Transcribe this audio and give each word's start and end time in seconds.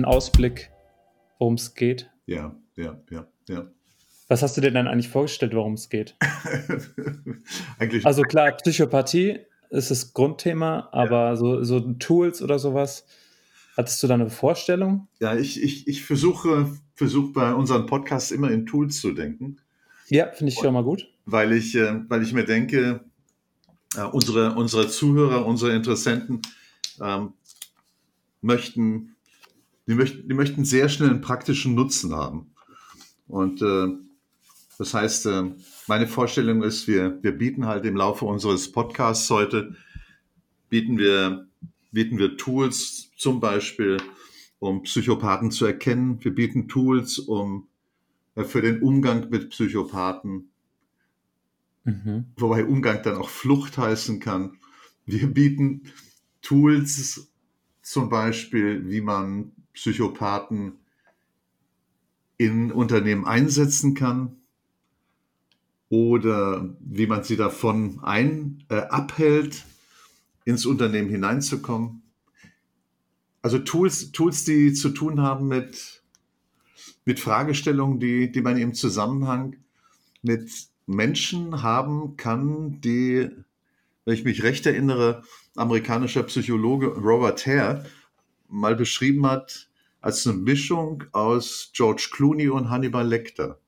einen 0.00 0.12
Ausblick, 0.12 0.70
worum 1.38 1.54
es 1.54 1.74
geht? 1.74 2.10
Ja, 2.26 2.56
ja, 2.76 2.98
ja, 3.10 3.26
ja. 3.48 3.70
Was 4.28 4.42
hast 4.42 4.56
du 4.56 4.60
dir 4.60 4.70
dann 4.70 4.86
eigentlich 4.86 5.08
vorgestellt, 5.08 5.54
worum 5.54 5.74
es 5.74 5.88
geht? 5.88 6.16
eigentlich 7.78 8.06
also 8.06 8.22
klar, 8.22 8.52
Psychopathie 8.52 9.40
ist 9.70 9.90
das 9.90 10.14
Grundthema, 10.14 10.88
aber 10.92 11.30
ja. 11.30 11.36
so, 11.36 11.62
so 11.64 11.80
Tools 11.80 12.40
oder 12.40 12.58
sowas, 12.58 13.06
hattest 13.76 14.02
du 14.02 14.06
da 14.06 14.14
eine 14.14 14.30
Vorstellung? 14.30 15.08
Ja, 15.20 15.36
ich, 15.36 15.62
ich, 15.62 15.86
ich 15.86 16.04
versuche, 16.04 16.70
versuche 16.94 17.32
bei 17.32 17.52
unseren 17.52 17.86
Podcasts 17.86 18.30
immer 18.30 18.50
in 18.50 18.66
Tools 18.66 19.00
zu 19.00 19.12
denken. 19.12 19.58
Ja, 20.08 20.30
finde 20.32 20.52
ich 20.52 20.58
schon 20.58 20.74
mal 20.74 20.84
gut. 20.84 21.08
Weil 21.26 21.52
ich, 21.52 21.74
äh, 21.74 22.00
weil 22.08 22.22
ich 22.22 22.32
mir 22.32 22.44
denke, 22.44 23.04
äh, 23.96 24.02
unsere, 24.04 24.54
unsere 24.54 24.88
Zuhörer, 24.88 25.44
unsere 25.44 25.74
Interessenten 25.74 26.40
ähm, 27.00 27.34
möchten, 28.40 29.16
die 29.86 29.94
möchten, 29.94 30.28
die 30.28 30.34
möchten 30.34 30.64
sehr 30.64 30.88
schnell 30.88 31.10
einen 31.10 31.20
praktischen 31.20 31.74
Nutzen 31.74 32.14
haben. 32.14 32.52
Und 33.26 33.62
äh, 33.62 33.88
das 34.78 34.94
heißt, 34.94 35.26
äh, 35.26 35.50
meine 35.88 36.06
Vorstellung 36.06 36.62
ist, 36.62 36.88
wir, 36.88 37.22
wir 37.22 37.32
bieten 37.32 37.66
halt 37.66 37.84
im 37.84 37.96
Laufe 37.96 38.24
unseres 38.24 38.72
Podcasts 38.72 39.28
heute, 39.30 39.76
bieten 40.68 40.98
wir, 40.98 41.48
bieten 41.92 42.18
wir 42.18 42.36
Tools 42.36 43.10
zum 43.16 43.40
Beispiel, 43.40 43.98
um 44.58 44.82
Psychopathen 44.82 45.50
zu 45.50 45.66
erkennen. 45.66 46.22
Wir 46.22 46.34
bieten 46.34 46.68
Tools, 46.68 47.18
um 47.18 47.68
äh, 48.36 48.44
für 48.44 48.62
den 48.62 48.82
Umgang 48.82 49.28
mit 49.30 49.50
Psychopathen, 49.50 50.50
mhm. 51.84 52.26
wobei 52.36 52.64
Umgang 52.64 53.02
dann 53.02 53.16
auch 53.16 53.28
Flucht 53.28 53.78
heißen 53.78 54.20
kann. 54.20 54.58
Wir 55.06 55.26
bieten 55.26 55.82
Tools 56.42 57.30
zum 57.82 58.08
Beispiel, 58.08 58.88
wie 58.88 59.00
man 59.00 59.52
Psychopathen 59.72 60.78
in 62.36 62.72
Unternehmen 62.72 63.26
einsetzen 63.26 63.94
kann 63.94 64.36
oder 65.90 66.74
wie 66.80 67.06
man 67.06 67.24
sie 67.24 67.36
davon 67.36 68.00
ein, 68.02 68.64
äh, 68.68 68.76
abhält, 68.76 69.64
ins 70.44 70.64
Unternehmen 70.64 71.10
hineinzukommen. 71.10 72.02
Also 73.42 73.58
Tools, 73.58 74.12
Tools, 74.12 74.44
die 74.44 74.72
zu 74.72 74.90
tun 74.90 75.20
haben 75.20 75.48
mit, 75.48 76.02
mit 77.04 77.20
Fragestellungen, 77.20 78.00
die, 78.00 78.30
die 78.30 78.40
man 78.40 78.56
im 78.56 78.74
Zusammenhang 78.74 79.56
mit 80.22 80.50
Menschen 80.86 81.62
haben 81.62 82.16
kann, 82.16 82.80
die, 82.80 83.28
wenn 84.04 84.14
ich 84.14 84.24
mich 84.24 84.42
recht 84.42 84.66
erinnere, 84.66 85.22
amerikanischer 85.56 86.22
Psychologe 86.22 86.88
Robert 86.88 87.46
Hare 87.46 87.84
mal 88.50 88.76
beschrieben 88.76 89.26
hat 89.26 89.68
als 90.00 90.26
eine 90.26 90.36
Mischung 90.36 91.04
aus 91.12 91.70
George 91.74 92.08
Clooney 92.12 92.48
und 92.48 92.70
Hannibal 92.70 93.06
Lecter 93.06 93.58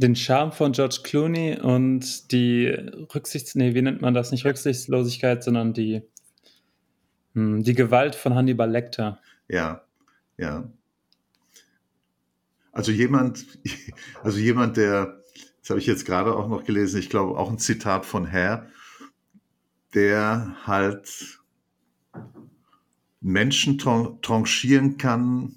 den 0.00 0.16
Charme 0.16 0.52
von 0.52 0.72
George 0.72 1.00
Clooney 1.02 1.58
und 1.60 2.32
die 2.32 2.66
Rücksichts, 3.14 3.54
nee, 3.54 3.74
wie 3.74 3.82
nennt 3.82 4.00
man 4.00 4.14
das? 4.14 4.30
Nicht 4.30 4.44
Rücksichtslosigkeit, 4.44 5.44
sondern 5.44 5.74
die, 5.74 6.02
hm, 7.34 7.62
die 7.62 7.74
Gewalt 7.74 8.14
von 8.14 8.34
Hannibal 8.34 8.70
Lecter. 8.70 9.20
Ja, 9.48 9.82
ja. 10.38 10.70
Also 12.72 12.92
jemand, 12.92 13.44
also 14.22 14.38
jemand, 14.38 14.76
der, 14.76 15.22
das 15.60 15.70
habe 15.70 15.80
ich 15.80 15.86
jetzt 15.86 16.06
gerade 16.06 16.34
auch 16.34 16.48
noch 16.48 16.64
gelesen, 16.64 16.98
ich 16.98 17.10
glaube 17.10 17.38
auch 17.38 17.50
ein 17.50 17.58
Zitat 17.58 18.06
von 18.06 18.26
Herr, 18.26 18.68
der 19.92 20.56
halt 20.66 21.40
Menschen 23.20 23.78
tranchieren 23.78 24.96
kann, 24.96 25.56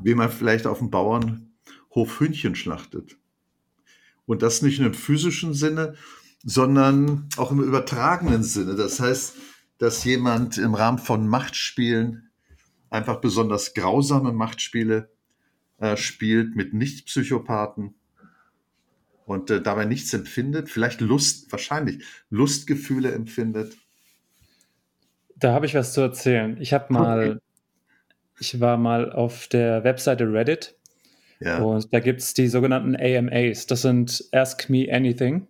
wie 0.00 0.14
man 0.14 0.30
vielleicht 0.30 0.66
auf 0.66 0.78
dem 0.78 0.90
Bauernhof 0.90 2.20
Hühnchen 2.20 2.54
schlachtet. 2.54 3.16
Und 4.26 4.42
das 4.42 4.62
nicht 4.62 4.78
nur 4.78 4.88
im 4.88 4.94
physischen 4.94 5.54
Sinne, 5.54 5.94
sondern 6.44 7.28
auch 7.36 7.52
im 7.52 7.62
übertragenen 7.62 8.42
Sinne. 8.42 8.74
Das 8.74 9.00
heißt, 9.00 9.34
dass 9.78 10.04
jemand 10.04 10.58
im 10.58 10.74
Rahmen 10.74 10.98
von 10.98 11.28
Machtspielen 11.28 12.30
einfach 12.90 13.20
besonders 13.20 13.74
grausame 13.74 14.32
Machtspiele 14.32 15.10
äh, 15.78 15.96
spielt 15.96 16.54
mit 16.54 16.74
Nicht-Psychopathen 16.74 17.94
und 19.24 19.50
äh, 19.50 19.62
dabei 19.62 19.84
nichts 19.84 20.12
empfindet, 20.12 20.68
vielleicht 20.70 21.00
Lust, 21.00 21.50
wahrscheinlich 21.50 22.04
Lustgefühle 22.30 23.12
empfindet. 23.12 23.76
Da 25.42 25.52
habe 25.52 25.66
ich 25.66 25.74
was 25.74 25.92
zu 25.92 26.00
erzählen. 26.00 26.56
Ich 26.60 26.72
habe 26.72 26.92
mal, 26.92 27.30
okay. 27.30 27.38
ich 28.40 28.60
war 28.60 28.76
mal 28.76 29.12
auf 29.12 29.48
der 29.48 29.84
Webseite 29.84 30.32
Reddit 30.32 30.76
ja. 31.44 31.58
Und 31.58 31.92
da 31.92 32.00
gibt 32.00 32.20
es 32.20 32.34
die 32.34 32.46
sogenannten 32.46 32.96
AMAs. 32.96 33.66
Das 33.66 33.82
sind 33.82 34.24
Ask 34.32 34.70
Me 34.70 34.86
Anything. 34.90 35.48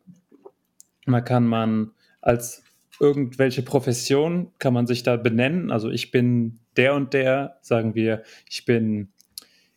Da 1.07 1.21
kann 1.21 1.47
man 1.47 1.91
als 2.21 2.63
irgendwelche 3.01 3.63
Profession, 3.63 4.53
kann 4.59 4.73
man 4.73 4.87
sich 4.87 5.03
da 5.03 5.17
benennen. 5.17 5.71
Also 5.71 5.91
ich 5.91 6.11
bin 6.11 6.61
der 6.77 6.95
und 6.95 7.13
der, 7.13 7.59
sagen 7.61 7.95
wir, 7.95 8.23
ich 8.49 8.65
bin 8.65 9.13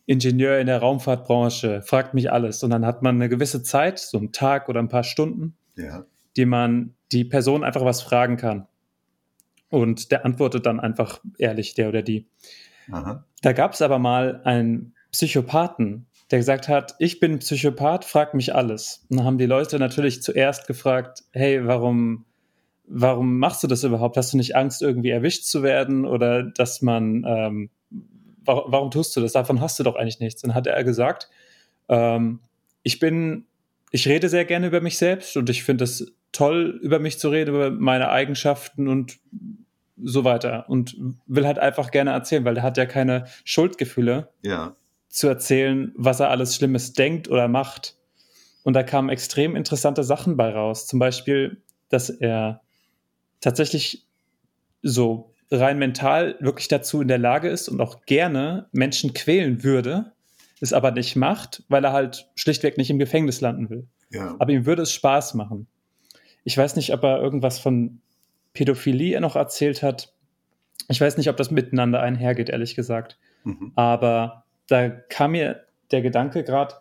Ingenieur 0.06 0.58
in 0.58 0.68
der 0.68 0.78
Raumfahrtbranche, 0.78 1.82
fragt 1.82 2.14
mich 2.14 2.32
alles. 2.32 2.62
Und 2.62 2.70
dann 2.70 2.86
hat 2.86 3.02
man 3.02 3.16
eine 3.16 3.28
gewisse 3.28 3.62
Zeit, 3.62 3.98
so 3.98 4.18
einen 4.18 4.32
Tag 4.32 4.68
oder 4.68 4.80
ein 4.80 4.88
paar 4.88 5.04
Stunden, 5.04 5.56
ja. 5.76 6.06
die 6.36 6.46
man 6.46 6.94
die 7.12 7.24
Person 7.24 7.64
einfach 7.64 7.84
was 7.84 8.00
fragen 8.00 8.36
kann. 8.36 8.66
Und 9.70 10.10
der 10.12 10.24
antwortet 10.24 10.66
dann 10.66 10.80
einfach 10.80 11.20
ehrlich, 11.38 11.74
der 11.74 11.88
oder 11.88 12.02
die. 12.02 12.28
Aha. 12.90 13.24
Da 13.42 13.52
gab 13.52 13.72
es 13.72 13.82
aber 13.82 13.98
mal 13.98 14.40
einen 14.44 14.94
Psychopathen, 15.10 16.06
der 16.30 16.38
gesagt 16.38 16.68
hat, 16.68 16.94
ich 16.98 17.20
bin 17.20 17.38
Psychopath, 17.38 18.04
frag 18.04 18.34
mich 18.34 18.54
alles. 18.54 19.06
Und 19.08 19.18
dann 19.18 19.26
haben 19.26 19.38
die 19.38 19.46
Leute 19.46 19.78
natürlich 19.78 20.22
zuerst 20.22 20.66
gefragt, 20.66 21.24
hey, 21.32 21.66
warum, 21.66 22.24
warum 22.86 23.38
machst 23.38 23.62
du 23.62 23.66
das 23.66 23.84
überhaupt? 23.84 24.16
Hast 24.16 24.32
du 24.32 24.36
nicht 24.36 24.56
Angst, 24.56 24.82
irgendwie 24.82 25.10
erwischt 25.10 25.44
zu 25.44 25.62
werden 25.62 26.04
oder 26.04 26.42
dass 26.42 26.82
man, 26.82 27.24
ähm, 27.26 27.70
warum, 28.44 28.72
warum, 28.72 28.90
tust 28.90 29.16
du 29.16 29.20
das? 29.20 29.32
Davon 29.32 29.60
hast 29.60 29.78
du 29.78 29.84
doch 29.84 29.96
eigentlich 29.96 30.20
nichts. 30.20 30.42
Dann 30.42 30.54
hat 30.54 30.66
er 30.66 30.82
gesagt, 30.82 31.28
ähm, 31.88 32.40
ich 32.82 32.98
bin, 32.98 33.46
ich 33.92 34.08
rede 34.08 34.28
sehr 34.28 34.44
gerne 34.44 34.66
über 34.66 34.80
mich 34.80 34.98
selbst 34.98 35.36
und 35.36 35.48
ich 35.48 35.62
finde 35.62 35.84
es 35.84 36.12
toll, 36.36 36.78
über 36.82 36.98
mich 36.98 37.18
zu 37.18 37.28
reden, 37.28 37.54
über 37.54 37.70
meine 37.70 38.10
Eigenschaften 38.10 38.88
und 38.88 39.18
so 40.02 40.24
weiter 40.24 40.68
und 40.68 40.96
will 41.26 41.46
halt 41.46 41.58
einfach 41.58 41.90
gerne 41.90 42.10
erzählen, 42.10 42.44
weil 42.44 42.54
der 42.54 42.62
hat 42.62 42.76
ja 42.76 42.86
keine 42.86 43.24
Schuldgefühle. 43.44 44.30
Ja 44.42 44.76
zu 45.16 45.28
erzählen, 45.28 45.92
was 45.96 46.20
er 46.20 46.28
alles 46.28 46.54
Schlimmes 46.54 46.92
denkt 46.92 47.28
oder 47.30 47.48
macht. 47.48 47.96
Und 48.64 48.74
da 48.74 48.82
kamen 48.82 49.08
extrem 49.08 49.56
interessante 49.56 50.04
Sachen 50.04 50.36
bei 50.36 50.50
raus. 50.50 50.86
Zum 50.86 50.98
Beispiel, 50.98 51.62
dass 51.88 52.10
er 52.10 52.60
tatsächlich 53.40 54.06
so 54.82 55.32
rein 55.50 55.78
mental 55.78 56.36
wirklich 56.40 56.68
dazu 56.68 57.00
in 57.00 57.08
der 57.08 57.16
Lage 57.16 57.48
ist 57.48 57.70
und 57.70 57.80
auch 57.80 58.02
gerne 58.04 58.68
Menschen 58.72 59.14
quälen 59.14 59.64
würde, 59.64 60.12
es 60.60 60.74
aber 60.74 60.90
nicht 60.90 61.16
macht, 61.16 61.62
weil 61.68 61.84
er 61.84 61.92
halt 61.92 62.28
schlichtweg 62.34 62.76
nicht 62.76 62.90
im 62.90 62.98
Gefängnis 62.98 63.40
landen 63.40 63.70
will. 63.70 63.88
Ja. 64.10 64.36
Aber 64.38 64.52
ihm 64.52 64.66
würde 64.66 64.82
es 64.82 64.92
Spaß 64.92 65.32
machen. 65.32 65.66
Ich 66.46 66.56
weiß 66.56 66.76
nicht, 66.76 66.92
ob 66.94 67.02
er 67.02 67.20
irgendwas 67.20 67.58
von 67.58 68.00
Pädophilie 68.52 69.20
noch 69.20 69.34
erzählt 69.34 69.82
hat. 69.82 70.14
Ich 70.88 71.00
weiß 71.00 71.16
nicht, 71.16 71.28
ob 71.28 71.36
das 71.36 71.50
miteinander 71.50 72.00
einhergeht, 72.00 72.48
ehrlich 72.48 72.76
gesagt. 72.76 73.18
Mhm. 73.42 73.72
Aber 73.74 74.44
da 74.68 74.88
kam 74.88 75.32
mir 75.32 75.64
der 75.90 76.02
Gedanke 76.02 76.44
gerade, 76.44 76.76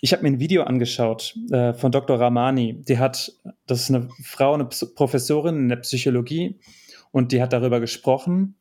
ich 0.00 0.12
habe 0.12 0.22
mir 0.22 0.28
ein 0.28 0.40
Video 0.40 0.62
angeschaut 0.62 1.36
äh, 1.50 1.74
von 1.74 1.90
Dr. 1.90 2.18
Ramani. 2.18 2.82
Die 2.84 2.98
hat, 2.98 3.32
das 3.66 3.82
ist 3.82 3.90
eine 3.90 4.08
Frau, 4.22 4.54
eine 4.54 4.66
P 4.66 4.86
Professorin 4.94 5.56
in 5.56 5.68
der 5.68 5.76
Psychologie, 5.76 6.58
und 7.10 7.32
die 7.32 7.42
hat 7.42 7.52
darüber 7.52 7.80
gesprochen, 7.80 8.54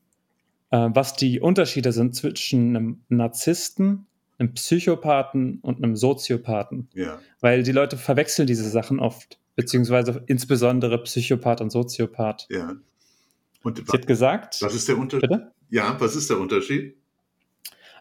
äh, 0.72 0.90
was 0.92 1.14
die 1.14 1.40
Unterschiede 1.40 1.92
sind 1.92 2.16
zwischen 2.16 2.76
einem 2.76 3.02
Narzissten, 3.10 4.08
einem 4.40 4.54
Psychopathen 4.56 5.60
und 5.62 5.84
einem 5.84 5.96
Soziopathen. 5.96 6.90
Ja. 6.96 7.20
Weil 7.42 7.62
die 7.62 7.72
Leute 7.72 7.96
verwechseln 7.96 8.48
diese 8.48 8.68
Sachen 8.68 9.00
oft, 9.00 9.39
beziehungsweise 9.60 10.24
insbesondere 10.28 11.04
Psychopath 11.04 11.60
und 11.60 11.70
Soziopath. 11.70 12.48
Ja. 12.50 12.78
Und 13.62 13.78
Sie 13.78 13.84
hat 13.92 14.08
gesagt. 14.08 14.62
Was 14.62 14.74
ist 14.74 14.88
der 14.88 14.98
Unterschied? 14.98 15.30
Bitte? 15.30 15.52
Ja, 15.70 16.00
was 16.00 16.16
ist 16.16 16.30
der 16.30 16.40
Unterschied? 16.40 16.96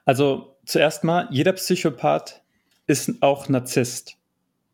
Also 0.04 0.56
zuerst 0.64 1.02
mal, 1.02 1.26
jeder 1.32 1.52
Psychopath 1.54 2.44
ist 2.86 3.22
auch 3.22 3.48
Narzisst. 3.48 4.18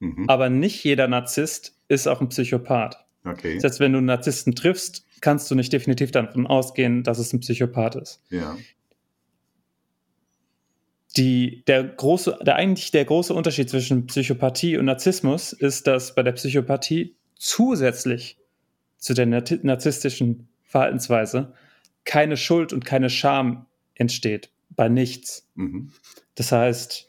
Mhm. 0.01 0.29
Aber 0.29 0.51
nicht 0.51 0.85
jeder 0.85 1.09
Narzisst 1.09 1.75
ist 1.89 2.07
auch 2.07 2.21
ein 2.21 2.29
Psychopath. 2.29 3.03
Okay. 3.25 3.55
Das 3.55 3.65
heißt, 3.65 3.81
wenn 3.81 3.93
du 3.93 3.99
einen 3.99 4.07
Narzissten 4.07 4.55
triffst, 4.55 5.07
kannst 5.23 5.51
du 5.51 5.55
nicht 5.55 5.73
definitiv 5.73 6.11
davon 6.11 6.47
ausgehen, 6.47 7.03
dass 7.03 7.19
es 7.19 7.33
ein 7.33 7.41
Psychopath 7.41 7.95
ist. 7.95 8.21
Ja. 8.29 8.59
Die, 11.17 11.63
der, 11.67 11.85
große, 11.85 12.39
der 12.43 12.57
eigentlich 12.57 12.91
der 12.91 13.05
große 13.05 13.33
Unterschied 13.33 13.71
zwischen 13.71 14.07
Psychopathie 14.07 14.77
und 14.77 14.87
Narzissmus 14.87 15.53
ist, 15.53 15.87
dass 15.87 16.15
bei 16.15 16.23
der 16.23 16.33
Psychopathie 16.33 17.15
zusätzlich 17.37 18.37
zu 18.99 19.15
der 19.15 19.27
narzisstischen 19.27 20.49
Verhaltensweise 20.63 21.53
keine 22.05 22.37
Schuld 22.37 22.73
und 22.73 22.85
keine 22.85 23.11
Scham 23.11 23.67
entsteht. 23.95 24.51
Bei 24.71 24.89
nichts. 24.89 25.49
Mhm. 25.55 25.93
Das 26.35 26.51
heißt, 26.51 27.07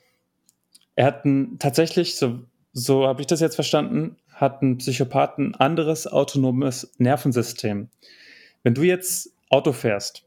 er 0.95 1.05
hat 1.05 1.25
ein, 1.25 1.57
tatsächlich, 1.57 2.15
so, 2.15 2.41
so 2.73 3.07
habe 3.07 3.21
ich 3.21 3.27
das 3.27 3.39
jetzt 3.39 3.55
verstanden, 3.55 4.17
hat 4.33 4.61
ein 4.61 4.77
Psychopath 4.77 5.37
ein 5.37 5.55
anderes 5.55 6.07
autonomes 6.07 6.91
Nervensystem. 6.97 7.89
Wenn 8.63 8.73
du 8.73 8.83
jetzt 8.83 9.31
Auto 9.49 9.71
fährst 9.71 10.24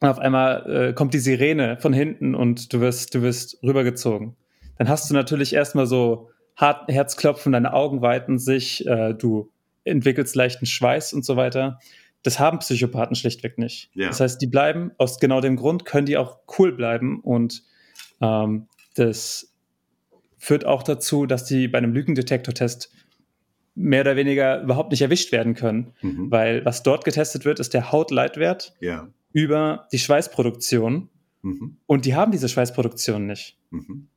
und 0.00 0.08
auf 0.08 0.18
einmal 0.18 0.70
äh, 0.70 0.92
kommt 0.92 1.14
die 1.14 1.18
Sirene 1.18 1.76
von 1.78 1.92
hinten 1.92 2.34
und 2.34 2.72
du 2.72 2.80
wirst, 2.80 3.14
du 3.14 3.22
wirst 3.22 3.62
rübergezogen, 3.62 4.36
dann 4.78 4.88
hast 4.88 5.08
du 5.08 5.14
natürlich 5.14 5.54
erstmal 5.54 5.86
so 5.86 6.30
hart 6.56 6.88
Herzklopfen, 6.90 7.52
deine 7.52 7.72
Augen 7.72 8.02
weiten 8.02 8.38
sich, 8.38 8.86
äh, 8.86 9.14
du 9.14 9.50
entwickelst 9.84 10.34
leichten 10.34 10.66
Schweiß 10.66 11.12
und 11.12 11.24
so 11.24 11.36
weiter. 11.36 11.78
Das 12.22 12.38
haben 12.38 12.58
Psychopathen 12.60 13.16
schlichtweg 13.16 13.58
nicht. 13.58 13.90
Ja. 13.94 14.08
Das 14.08 14.20
heißt, 14.20 14.40
die 14.40 14.46
bleiben 14.46 14.92
aus 14.98 15.20
genau 15.20 15.40
dem 15.40 15.56
Grund, 15.56 15.84
können 15.84 16.06
die 16.06 16.16
auch 16.16 16.38
cool 16.58 16.72
bleiben 16.72 17.20
und 17.20 17.62
ähm, 18.20 18.68
das 18.94 19.54
führt 20.38 20.64
auch 20.64 20.82
dazu, 20.82 21.26
dass 21.26 21.44
die 21.44 21.68
bei 21.68 21.78
einem 21.78 21.92
Lügendetektortest 21.92 22.90
mehr 23.74 24.02
oder 24.02 24.16
weniger 24.16 24.62
überhaupt 24.62 24.90
nicht 24.90 25.02
erwischt 25.02 25.32
werden 25.32 25.54
können, 25.54 25.92
mhm. 26.00 26.30
weil 26.30 26.64
was 26.64 26.82
dort 26.82 27.04
getestet 27.04 27.44
wird, 27.44 27.58
ist 27.60 27.74
der 27.74 27.90
Hautleitwert 27.92 28.74
ja. 28.80 29.08
Über 29.34 29.88
die 29.92 29.98
Schweißproduktion 29.98 31.10
mhm. 31.42 31.76
und 31.86 32.06
die 32.06 32.14
haben 32.14 32.32
diese 32.32 32.48
Schweißproduktion 32.48 33.26
nicht. 33.26 33.58
Mhm. 33.70 34.08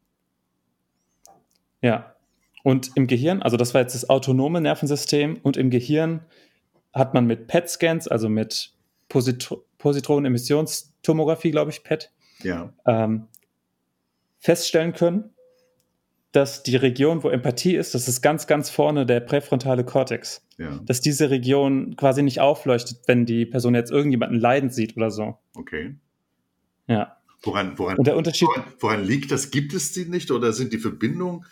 Ja. 1.81 2.15
Und 2.63 2.91
im 2.95 3.07
Gehirn, 3.07 3.41
also 3.41 3.57
das 3.57 3.73
war 3.73 3.81
jetzt 3.81 3.95
das 3.95 4.09
autonome 4.09 4.61
Nervensystem 4.61 5.39
und 5.41 5.57
im 5.57 5.69
Gehirn 5.69 6.25
hat 6.93 7.13
man 7.13 7.25
mit 7.25 7.47
PET-Scans, 7.47 8.07
also 8.07 8.29
mit 8.29 8.73
Positro 9.09 9.65
Positronenemissionstomographie, 9.77 11.51
glaube 11.51 11.69
ich, 11.69 11.83
PET, 11.83 12.11
ja. 12.41 12.73
ähm, 12.85 13.27
feststellen 14.39 14.93
können, 14.93 15.35
dass 16.31 16.63
die 16.63 16.75
Region, 16.75 17.23
wo 17.23 17.29
Empathie 17.29 17.75
ist, 17.75 17.95
das 17.95 18.07
ist 18.07 18.21
ganz, 18.21 18.47
ganz 18.47 18.69
vorne 18.69 19.05
der 19.05 19.21
präfrontale 19.21 19.83
Kortex. 19.83 20.45
Ja. 20.57 20.79
Dass 20.85 21.01
diese 21.01 21.29
Region 21.29 21.95
quasi 21.95 22.23
nicht 22.23 22.39
aufleuchtet, 22.39 23.01
wenn 23.07 23.25
die 23.25 23.45
Person 23.45 23.75
jetzt 23.75 23.91
irgendjemanden 23.91 24.39
leiden 24.39 24.69
sieht 24.69 24.97
oder 24.97 25.11
so. 25.11 25.37
Okay. 25.55 25.95
Ja. 26.87 27.17
Woran, 27.43 27.77
woran, 27.77 27.97
Und 27.97 28.07
der 28.07 28.17
Unterschied, 28.17 28.47
woran, 28.47 28.63
woran 28.79 29.03
liegt 29.03 29.31
das? 29.31 29.51
Gibt 29.51 29.73
es 29.73 29.91
die 29.93 30.05
nicht 30.05 30.31
oder 30.31 30.51
sind 30.53 30.73
die 30.73 30.79
Verbindungen 30.79 31.45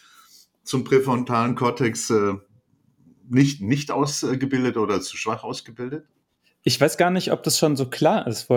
zum 0.64 0.84
präfrontalen 0.84 1.56
Kortex 1.56 2.10
äh, 2.10 2.34
nicht, 3.30 3.62
nicht 3.62 3.92
ausgebildet 3.92 4.78
oder 4.78 5.02
zu 5.02 5.16
schwach 5.16 5.44
ausgebildet? 5.44 6.06
Ich 6.64 6.82
weiß 6.82 6.98
gar 6.98 7.12
nicht, 7.12 7.32
ob 7.32 7.44
das 7.44 7.60
schon 7.60 7.76
so 7.76 7.88
klar 7.88 8.26
ist, 8.26 8.50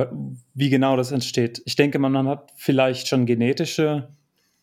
wie 0.55 0.71
genau 0.71 0.97
das 0.97 1.13
entsteht. 1.13 1.61
Ich 1.67 1.77
denke, 1.77 1.99
man 1.99 2.27
hat 2.27 2.53
vielleicht 2.57 3.07
schon 3.07 3.27
genetische 3.27 4.17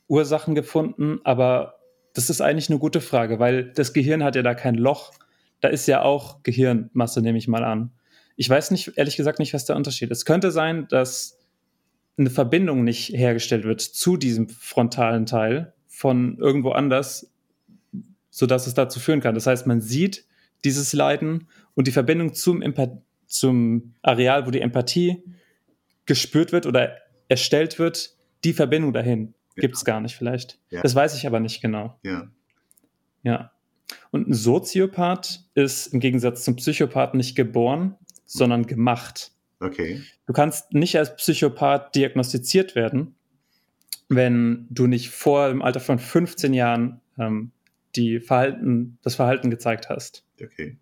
Ursachen 0.08 0.56
gefunden, 0.56 1.20
aber 1.24 1.76
das 2.14 2.30
ist 2.30 2.42
eigentlich 2.42 2.70
eine 2.70 2.80
gute 2.80 3.02
Frage, 3.02 3.40
weil 3.40 3.72
das 3.74 3.94
Gehirn 3.94 4.24
hat 4.24 4.36
ja 4.36 4.42
da 4.42 4.54
kein 4.54 4.76
Loch. 4.76 5.12
Da 5.62 5.68
ist 5.68 5.88
ja 5.88 6.02
auch 6.02 6.44
Gehirnmasse, 6.44 7.22
nehme 7.22 7.38
ich 7.38 7.48
mal 7.48 7.64
an. 7.64 7.92
Ich 8.36 8.50
weiß 8.50 8.72
nicht, 8.72 8.94
ehrlich 8.96 9.18
gesagt 9.18 9.40
nicht, 9.40 9.54
was 9.54 9.66
der 9.66 9.76
Unterschied 9.76 10.12
ist. 10.12 10.20
Es 10.20 10.26
könnte 10.26 10.52
sein, 10.52 10.88
dass 10.90 11.38
eine 12.18 12.30
Verbindung 12.30 12.84
nicht 12.84 13.10
hergestellt 13.10 13.66
wird 13.66 13.82
zu 13.82 14.18
diesem 14.18 14.48
frontalen 14.48 15.26
Teil 15.26 15.74
von 15.88 16.38
irgendwo 16.38 16.72
anders, 16.72 17.32
sodass 18.30 18.68
es 18.68 18.74
dazu 18.74 19.00
führen 19.00 19.22
kann. 19.22 19.36
Das 19.36 19.48
heißt, 19.48 19.68
man 19.68 19.82
sieht 19.82 20.26
dieses 20.64 20.94
Leiden 20.94 21.48
und 21.74 21.88
die 21.88 21.92
Verbindung 21.92 22.34
zum, 22.34 22.64
zum 23.26 23.94
Areal, 24.02 24.46
wo 24.46 24.52
die 24.52 24.62
Empathie 24.62 25.24
gespürt 26.06 26.52
wird 26.52 26.66
oder 26.66 26.96
erstellt 27.28 27.80
wird, 27.80 28.16
die 28.44 28.54
Verbindung 28.54 28.94
dahin 28.94 29.34
gibt 29.56 29.76
es 29.76 29.86
gar 29.86 30.02
nicht 30.02 30.16
vielleicht. 30.16 30.60
Ja. 30.70 30.82
Das 30.82 30.96
weiß 30.96 31.16
ich 31.16 31.28
aber 31.28 31.40
nicht 31.40 31.62
genau. 31.62 32.00
Ja. 32.04 32.28
Ja. 33.24 33.52
Und 34.12 34.28
ein 34.28 34.34
Soziopath 34.34 35.46
ist 35.54 35.88
im 35.88 36.00
Gegensatz 36.00 36.44
zum 36.44 36.56
Psychopathen 36.56 37.18
nicht 37.18 37.36
geboren, 37.36 37.96
sondern 38.26 38.66
gemacht. 38.66 39.32
Okay. 39.60 40.02
Du 40.26 40.34
kannst 40.34 40.74
nicht 40.74 40.98
als 40.98 41.16
Psychopath 41.16 41.96
diagnostiziert 41.96 42.76
werden, 42.76 43.16
wenn 44.10 44.68
du 44.70 44.88
nicht 44.88 45.10
vor 45.10 45.50
dem 45.50 45.62
Alter 45.62 45.80
von 45.80 46.00
15 46.00 46.54
Jahren 46.54 47.02
ähm, 47.18 47.52
die 47.96 48.20
Verhalten, 48.20 48.98
das 49.02 49.16
Verhalten 49.16 49.50
gezeigt 49.50 49.90
hast. 49.90 50.26
Okay. 50.42 50.78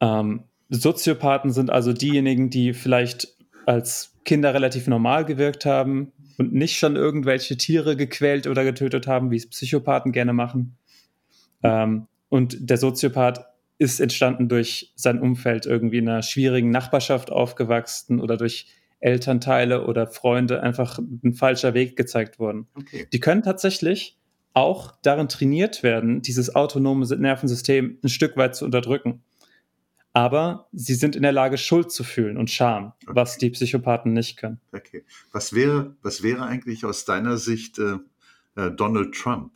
Ähm, 0.00 0.44
Soziopathen 0.68 1.50
sind 1.50 1.70
also 1.70 1.92
diejenigen, 1.92 2.50
die 2.50 2.72
vielleicht 2.74 3.36
als 3.66 4.14
Kinder 4.24 4.54
relativ 4.54 4.86
normal 4.86 5.24
gewirkt 5.24 5.64
haben 5.64 6.12
und 6.38 6.52
nicht 6.52 6.76
schon 6.78 6.96
irgendwelche 6.96 7.56
Tiere 7.56 7.96
gequält 7.96 8.46
oder 8.46 8.64
getötet 8.64 9.06
haben, 9.06 9.30
wie 9.30 9.36
es 9.36 9.48
Psychopathen 9.48 10.12
gerne 10.12 10.32
machen. 10.32 10.76
Ähm, 11.62 12.06
und 12.28 12.70
der 12.70 12.76
Soziopath 12.76 13.46
ist 13.78 14.00
entstanden 14.00 14.48
durch 14.48 14.92
sein 14.96 15.20
Umfeld, 15.20 15.66
irgendwie 15.66 15.98
in 15.98 16.08
einer 16.08 16.22
schwierigen 16.22 16.70
Nachbarschaft 16.70 17.30
aufgewachsen 17.30 18.20
oder 18.20 18.36
durch 18.36 18.66
Elternteile 19.00 19.86
oder 19.86 20.06
Freunde 20.06 20.62
einfach 20.62 20.98
ein 20.98 21.34
falscher 21.34 21.74
Weg 21.74 21.96
gezeigt 21.96 22.38
worden. 22.38 22.66
Okay. 22.74 23.06
Die 23.12 23.20
können 23.20 23.42
tatsächlich 23.42 24.18
auch 24.54 24.94
darin 25.02 25.28
trainiert 25.28 25.82
werden, 25.82 26.22
dieses 26.22 26.54
autonome 26.54 27.06
Nervensystem 27.06 27.98
ein 28.02 28.08
Stück 28.08 28.38
weit 28.38 28.56
zu 28.56 28.64
unterdrücken. 28.64 29.22
Aber 30.16 30.66
sie 30.72 30.94
sind 30.94 31.14
in 31.14 31.20
der 31.20 31.32
Lage, 31.32 31.58
Schuld 31.58 31.92
zu 31.92 32.02
fühlen 32.02 32.38
und 32.38 32.50
Scham, 32.50 32.94
okay. 33.02 33.14
was 33.14 33.36
die 33.36 33.50
Psychopathen 33.50 34.14
nicht 34.14 34.38
können. 34.38 34.62
Okay. 34.72 35.04
Was 35.30 35.52
wäre, 35.52 35.94
was 36.00 36.22
wäre 36.22 36.46
eigentlich 36.46 36.86
aus 36.86 37.04
deiner 37.04 37.36
Sicht 37.36 37.78
äh, 37.78 37.98
äh, 38.54 38.70
Donald 38.70 39.14
Trump? 39.14 39.52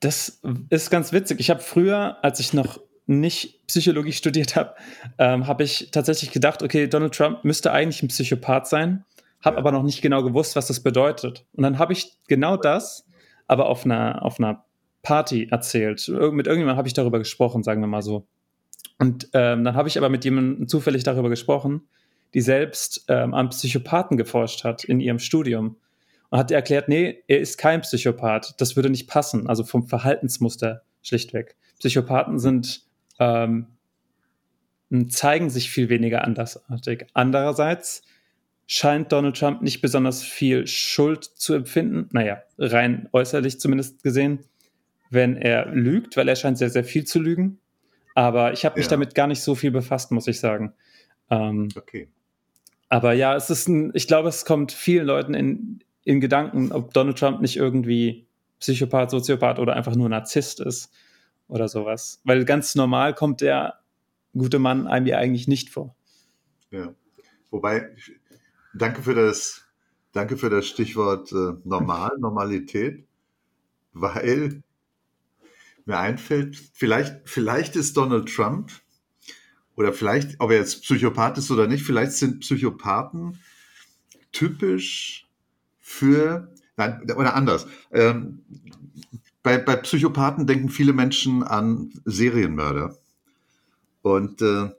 Das 0.00 0.42
ist 0.68 0.90
ganz 0.90 1.14
witzig. 1.14 1.40
Ich 1.40 1.48
habe 1.48 1.60
früher, 1.60 2.22
als 2.22 2.38
ich 2.38 2.52
noch 2.52 2.78
nicht 3.06 3.66
Psychologie 3.66 4.12
studiert 4.12 4.56
habe, 4.56 4.74
ähm, 5.16 5.46
habe 5.46 5.64
ich 5.64 5.90
tatsächlich 5.90 6.30
gedacht, 6.30 6.62
okay, 6.62 6.86
Donald 6.86 7.14
Trump 7.14 7.44
müsste 7.44 7.72
eigentlich 7.72 8.02
ein 8.02 8.08
Psychopath 8.08 8.66
sein, 8.66 9.06
habe 9.42 9.56
ja. 9.56 9.60
aber 9.60 9.72
noch 9.72 9.84
nicht 9.84 10.02
genau 10.02 10.22
gewusst, 10.22 10.54
was 10.54 10.66
das 10.66 10.82
bedeutet. 10.82 11.46
Und 11.54 11.62
dann 11.62 11.78
habe 11.78 11.94
ich 11.94 12.18
genau 12.28 12.58
das, 12.58 13.06
aber 13.46 13.70
auf 13.70 13.86
einer, 13.86 14.22
auf 14.22 14.38
einer 14.38 14.66
Party 15.00 15.48
erzählt. 15.50 16.06
Mit 16.08 16.46
irgendjemandem 16.46 16.76
habe 16.76 16.88
ich 16.88 16.94
darüber 16.94 17.18
gesprochen, 17.18 17.62
sagen 17.62 17.80
wir 17.80 17.86
mal 17.86 18.02
so. 18.02 18.26
Und 18.98 19.28
ähm, 19.32 19.64
dann 19.64 19.74
habe 19.74 19.88
ich 19.88 19.98
aber 19.98 20.08
mit 20.08 20.24
jemandem 20.24 20.68
zufällig 20.68 21.04
darüber 21.04 21.28
gesprochen, 21.28 21.82
die 22.34 22.40
selbst 22.40 23.04
ähm, 23.08 23.34
an 23.34 23.50
Psychopathen 23.50 24.16
geforscht 24.16 24.64
hat 24.64 24.84
in 24.84 25.00
ihrem 25.00 25.18
Studium. 25.18 25.76
Und 26.30 26.38
hat 26.38 26.50
erklärt, 26.50 26.88
nee, 26.88 27.22
er 27.28 27.38
ist 27.38 27.56
kein 27.56 27.82
Psychopath. 27.82 28.54
Das 28.58 28.74
würde 28.74 28.90
nicht 28.90 29.08
passen. 29.08 29.48
Also 29.48 29.64
vom 29.64 29.86
Verhaltensmuster 29.86 30.82
schlichtweg. 31.02 31.56
Psychopathen 31.78 32.38
sind, 32.38 32.82
ähm, 33.18 33.68
zeigen 35.08 35.50
sich 35.50 35.70
viel 35.70 35.88
weniger 35.88 36.24
andersartig. 36.24 37.06
Andererseits 37.14 38.02
scheint 38.66 39.12
Donald 39.12 39.36
Trump 39.36 39.62
nicht 39.62 39.80
besonders 39.80 40.22
viel 40.22 40.66
Schuld 40.66 41.24
zu 41.24 41.54
empfinden. 41.54 42.08
Naja, 42.12 42.42
rein 42.58 43.08
äußerlich 43.12 43.60
zumindest 43.60 44.02
gesehen, 44.02 44.40
wenn 45.10 45.36
er 45.36 45.66
lügt, 45.66 46.16
weil 46.16 46.28
er 46.28 46.36
scheint 46.36 46.58
sehr, 46.58 46.70
sehr 46.70 46.84
viel 46.84 47.04
zu 47.04 47.20
lügen. 47.20 47.60
Aber 48.16 48.54
ich 48.54 48.64
habe 48.64 48.78
mich 48.78 48.86
ja. 48.86 48.90
damit 48.92 49.14
gar 49.14 49.26
nicht 49.26 49.42
so 49.42 49.54
viel 49.54 49.70
befasst, 49.70 50.10
muss 50.10 50.26
ich 50.26 50.40
sagen. 50.40 50.72
Ähm, 51.28 51.68
okay. 51.76 52.08
Aber 52.88 53.12
ja, 53.12 53.36
es 53.36 53.50
ist 53.50 53.68
ein, 53.68 53.90
ich 53.92 54.08
glaube, 54.08 54.30
es 54.30 54.46
kommt 54.46 54.72
vielen 54.72 55.06
Leuten 55.06 55.34
in, 55.34 55.80
in 56.02 56.22
Gedanken, 56.22 56.72
ob 56.72 56.94
Donald 56.94 57.18
Trump 57.18 57.42
nicht 57.42 57.58
irgendwie 57.58 58.26
Psychopath, 58.58 59.10
Soziopath 59.10 59.58
oder 59.58 59.76
einfach 59.76 59.94
nur 59.94 60.08
Narzisst 60.08 60.60
ist 60.60 60.90
oder 61.46 61.68
sowas. 61.68 62.22
Weil 62.24 62.46
ganz 62.46 62.74
normal 62.74 63.14
kommt 63.14 63.42
der 63.42 63.80
gute 64.32 64.58
Mann 64.58 64.86
einem 64.86 65.04
ja 65.04 65.18
eigentlich 65.18 65.46
nicht 65.46 65.68
vor. 65.68 65.94
Ja. 66.70 66.94
Wobei, 67.50 67.90
danke 68.72 69.02
für 69.02 69.14
das, 69.14 69.66
danke 70.12 70.38
für 70.38 70.48
das 70.48 70.66
Stichwort 70.66 71.32
äh, 71.32 71.52
normal, 71.64 72.12
Normalität, 72.18 73.04
weil 73.92 74.62
mir 75.86 75.98
einfällt, 75.98 76.60
vielleicht, 76.74 77.28
vielleicht 77.28 77.76
ist 77.76 77.96
Donald 77.96 78.28
Trump 78.28 78.70
oder 79.76 79.92
vielleicht, 79.92 80.40
ob 80.40 80.50
er 80.50 80.58
jetzt 80.58 80.82
Psychopath 80.82 81.38
ist 81.38 81.50
oder 81.50 81.66
nicht, 81.66 81.84
vielleicht 81.84 82.12
sind 82.12 82.40
Psychopathen 82.40 83.38
typisch 84.32 85.26
für, 85.78 86.52
nein, 86.76 87.02
oder 87.16 87.34
anders. 87.34 87.66
Ähm, 87.92 88.40
bei, 89.42 89.58
bei 89.58 89.76
Psychopathen 89.76 90.46
denken 90.46 90.68
viele 90.68 90.92
Menschen 90.92 91.44
an 91.44 91.92
Serienmörder. 92.04 92.96
Und 94.02 94.42
äh, 94.42 94.70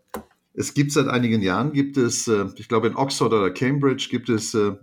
es 0.53 0.73
gibt 0.73 0.91
seit 0.91 1.07
einigen 1.07 1.41
Jahren, 1.41 1.71
gibt 1.71 1.97
es, 1.97 2.27
äh, 2.27 2.47
ich 2.57 2.67
glaube 2.67 2.87
in 2.87 2.95
Oxford 2.95 3.31
oder 3.31 3.51
Cambridge 3.51 4.07
gibt 4.09 4.27
es 4.27 4.53
äh, 4.53 4.73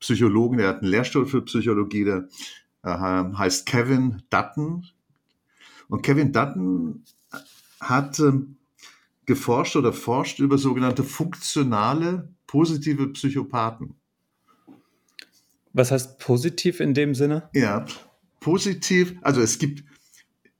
Psychologen, 0.00 0.58
der 0.58 0.68
hat 0.68 0.82
einen 0.82 0.90
Lehrstuhl 0.90 1.26
für 1.26 1.42
Psychologie, 1.42 2.04
der 2.04 2.28
äh, 2.82 2.88
heißt 2.90 3.66
Kevin 3.66 4.22
Dutton, 4.30 4.86
und 5.90 6.02
Kevin 6.02 6.32
Dutton 6.32 7.04
hat 7.80 8.18
ähm, 8.20 8.56
geforscht 9.26 9.76
oder 9.76 9.92
forscht 9.92 10.38
über 10.38 10.56
sogenannte 10.56 11.04
funktionale 11.04 12.32
positive 12.46 13.08
Psychopathen. 13.08 13.94
Was 15.72 15.90
heißt 15.90 16.18
positiv 16.18 16.80
in 16.80 16.94
dem 16.94 17.14
Sinne? 17.14 17.48
Ja, 17.54 17.84
positiv, 18.40 19.14
also 19.22 19.40
es 19.40 19.58
gibt 19.58 19.84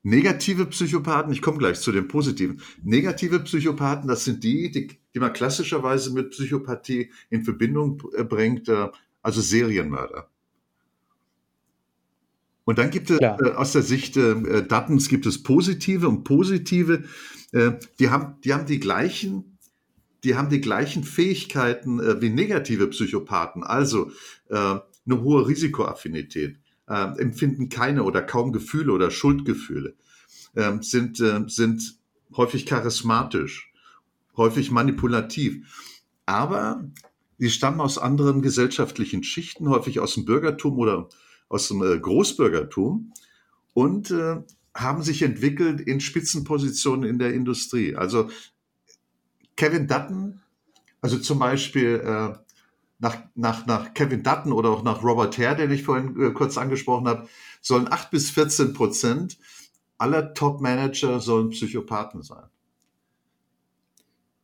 negative 0.02 0.66
Psychopathen, 0.66 1.32
ich 1.32 1.42
komme 1.42 1.58
gleich 1.58 1.80
zu 1.80 1.92
den 1.92 2.08
positiven. 2.08 2.60
Negative 2.82 3.40
Psychopathen, 3.40 4.08
das 4.08 4.24
sind 4.24 4.44
die, 4.44 4.70
die, 4.70 4.98
die 5.14 5.18
man 5.18 5.32
klassischerweise 5.32 6.12
mit 6.12 6.30
Psychopathie 6.30 7.10
in 7.28 7.44
Verbindung 7.44 8.02
äh, 8.16 8.24
bringt, 8.24 8.68
äh, 8.68 8.88
also 9.22 9.40
Serienmörder. 9.40 10.28
Und 12.70 12.78
dann 12.78 12.90
gibt 12.90 13.10
es 13.10 13.18
ja. 13.18 13.36
äh, 13.40 13.50
aus 13.54 13.72
der 13.72 13.82
Sicht 13.82 14.16
äh, 14.16 14.64
Dattens 14.64 15.08
gibt 15.08 15.26
es 15.26 15.42
positive 15.42 16.08
und 16.08 16.22
positive, 16.22 17.02
äh, 17.50 17.72
die 17.98 18.10
haben, 18.10 18.36
die 18.44 18.54
haben 18.54 18.64
die 18.64 18.78
gleichen, 18.78 19.58
die 20.22 20.36
haben 20.36 20.50
die 20.50 20.60
gleichen 20.60 21.02
Fähigkeiten 21.02 21.98
äh, 21.98 22.22
wie 22.22 22.30
negative 22.30 22.86
Psychopathen, 22.86 23.64
also 23.64 24.12
äh, 24.50 24.54
eine 24.54 25.20
hohe 25.20 25.48
Risikoaffinität, 25.48 26.58
äh, 26.86 27.18
empfinden 27.18 27.70
keine 27.70 28.04
oder 28.04 28.22
kaum 28.22 28.52
Gefühle 28.52 28.92
oder 28.92 29.10
Schuldgefühle, 29.10 29.96
äh, 30.54 30.74
sind, 30.80 31.18
äh, 31.18 31.42
sind 31.48 31.98
häufig 32.36 32.66
charismatisch, 32.66 33.72
häufig 34.36 34.70
manipulativ. 34.70 35.66
Aber 36.24 36.88
sie 37.36 37.50
stammen 37.50 37.80
aus 37.80 37.98
anderen 37.98 38.42
gesellschaftlichen 38.42 39.24
Schichten, 39.24 39.68
häufig 39.68 39.98
aus 39.98 40.14
dem 40.14 40.24
Bürgertum 40.24 40.78
oder 40.78 41.08
aus 41.50 41.68
dem 41.68 41.82
äh, 41.82 41.98
Großbürgertum 41.98 43.12
und 43.74 44.10
äh, 44.10 44.36
haben 44.74 45.02
sich 45.02 45.20
entwickelt 45.20 45.80
in 45.80 46.00
Spitzenpositionen 46.00 47.08
in 47.08 47.18
der 47.18 47.34
Industrie. 47.34 47.96
Also 47.96 48.30
Kevin 49.56 49.86
Dutton, 49.86 50.40
also 51.02 51.18
zum 51.18 51.38
Beispiel 51.38 52.00
äh, 52.02 52.38
nach, 53.00 53.18
nach, 53.34 53.66
nach 53.66 53.92
Kevin 53.92 54.22
Dutton 54.22 54.52
oder 54.52 54.70
auch 54.70 54.82
nach 54.82 55.02
Robert 55.02 55.36
Hare, 55.38 55.56
den 55.56 55.72
ich 55.72 55.82
vorhin 55.82 56.18
äh, 56.20 56.30
kurz 56.30 56.56
angesprochen 56.56 57.08
habe, 57.08 57.28
sollen 57.60 57.92
8 57.92 58.10
bis 58.10 58.30
14 58.30 58.72
Prozent 58.72 59.38
aller 59.98 60.32
Top-Manager 60.32 61.20
sollen 61.20 61.50
Psychopathen 61.50 62.22
sein. 62.22 62.44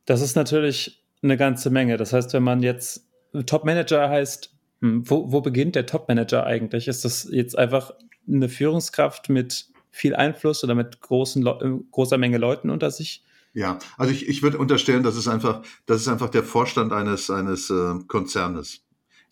Das 0.05 0.21
ist 0.21 0.35
natürlich 0.35 1.03
eine 1.23 1.35
ganze 1.35 1.69
Menge. 1.69 1.97
Das 1.97 2.13
heißt, 2.13 2.33
wenn 2.33 2.43
man 2.43 2.61
jetzt 2.61 3.07
Top-Manager 3.45 4.09
heißt, 4.09 4.56
wo, 4.81 5.31
wo 5.31 5.41
beginnt 5.41 5.75
der 5.75 5.85
Top-Manager 5.85 6.45
eigentlich? 6.45 6.87
Ist 6.87 7.05
das 7.05 7.27
jetzt 7.31 7.57
einfach 7.57 7.91
eine 8.27 8.49
Führungskraft 8.49 9.29
mit 9.29 9.67
viel 9.91 10.15
Einfluss 10.15 10.63
oder 10.63 10.75
mit 10.75 11.01
großen 11.01 11.45
äh, 11.45 11.79
großer 11.91 12.17
Menge 12.17 12.37
Leuten 12.37 12.69
unter 12.69 12.91
sich? 12.91 13.23
Ja, 13.53 13.79
also 13.97 14.11
ich, 14.11 14.27
ich 14.27 14.43
würde 14.43 14.59
unterstellen, 14.59 15.01
das 15.01 15.15
ist 15.15 15.27
einfach, 15.27 15.63
das 15.87 16.01
ist 16.01 16.07
einfach 16.07 16.29
der 16.29 16.43
Vorstand 16.43 16.93
eines, 16.93 17.29
eines 17.29 17.69
äh, 17.69 17.95
Konzernes. 18.07 18.83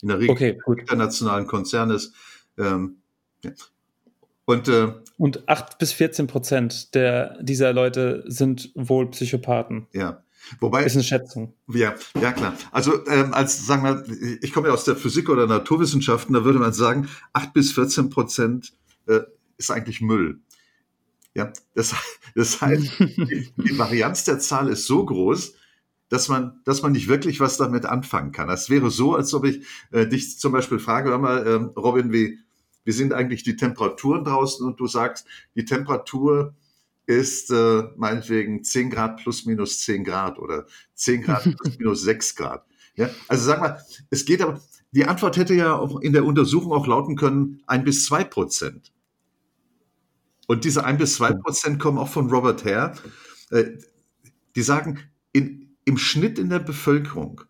In 0.02 0.08
der 0.08 0.18
Regel 0.18 0.30
okay, 0.30 0.58
internationalen 0.66 1.46
Konzernes. 1.46 2.12
Ähm, 2.58 2.96
ja. 3.44 3.52
Und, 4.44 4.68
äh, 4.68 4.92
und 5.18 5.48
8 5.48 5.78
bis 5.78 5.92
14 5.92 6.26
Prozent 6.26 6.94
der, 6.94 7.40
dieser 7.42 7.72
Leute 7.72 8.24
sind 8.26 8.72
wohl 8.74 9.10
Psychopathen. 9.10 9.86
Ja. 9.92 10.22
Wobei, 10.60 10.84
ist 10.84 10.94
eine 10.94 11.04
Schätzung. 11.04 11.54
Ja, 11.68 11.94
ja 12.20 12.32
klar. 12.32 12.56
Also 12.70 13.06
ähm, 13.06 13.34
als 13.34 13.66
sagen 13.66 13.82
wir, 13.82 14.38
ich 14.42 14.52
komme 14.52 14.68
ja 14.68 14.74
aus 14.74 14.84
der 14.84 14.96
Physik 14.96 15.28
oder 15.28 15.46
Naturwissenschaften, 15.46 16.34
da 16.34 16.44
würde 16.44 16.58
man 16.58 16.72
sagen, 16.72 17.08
8 17.32 17.52
bis 17.52 17.72
14 17.72 18.10
Prozent 18.10 18.72
äh, 19.06 19.20
ist 19.58 19.70
eigentlich 19.70 20.00
Müll. 20.00 20.40
Ja, 21.34 21.52
das, 21.74 21.94
das 22.34 22.60
heißt, 22.60 22.98
die, 22.98 23.52
die 23.56 23.78
Varianz 23.78 24.24
der 24.24 24.38
Zahl 24.38 24.68
ist 24.68 24.86
so 24.86 25.04
groß, 25.04 25.54
dass 26.08 26.28
man, 26.28 26.60
dass 26.64 26.82
man 26.82 26.92
nicht 26.92 27.08
wirklich 27.08 27.40
was 27.40 27.56
damit 27.56 27.84
anfangen 27.84 28.32
kann. 28.32 28.48
Das 28.48 28.70
wäre 28.70 28.90
so, 28.90 29.14
als 29.14 29.34
ob 29.34 29.44
ich 29.44 29.66
äh, 29.90 30.06
dich 30.06 30.38
zum 30.38 30.52
Beispiel 30.52 30.78
frage, 30.78 31.10
hör 31.10 31.18
mal, 31.18 31.46
ähm, 31.46 31.72
Robin, 31.76 32.12
wie, 32.12 32.38
wie 32.84 32.92
sind 32.92 33.12
eigentlich 33.12 33.42
die 33.42 33.56
Temperaturen 33.56 34.24
draußen? 34.24 34.64
Und 34.64 34.78
du 34.78 34.86
sagst, 34.86 35.26
die 35.56 35.64
Temperatur 35.64 36.54
ist 37.06 37.50
äh, 37.50 37.84
meinetwegen 37.96 38.64
10 38.64 38.90
Grad 38.90 39.18
plus 39.18 39.46
minus 39.46 39.80
10 39.80 40.04
Grad 40.04 40.38
oder 40.38 40.66
10 40.94 41.22
Grad 41.22 41.42
plus 41.56 41.78
minus 41.78 42.02
6 42.02 42.34
Grad. 42.34 42.66
Ja, 42.96 43.10
also 43.28 43.44
sag 43.44 43.60
mal, 43.60 43.80
es 44.10 44.24
geht 44.24 44.42
aber, 44.42 44.60
die 44.90 45.04
Antwort 45.04 45.36
hätte 45.36 45.54
ja 45.54 45.76
auch 45.76 46.00
in 46.00 46.12
der 46.12 46.24
Untersuchung 46.24 46.72
auch 46.72 46.86
lauten 46.86 47.16
können, 47.16 47.62
ein 47.66 47.84
bis 47.84 48.06
zwei 48.06 48.24
Prozent. 48.24 48.92
Und 50.46 50.64
diese 50.64 50.84
ein 50.84 50.98
bis 50.98 51.14
zwei 51.14 51.32
Prozent 51.32 51.78
kommen 51.78 51.98
auch 51.98 52.08
von 52.08 52.30
Robert 52.30 52.64
Hare. 52.64 52.94
Äh, 53.50 53.78
die 54.54 54.62
sagen, 54.62 55.00
in, 55.32 55.76
im 55.84 55.98
Schnitt 55.98 56.38
in 56.38 56.48
der 56.48 56.60
Bevölkerung, 56.60 57.42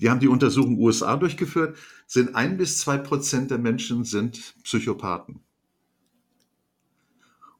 die 0.00 0.10
haben 0.10 0.20
die 0.20 0.28
Untersuchung 0.28 0.78
USA 0.78 1.16
durchgeführt, 1.16 1.78
sind 2.06 2.34
ein 2.34 2.58
bis 2.58 2.78
zwei 2.78 2.98
Prozent 2.98 3.50
der 3.50 3.58
Menschen 3.58 4.04
sind 4.04 4.54
Psychopathen. 4.64 5.40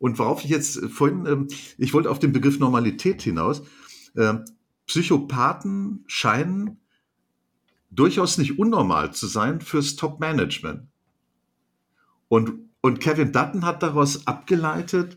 Und 0.05 0.19
worauf 0.19 0.45
ich 0.45 0.51
jetzt 0.51 0.77
äh, 0.77 0.91
vorhin, 0.91 1.25
ähm, 1.25 1.49
ich 1.79 1.95
wollte 1.95 2.11
auf 2.11 2.19
den 2.19 2.35
Begriff 2.35 2.59
Normalität 2.59 3.23
hinaus. 3.23 3.63
Ähm, 4.15 4.45
Psychopathen 4.87 6.05
scheinen 6.07 6.77
durchaus 7.91 8.37
nicht 8.37 8.59
unnormal 8.59 9.15
zu 9.15 9.27
sein 9.27 9.63
fürs 9.63 9.97
Top-Management. 9.97 10.89
Und, 12.29 12.53
und 12.83 13.01
Kevin 13.01 13.33
Dutton 13.33 13.65
hat 13.65 13.83
daraus 13.83 14.27
abgeleitet, 14.27 15.17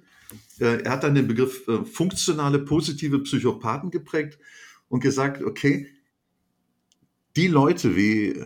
äh, 0.60 0.84
er 0.84 0.92
hat 0.94 1.04
dann 1.04 1.16
den 1.16 1.28
Begriff 1.28 1.68
äh, 1.68 1.84
funktionale 1.84 2.60
positive 2.60 3.20
Psychopathen 3.20 3.92
geprägt 3.92 4.40
und 4.88 5.02
gesagt, 5.02 5.44
okay, 5.44 5.90
die 7.36 7.48
Leute 7.48 7.98
wie 7.98 8.42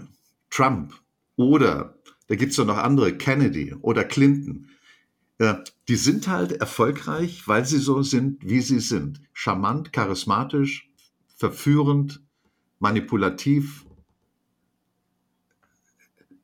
Trump 0.50 0.96
oder 1.36 2.00
da 2.26 2.34
gibt 2.36 2.50
es 2.50 2.58
ja 2.58 2.66
noch 2.66 2.78
andere, 2.78 3.16
Kennedy 3.16 3.76
oder 3.82 4.04
Clinton, 4.04 4.70
die 5.92 5.98
sind 5.98 6.30
halt 6.30 6.54
erfolgreich, 6.54 7.50
weil 7.50 7.66
sie 7.66 7.78
so 7.78 8.02
sind, 8.02 8.48
wie 8.48 8.62
sie 8.62 8.80
sind. 8.80 9.20
Charmant, 9.34 9.92
charismatisch, 9.92 10.90
verführend, 11.36 12.22
manipulativ, 12.80 13.86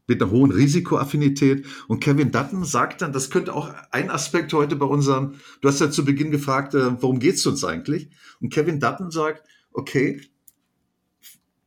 mit 0.05 0.21
einer 0.21 0.31
hohen 0.31 0.51
Risikoaffinität. 0.51 1.65
Und 1.87 2.03
Kevin 2.03 2.33
Dutton 2.33 2.65
sagt 2.65 3.01
dann, 3.01 3.13
das 3.13 3.29
könnte 3.29 3.53
auch 3.53 3.73
ein 3.91 4.11
Aspekt 4.11 4.51
heute 4.51 4.75
bei 4.75 4.85
unserem, 4.85 5.35
du 5.61 5.69
hast 5.69 5.79
ja 5.79 5.89
zu 5.89 6.03
Beginn 6.03 6.29
gefragt, 6.29 6.73
äh, 6.73 7.01
worum 7.01 7.19
geht 7.19 7.35
es 7.35 7.45
uns 7.45 7.63
eigentlich? 7.63 8.09
Und 8.41 8.51
Kevin 8.51 8.81
Dutton 8.81 9.11
sagt, 9.11 9.47
okay, 9.71 10.19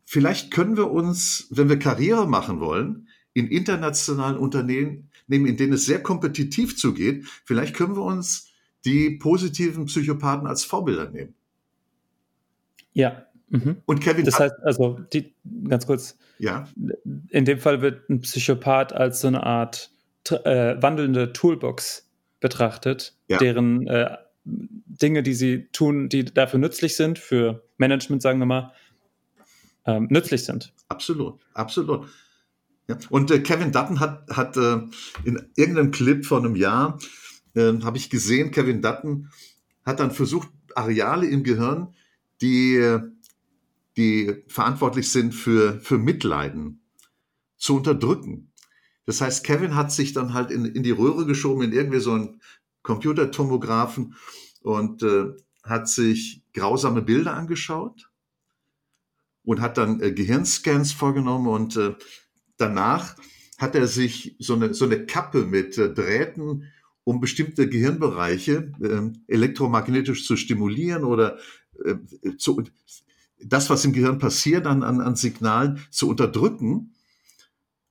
vielleicht 0.04 0.50
können 0.50 0.76
wir 0.76 0.90
uns, 0.90 1.46
wenn 1.48 1.70
wir 1.70 1.78
Karriere 1.78 2.28
machen 2.28 2.60
wollen, 2.60 3.08
in 3.32 3.46
internationalen 3.46 4.36
Unternehmen 4.36 5.09
nehmen, 5.30 5.46
in 5.46 5.56
denen 5.56 5.72
es 5.72 5.86
sehr 5.86 6.02
kompetitiv 6.02 6.76
zugeht, 6.76 7.24
vielleicht 7.44 7.74
können 7.74 7.96
wir 7.96 8.02
uns 8.02 8.50
die 8.84 9.10
positiven 9.10 9.86
Psychopathen 9.86 10.46
als 10.46 10.64
Vorbilder 10.64 11.10
nehmen. 11.10 11.34
Ja. 12.92 13.26
Mhm. 13.48 13.78
Und 13.86 14.00
Kevin. 14.00 14.24
Das 14.24 14.38
heißt, 14.38 14.56
also, 14.62 14.98
die, 15.12 15.34
ganz 15.68 15.86
kurz. 15.86 16.18
Ja. 16.38 16.68
In 17.28 17.44
dem 17.44 17.58
Fall 17.58 17.82
wird 17.82 18.08
ein 18.08 18.20
Psychopath 18.20 18.92
als 18.92 19.20
so 19.20 19.28
eine 19.28 19.44
Art 19.44 19.90
äh, 20.30 20.80
wandelnde 20.80 21.32
Toolbox 21.32 22.08
betrachtet, 22.40 23.14
ja. 23.28 23.38
deren 23.38 23.86
äh, 23.86 24.16
Dinge, 24.44 25.22
die 25.22 25.34
sie 25.34 25.68
tun, 25.72 26.08
die 26.08 26.24
dafür 26.24 26.58
nützlich 26.58 26.96
sind, 26.96 27.18
für 27.18 27.62
Management, 27.76 28.22
sagen 28.22 28.38
wir 28.38 28.46
mal, 28.46 28.72
ähm, 29.84 30.06
nützlich 30.10 30.44
sind. 30.44 30.72
Absolut, 30.88 31.40
absolut. 31.54 32.08
Ja. 32.90 32.98
Und 33.08 33.30
äh, 33.30 33.38
Kevin 33.38 33.70
Dutton 33.70 34.00
hat, 34.00 34.28
hat 34.30 34.56
äh, 34.56 34.80
in 35.24 35.48
irgendeinem 35.54 35.92
Clip 35.92 36.26
vor 36.26 36.38
einem 36.38 36.56
Jahr, 36.56 36.98
äh, 37.54 37.72
habe 37.82 37.98
ich 37.98 38.10
gesehen, 38.10 38.50
Kevin 38.50 38.82
Dutton 38.82 39.30
hat 39.86 40.00
dann 40.00 40.10
versucht, 40.10 40.48
Areale 40.74 41.26
im 41.26 41.44
Gehirn, 41.44 41.94
die, 42.42 42.98
die 43.96 44.44
verantwortlich 44.48 45.10
sind 45.10 45.34
für, 45.34 45.80
für 45.80 45.98
Mitleiden, 45.98 46.80
zu 47.56 47.76
unterdrücken. 47.76 48.52
Das 49.04 49.20
heißt, 49.20 49.44
Kevin 49.44 49.76
hat 49.76 49.92
sich 49.92 50.12
dann 50.12 50.32
halt 50.34 50.50
in, 50.50 50.64
in 50.64 50.82
die 50.82 50.90
Röhre 50.90 51.26
geschoben, 51.26 51.62
in 51.62 51.72
irgendwie 51.72 52.00
so 52.00 52.12
einen 52.12 52.40
Computertomographen 52.82 54.14
und 54.62 55.02
äh, 55.02 55.26
hat 55.62 55.88
sich 55.88 56.42
grausame 56.54 57.02
Bilder 57.02 57.34
angeschaut 57.34 58.10
und 59.44 59.60
hat 59.60 59.78
dann 59.78 60.00
äh, 60.00 60.12
Gehirnscans 60.12 60.92
vorgenommen 60.92 61.48
und 61.48 61.76
äh, 61.76 61.94
danach 62.60 63.16
hat 63.58 63.74
er 63.74 63.86
sich 63.86 64.36
so 64.38 64.54
eine, 64.54 64.74
so 64.74 64.86
eine 64.86 65.04
Kappe 65.06 65.44
mit 65.44 65.76
äh, 65.78 65.92
Drähten, 65.92 66.64
um 67.04 67.20
bestimmte 67.20 67.68
Gehirnbereiche 67.68 68.72
äh, 68.80 69.32
elektromagnetisch 69.32 70.26
zu 70.26 70.36
stimulieren 70.36 71.04
oder 71.04 71.38
äh, 71.84 71.96
zu, 72.36 72.62
das, 73.42 73.70
was 73.70 73.84
im 73.84 73.92
Gehirn 73.92 74.18
passiert, 74.18 74.66
an, 74.66 74.82
an, 74.82 75.00
an 75.00 75.16
Signalen 75.16 75.80
zu 75.90 76.08
unterdrücken 76.08 76.94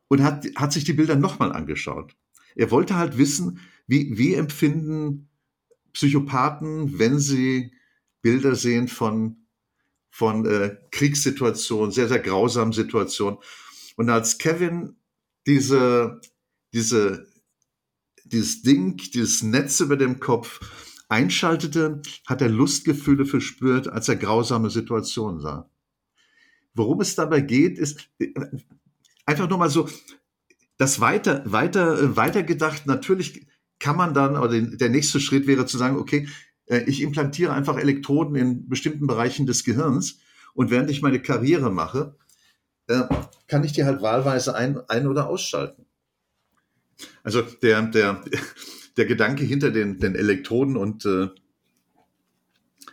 und 0.07 0.23
hat, 0.23 0.45
hat 0.55 0.73
sich 0.73 0.83
die 0.83 0.93
Bilder 0.93 1.15
nochmal 1.15 1.51
angeschaut. 1.51 2.15
Er 2.55 2.71
wollte 2.71 2.95
halt 2.95 3.17
wissen, 3.17 3.59
wie, 3.87 4.17
wie 4.17 4.33
empfinden 4.33 5.29
Psychopathen, 5.93 6.99
wenn 6.99 7.19
sie 7.19 7.71
Bilder 8.21 8.55
sehen 8.55 8.87
von, 8.87 9.37
von 10.09 10.45
äh, 10.45 10.75
Kriegssituationen, 10.91 11.91
sehr, 11.91 12.07
sehr 12.07 12.19
grausamen 12.19 12.73
Situationen. 12.73 13.39
Und 13.99 14.09
als 14.09 14.37
Kevin 14.37 14.95
diese, 15.45 16.21
diese, 16.73 17.27
dieses 18.23 18.61
Ding, 18.61 18.95
dieses 18.95 19.43
Netz 19.43 19.81
über 19.81 19.97
dem 19.97 20.21
Kopf 20.21 20.61
einschaltete, 21.09 22.01
hat 22.25 22.41
er 22.41 22.47
Lustgefühle 22.47 23.25
verspürt, 23.25 23.89
als 23.89 24.07
er 24.07 24.15
grausame 24.15 24.69
Situationen 24.69 25.41
sah. 25.41 25.69
Worum 26.73 27.01
es 27.01 27.15
dabei 27.15 27.41
geht, 27.41 27.77
ist 27.77 28.09
einfach 29.25 29.49
nur 29.49 29.57
mal 29.57 29.69
so, 29.69 29.89
das 30.77 31.01
weiter, 31.01 31.43
weiter, 31.45 32.15
weiter 32.15 32.43
gedacht, 32.43 32.85
natürlich 32.85 33.47
kann 33.79 33.97
man 33.97 34.13
dann, 34.13 34.37
oder 34.37 34.61
der 34.61 34.89
nächste 34.89 35.19
Schritt 35.19 35.45
wäre 35.45 35.65
zu 35.65 35.77
sagen, 35.77 35.97
okay, 35.97 36.29
äh, 36.67 36.85
ich 36.85 37.01
implantiere 37.01 37.51
einfach 37.51 37.77
Elektroden 37.77 38.35
in 38.35 38.69
bestimmten 38.69 39.07
Bereichen 39.07 39.45
des 39.45 39.65
Gehirns 39.65 40.19
und 40.53 40.71
während 40.71 40.89
ich 40.89 41.01
meine 41.01 41.21
Karriere 41.21 41.69
mache, 41.69 42.15
äh, 42.89 43.03
kann 43.47 43.63
ich 43.63 43.71
die 43.71 43.85
halt 43.85 44.01
wahlweise 44.01 44.55
ein-, 44.55 44.81
ein 44.89 45.07
oder 45.07 45.27
ausschalten. 45.27 45.85
Also 47.23 47.41
der, 47.41 47.81
der, 47.83 48.23
der 48.97 49.05
Gedanke 49.05 49.43
hinter 49.43 49.71
den, 49.71 49.99
den 49.99 50.15
Elektroden 50.15 50.75
und 50.75 51.05
äh, 51.05 51.29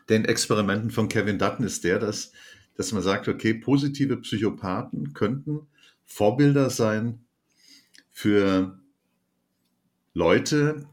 den 0.08 0.24
Experimenten 0.24 0.90
von 0.90 1.08
Kevin 1.08 1.38
Dutton 1.38 1.64
ist 1.66 1.82
der, 1.82 1.98
dass, 1.98 2.30
dass 2.76 2.92
man 2.92 3.02
sagt, 3.02 3.26
okay, 3.26 3.54
positive 3.54 4.18
Psychopathen 4.18 5.14
könnten 5.14 5.66
Vorbilder 6.04 6.70
sein 6.70 7.24
für 8.12 8.78
Leute, 10.14 10.86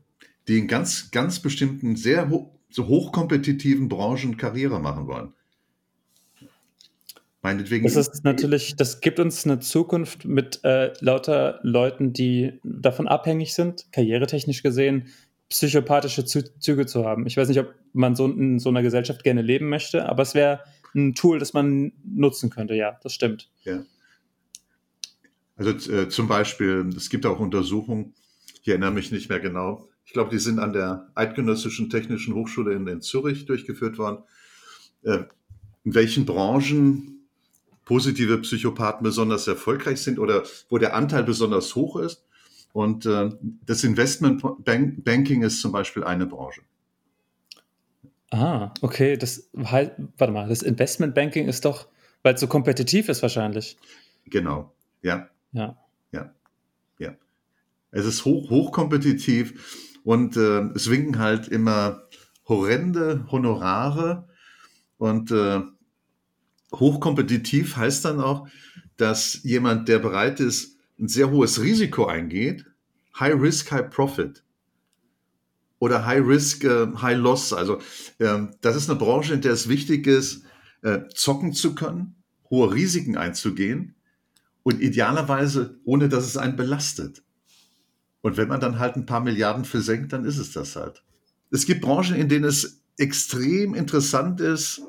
die 0.47 0.57
in 0.57 0.67
ganz, 0.67 1.11
ganz 1.11 1.39
bestimmten, 1.39 1.95
sehr 1.95 2.29
ho 2.29 2.49
so 2.69 2.87
hochkompetitiven 2.87 3.87
Branchen 3.87 4.35
Karriere 4.35 4.79
machen 4.79 5.05
wollen. 5.05 5.33
Meinetwegen. 7.43 7.83
Das 7.83 7.97
ist 7.97 8.23
natürlich, 8.23 8.77
das 8.77 9.01
gibt 9.01 9.19
uns 9.19 9.45
eine 9.45 9.59
Zukunft 9.59 10.23
mit 10.23 10.61
äh, 10.63 10.93
lauter 11.01 11.59
Leuten, 11.61 12.13
die 12.13 12.53
davon 12.63 13.05
abhängig 13.09 13.53
sind, 13.53 13.91
karrieretechnisch 13.91 14.63
gesehen, 14.63 15.07
psychopathische 15.49 16.23
Züge 16.23 16.85
zu 16.85 17.05
haben. 17.05 17.27
Ich 17.27 17.35
weiß 17.35 17.49
nicht, 17.49 17.59
ob 17.59 17.75
man 17.91 18.15
so 18.15 18.27
in 18.27 18.59
so 18.59 18.69
einer 18.69 18.81
Gesellschaft 18.81 19.25
gerne 19.25 19.41
leben 19.41 19.67
möchte, 19.67 20.07
aber 20.07 20.23
es 20.23 20.33
wäre 20.33 20.61
ein 20.95 21.15
Tool, 21.15 21.37
das 21.37 21.53
man 21.53 21.91
nutzen 22.05 22.49
könnte. 22.49 22.75
Ja, 22.75 22.97
das 23.03 23.13
stimmt. 23.13 23.51
Ja. 23.63 23.83
Also 25.57 25.71
äh, 25.91 26.07
zum 26.07 26.29
Beispiel, 26.29 26.89
es 26.95 27.09
gibt 27.09 27.25
auch 27.25 27.39
Untersuchungen, 27.39 28.13
ich 28.61 28.69
erinnere 28.69 28.91
mich 28.91 29.11
nicht 29.11 29.29
mehr 29.29 29.41
genau, 29.41 29.89
ich 30.05 30.13
glaube, 30.13 30.29
die 30.29 30.39
sind 30.39 30.59
an 30.59 30.71
der 30.71 31.09
Eidgenössischen 31.13 31.89
Technischen 31.89 32.35
Hochschule 32.35 32.73
in, 32.73 32.87
in 32.87 33.01
Zürich 33.01 33.45
durchgeführt 33.45 33.97
worden, 33.97 34.23
äh, 35.03 35.25
in 35.83 35.93
welchen 35.93 36.25
Branchen 36.25 37.12
positive 37.85 38.39
Psychopathen 38.39 39.03
besonders 39.03 39.47
erfolgreich 39.47 40.01
sind 40.01 40.19
oder 40.19 40.43
wo 40.69 40.77
der 40.77 40.95
Anteil 40.95 41.23
besonders 41.23 41.75
hoch 41.75 41.97
ist. 41.97 42.25
Und 42.71 43.05
äh, 43.05 43.29
das 43.65 43.83
Investmentbanking 43.83 45.43
ist 45.43 45.61
zum 45.61 45.71
Beispiel 45.71 46.03
eine 46.03 46.25
Branche. 46.25 46.61
Ah, 48.31 48.73
okay. 48.81 49.15
Das 49.15 49.49
halt, 49.65 49.93
warte 50.17 50.33
mal, 50.33 50.49
das 50.49 50.63
Investmentbanking 50.63 51.47
ist 51.47 51.65
doch, 51.65 51.87
weil 52.23 52.33
es 52.33 52.41
so 52.41 52.47
kompetitiv 52.47 53.09
ist 53.09 53.21
wahrscheinlich. 53.21 53.77
Genau, 54.25 54.73
ja. 55.01 55.29
Ja. 55.51 55.77
Ja. 56.11 56.33
Ja. 56.97 57.15
Es 57.91 58.05
ist 58.05 58.25
hoch, 58.25 58.49
hochkompetitiv 58.49 59.99
und 60.03 60.35
äh, 60.35 60.61
es 60.73 60.89
winken 60.89 61.19
halt 61.19 61.47
immer 61.47 62.07
horrende 62.47 63.27
Honorare 63.31 64.27
und 64.97 65.31
äh, 65.31 65.61
hochkompetitiv 66.73 67.77
heißt 67.77 68.05
dann 68.05 68.19
auch, 68.19 68.47
dass 68.97 69.41
jemand, 69.43 69.87
der 69.87 69.99
bereit 69.99 70.39
ist, 70.39 70.77
ein 70.99 71.07
sehr 71.07 71.31
hohes 71.31 71.61
Risiko 71.61 72.05
eingeht, 72.05 72.65
High 73.19 73.39
Risk, 73.39 73.71
High 73.71 73.89
Profit 73.89 74.43
oder 75.79 76.05
High 76.05 76.25
Risk, 76.25 76.63
äh, 76.63 76.87
High 77.01 77.17
Loss. 77.17 77.53
Also 77.53 77.79
äh, 78.19 78.47
das 78.61 78.75
ist 78.75 78.89
eine 78.89 78.99
Branche, 78.99 79.33
in 79.33 79.41
der 79.41 79.53
es 79.53 79.67
wichtig 79.67 80.07
ist, 80.07 80.43
äh, 80.81 81.01
zocken 81.13 81.53
zu 81.53 81.75
können, 81.75 82.15
hohe 82.49 82.73
Risiken 82.73 83.17
einzugehen 83.17 83.95
und 84.63 84.81
idealerweise 84.81 85.79
ohne, 85.83 86.09
dass 86.09 86.25
es 86.25 86.37
einen 86.37 86.55
belastet. 86.55 87.23
Und 88.21 88.37
wenn 88.37 88.47
man 88.47 88.61
dann 88.61 88.79
halt 88.79 88.95
ein 88.95 89.05
paar 89.05 89.19
Milliarden 89.19 89.65
versenkt, 89.65 90.13
dann 90.13 90.23
ist 90.23 90.37
es 90.37 90.51
das 90.53 90.75
halt. 90.75 91.03
Es 91.51 91.65
gibt 91.65 91.81
Branchen, 91.81 92.15
in 92.15 92.29
denen 92.29 92.45
es 92.45 92.81
extrem 92.97 93.75
interessant 93.75 94.39
ist, 94.39 94.81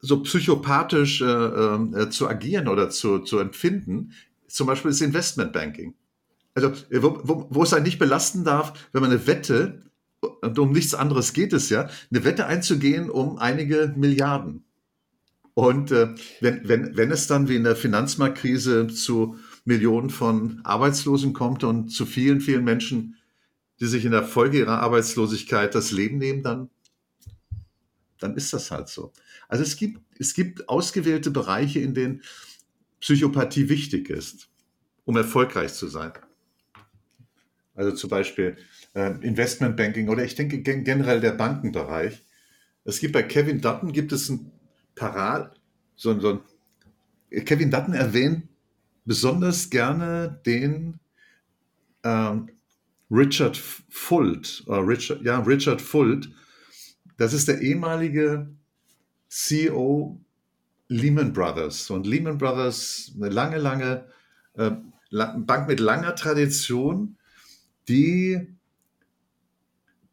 so 0.00 0.22
psychopathisch 0.22 1.20
äh, 1.20 1.24
äh, 1.24 2.10
zu 2.10 2.28
agieren 2.28 2.68
oder 2.68 2.90
zu, 2.90 3.20
zu 3.20 3.38
empfinden, 3.38 4.12
zum 4.46 4.66
Beispiel 4.66 4.90
das 4.90 5.00
Investmentbanking. 5.00 5.94
Also, 6.54 6.68
äh, 6.90 7.02
wo, 7.02 7.20
wo, 7.24 7.46
wo 7.50 7.62
es 7.62 7.74
einen 7.74 7.84
nicht 7.84 7.98
belasten 7.98 8.44
darf, 8.44 8.72
wenn 8.92 9.02
man 9.02 9.10
eine 9.10 9.26
Wette, 9.26 9.82
und 10.40 10.58
um 10.58 10.72
nichts 10.72 10.94
anderes 10.94 11.32
geht 11.32 11.52
es 11.52 11.68
ja, 11.68 11.88
eine 12.10 12.24
Wette 12.24 12.46
einzugehen 12.46 13.10
um 13.10 13.38
einige 13.38 13.92
Milliarden. 13.96 14.64
Und 15.54 15.90
äh, 15.90 16.14
wenn, 16.40 16.68
wenn, 16.68 16.96
wenn 16.96 17.10
es 17.10 17.26
dann 17.26 17.48
wie 17.48 17.56
in 17.56 17.64
der 17.64 17.74
Finanzmarktkrise 17.74 18.86
zu 18.86 19.36
Millionen 19.64 20.08
von 20.08 20.60
Arbeitslosen 20.62 21.32
kommt 21.32 21.64
und 21.64 21.88
zu 21.90 22.06
vielen, 22.06 22.40
vielen 22.40 22.62
Menschen, 22.62 23.16
die 23.80 23.86
sich 23.86 24.04
in 24.04 24.12
der 24.12 24.22
Folge 24.22 24.58
ihrer 24.58 24.80
Arbeitslosigkeit 24.80 25.74
das 25.74 25.90
Leben 25.90 26.18
nehmen, 26.18 26.42
dann, 26.42 26.70
dann 28.18 28.36
ist 28.36 28.52
das 28.52 28.70
halt 28.70 28.88
so. 28.88 29.12
Also 29.48 29.62
es 29.62 29.76
gibt, 29.76 30.00
es 30.18 30.34
gibt 30.34 30.68
ausgewählte 30.68 31.30
Bereiche, 31.30 31.80
in 31.80 31.94
denen 31.94 32.22
Psychopathie 33.00 33.68
wichtig 33.68 34.10
ist, 34.10 34.48
um 35.04 35.16
erfolgreich 35.16 35.72
zu 35.74 35.88
sein. 35.88 36.12
Also 37.74 37.92
zum 37.92 38.10
Beispiel 38.10 38.56
äh, 38.94 39.12
Investmentbanking 39.24 40.08
oder 40.08 40.24
ich 40.24 40.34
denke 40.34 40.60
generell 40.60 41.20
der 41.20 41.32
Bankenbereich. 41.32 42.24
Es 42.84 42.98
gibt 42.98 43.12
bei 43.12 43.22
Kevin 43.22 43.60
Dutton 43.60 43.92
gibt 43.92 44.12
es 44.12 44.28
ein 44.28 44.50
Parat, 44.94 45.60
so, 45.94 46.18
so 46.18 46.40
ein, 47.30 47.44
Kevin 47.44 47.70
Dutton 47.70 47.94
erwähnt 47.94 48.48
besonders 49.04 49.70
gerne 49.70 50.40
den 50.44 50.98
ähm, 52.04 52.50
Richard 53.10 53.56
Fuld, 53.56 54.64
äh, 54.66 54.74
Richard, 54.74 55.22
ja, 55.22 55.38
Richard 55.40 55.80
Fuld. 55.80 56.30
Das 57.18 57.32
ist 57.32 57.48
der 57.48 57.60
ehemalige 57.60 58.48
CEO 59.28 60.18
Lehman 60.86 61.32
Brothers. 61.32 61.90
Und 61.90 62.06
Lehman 62.06 62.38
Brothers, 62.38 63.12
eine 63.16 63.28
lange, 63.28 63.58
lange 63.58 64.06
äh, 64.54 64.70
Bank 65.10 65.68
mit 65.68 65.80
langer 65.80 66.14
Tradition, 66.14 67.18
die, 67.88 68.56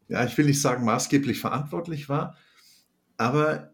ja, 0.08 0.24
ich 0.24 0.36
will 0.36 0.46
nicht 0.46 0.60
sagen 0.60 0.84
maßgeblich 0.84 1.38
verantwortlich 1.38 2.08
war, 2.08 2.36
aber 3.16 3.72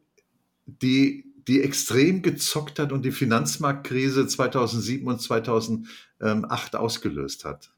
die, 0.67 1.25
die 1.49 1.63
extrem 1.63 2.23
gezockt 2.23 2.79
hat 2.79 2.93
und 2.93 3.05
die 3.05 3.13
Finanzmarktkrise 3.13 4.27
2007 4.27 5.07
und 5.07 5.21
2008 5.21 6.77
ausgelöst 6.77 7.45
hat. 7.45 7.73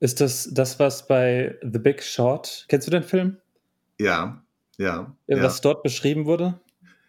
Ist 0.00 0.20
das 0.20 0.48
das, 0.52 0.78
was 0.78 1.06
bei 1.06 1.58
The 1.62 1.78
Big 1.78 2.02
Short, 2.02 2.64
kennst 2.68 2.86
du 2.86 2.90
den 2.90 3.02
Film? 3.02 3.36
Ja, 3.98 4.42
ja. 4.80 5.14
Was 5.28 5.56
ja. 5.58 5.62
dort 5.62 5.82
beschrieben 5.82 6.24
wurde? 6.24 6.58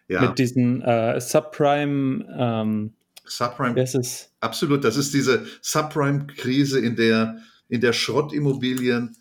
Ja. 0.08 0.20
Mit 0.20 0.38
diesen 0.38 0.82
äh, 0.82 1.20
Subprime. 1.20 2.26
Ähm, 2.38 2.92
Subprime. 3.24 3.74
Das 3.74 3.94
ist 3.94 4.32
absolut. 4.40 4.84
Das 4.84 4.96
ist 4.96 5.14
diese 5.14 5.46
Subprime-Krise, 5.62 6.80
in 6.80 6.96
der, 6.96 7.38
in 7.68 7.80
der 7.80 7.92
Schrottimmobilien. 7.92 9.16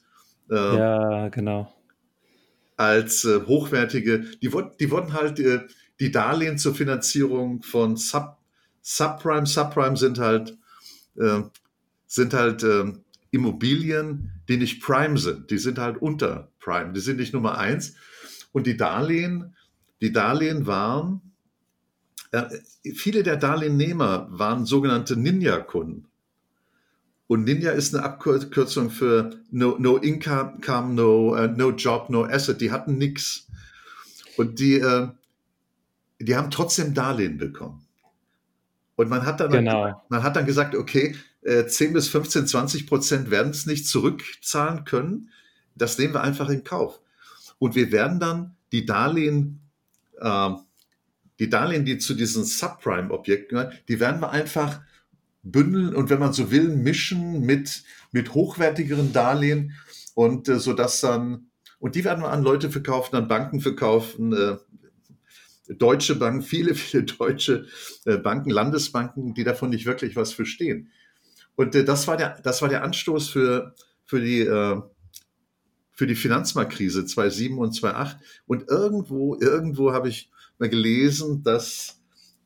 Äh, 0.50 0.56
ja, 0.56 1.30
genau. 1.30 1.74
Als 2.76 3.24
äh, 3.24 3.42
hochwertige, 3.46 4.20
die, 4.42 4.52
die 4.80 4.92
wurden 4.92 5.14
halt, 5.14 5.40
äh, 5.40 5.62
die 6.00 6.12
Darlehen 6.12 6.58
zur 6.58 6.76
Finanzierung 6.76 7.64
von 7.64 7.96
Sub, 7.96 8.38
Subprime. 8.82 9.46
Subprime 9.46 9.96
sind 9.96 10.20
halt, 10.20 10.58
äh, 11.18 11.42
sind 12.08 12.34
halt 12.34 12.64
ähm, 12.64 13.06
Immobilien, 13.30 14.32
die 14.50 14.58
nicht 14.58 14.82
Prime 14.82 15.18
sind. 15.18 15.52
Die 15.52 15.58
sind 15.58 15.80
halt 15.80 16.02
unter 16.02 16.52
Prime. 16.60 16.92
Die 16.92 17.00
sind 17.00 17.18
nicht 17.18 17.34
Nummer 17.34 17.58
eins. 17.58 17.96
Und 18.52 18.68
die 18.68 18.78
Darlehen 18.78 19.56
die 20.02 20.12
Darlehen 20.12 20.66
waren, 20.66 21.22
äh, 22.32 22.44
viele 22.96 23.24
der 23.24 23.38
Darlehennehmer 23.38 24.28
waren 24.32 24.66
sogenannte 24.66 25.16
Ninja-Kunden. 25.16 26.08
Und 27.28 27.46
Ninja 27.46 27.72
ist 27.72 27.96
eine 27.96 28.04
Abkürzung 28.04 28.90
für 28.90 29.40
no, 29.52 29.78
no 29.80 29.98
income, 29.98 30.94
no, 30.94 31.34
uh, 31.34 31.48
no 31.48 31.70
job, 31.72 32.10
no 32.10 32.26
asset. 32.26 32.60
Die 32.60 32.72
hatten 32.72 32.98
nichts. 32.98 33.48
Und 34.36 34.60
die, 34.60 34.82
uh, 34.82 35.08
die 36.20 36.36
haben 36.36 36.52
trotzdem 36.52 36.94
Darlehen 36.94 37.38
bekommen. 37.38 37.86
Und 38.98 39.08
man 39.10 39.26
hat 39.26 39.40
dann, 39.40 39.52
genau. 39.52 40.04
man 40.10 40.24
hat 40.24 40.36
dann 40.36 40.46
gesagt, 40.46 40.76
okay, 40.76 41.16
10 41.44 41.94
bis 41.94 42.08
15, 42.10 42.46
20 42.46 42.86
Prozent 42.86 43.32
werden 43.32 43.50
es 43.50 43.66
nicht 43.66 43.88
zurückzahlen 43.88 44.84
können. 44.84 45.30
Das 45.74 45.98
nehmen 45.98 46.14
wir 46.14 46.22
einfach 46.22 46.50
in 46.50 46.64
Kauf. 46.64 47.00
Und 47.62 47.76
wir 47.76 47.92
werden 47.92 48.20
dann 48.20 48.56
die 48.72 48.88
Darlehen 48.88 49.62
äh, 50.20 50.50
die 51.42 51.50
Darlehen, 51.50 51.86
die 51.86 51.98
zu 51.98 52.14
diesen 52.14 52.44
Subprime-Objekten 52.44 53.58
gehören, 53.58 53.74
die 53.88 54.00
werden 54.00 54.22
wir 54.22 54.30
einfach 54.30 54.80
bündeln 55.42 55.96
und 55.96 56.12
wenn 56.12 56.20
man 56.20 56.34
so 56.34 56.52
will, 56.52 56.70
mischen 56.70 57.42
mit, 57.42 57.84
mit 58.12 58.36
hochwertigeren 58.36 59.12
Darlehen 59.12 59.74
und 60.14 60.48
äh, 60.48 60.60
so 60.60 60.74
dass 60.74 61.02
dann, 61.02 61.48
und 61.80 61.96
die 61.96 62.04
werden 62.04 62.22
wir 62.22 62.30
an 62.30 62.44
Leute 62.44 62.70
verkaufen, 62.70 63.16
an 63.16 63.28
Banken 63.28 63.60
verkaufen, 63.60 64.34
äh, 64.34 64.58
deutsche 65.74 66.14
Banken, 66.14 66.44
viele, 66.44 66.76
viele 66.76 67.06
deutsche 67.06 67.66
äh, 68.06 68.18
Banken, 68.18 68.52
Landesbanken, 68.52 69.34
die 69.34 69.44
davon 69.44 69.72
nicht 69.72 69.88
wirklich 69.88 70.16
was 70.16 70.34
verstehen. 70.34 70.92
Und 71.56 71.74
äh, 71.74 71.84
das, 71.84 72.08
war 72.08 72.18
der, 72.18 72.40
das 72.44 72.62
war 72.62 72.70
der 72.70 72.84
Anstoß 72.84 73.30
für, 73.30 73.74
für 74.06 74.22
die, 74.22 74.42
äh, 74.42 74.80
für 76.02 76.08
die 76.08 76.16
Finanzmarktkrise 76.16 77.06
2007 77.06 77.60
und 77.60 77.74
2008. 77.74 78.18
Und 78.48 78.70
irgendwo, 78.70 79.38
irgendwo 79.40 79.94
habe 79.94 80.10
ich 80.10 80.32
mal 80.58 80.68
gelesen, 80.68 81.44
dass 81.44 82.02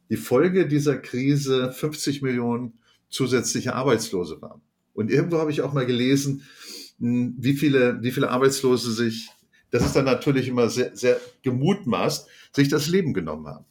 die 0.10 0.18
Folge 0.18 0.68
dieser 0.68 0.98
Krise 0.98 1.72
50 1.72 2.22
Millionen 2.22 2.74
zusätzliche 3.08 3.74
Arbeitslose 3.74 4.42
waren. 4.42 4.60
Und 4.94 5.10
irgendwo 5.10 5.38
habe 5.38 5.52
ich 5.52 5.62
auch 5.62 5.72
mal 5.72 5.86
gelesen, 5.86 6.44
hm, 7.00 7.36
wie 7.38 7.54
viele, 7.54 8.04
wie 8.04 8.12
viele 8.12 8.30
Arbeitslose 8.30 8.92
sich, 8.92 9.30
das 9.72 9.86
ist 9.86 9.96
dann 9.96 10.04
natürlich 10.04 10.50
immer 10.50 10.68
sehr, 10.68 10.94
sehr 10.94 11.18
gemutmaßt, 11.42 12.28
sich 12.52 12.68
das 12.68 12.90
Leben 12.90 13.14
genommen 13.14 13.48
haben. 13.48 13.64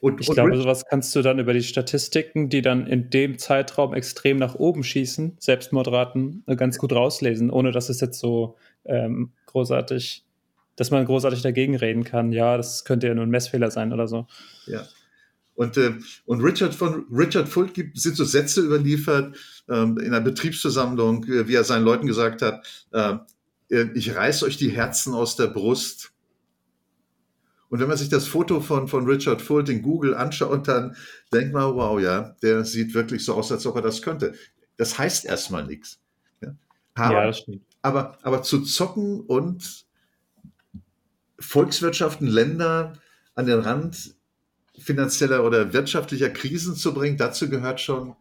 Und, 0.00 0.20
ich 0.20 0.28
und 0.28 0.34
glaube, 0.34 0.56
sowas 0.56 0.84
kannst 0.88 1.14
du 1.16 1.22
dann 1.22 1.38
über 1.38 1.52
die 1.52 1.62
Statistiken, 1.62 2.48
die 2.48 2.62
dann 2.62 2.86
in 2.86 3.10
dem 3.10 3.38
Zeitraum 3.38 3.94
extrem 3.94 4.36
nach 4.36 4.54
oben 4.54 4.84
schießen, 4.84 5.36
Selbstmordraten, 5.38 6.44
äh, 6.46 6.56
ganz 6.56 6.78
gut 6.78 6.92
rauslesen, 6.92 7.50
ohne 7.50 7.72
dass 7.72 7.88
es 7.88 8.00
jetzt 8.00 8.18
so 8.18 8.56
ähm, 8.84 9.32
großartig, 9.46 10.24
dass 10.76 10.90
man 10.90 11.04
großartig 11.04 11.42
dagegen 11.42 11.76
reden 11.76 12.04
kann. 12.04 12.32
Ja, 12.32 12.56
das 12.56 12.84
könnte 12.84 13.06
ja 13.06 13.14
nur 13.14 13.24
ein 13.24 13.30
Messfehler 13.30 13.70
sein 13.70 13.92
oder 13.92 14.08
so. 14.08 14.26
Ja. 14.66 14.86
Und, 15.54 15.76
äh, 15.76 15.94
und 16.26 16.40
Richard 16.40 16.74
von 16.74 17.06
Richard 17.12 17.48
Fuld 17.48 17.74
gibt, 17.74 17.98
sind 17.98 18.16
so 18.16 18.24
Sätze 18.24 18.60
überliefert 18.60 19.36
ähm, 19.68 19.98
in 19.98 20.06
einer 20.06 20.20
Betriebsversammlung, 20.20 21.24
äh, 21.24 21.46
wie 21.48 21.54
er 21.54 21.64
seinen 21.64 21.84
Leuten 21.84 22.06
gesagt 22.06 22.42
hat, 22.42 22.86
äh, 22.92 23.14
äh 23.70 23.88
ich 23.94 24.14
reiß 24.14 24.42
euch 24.42 24.56
die 24.56 24.70
Herzen 24.70 25.14
aus 25.14 25.36
der 25.36 25.46
Brust 25.46 26.13
und 27.74 27.80
wenn 27.80 27.88
man 27.88 27.96
sich 27.96 28.08
das 28.08 28.28
Foto 28.28 28.60
von, 28.60 28.86
von 28.86 29.04
Richard 29.04 29.42
Fuld 29.42 29.68
in 29.68 29.82
Google 29.82 30.14
anschaut, 30.14 30.68
dann 30.68 30.94
denkt 31.32 31.52
man, 31.52 31.74
wow, 31.74 32.00
ja, 32.00 32.36
der 32.40 32.64
sieht 32.64 32.94
wirklich 32.94 33.24
so 33.24 33.34
aus, 33.34 33.50
als 33.50 33.66
ob 33.66 33.74
er 33.74 33.82
das 33.82 34.00
könnte. 34.00 34.34
Das 34.76 34.96
heißt 34.96 35.24
erstmal 35.24 35.66
nichts. 35.66 35.98
Ja, 36.40 36.54
aber, 36.94 37.14
ja 37.14 37.26
das 37.26 37.38
stimmt. 37.38 37.62
Aber, 37.82 38.16
aber 38.22 38.44
zu 38.44 38.60
zocken 38.60 39.22
und 39.22 39.86
Volkswirtschaften, 41.40 42.28
Länder 42.28 42.92
an 43.34 43.46
den 43.46 43.58
Rand 43.58 44.14
finanzieller 44.78 45.42
oder 45.42 45.72
wirtschaftlicher 45.72 46.30
Krisen 46.30 46.76
zu 46.76 46.94
bringen, 46.94 47.16
dazu 47.16 47.50
gehört 47.50 47.80
schon, 47.80 48.14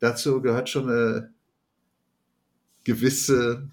dazu 0.00 0.42
gehört 0.42 0.68
schon 0.68 0.90
eine 0.90 1.32
gewisse, 2.82 3.70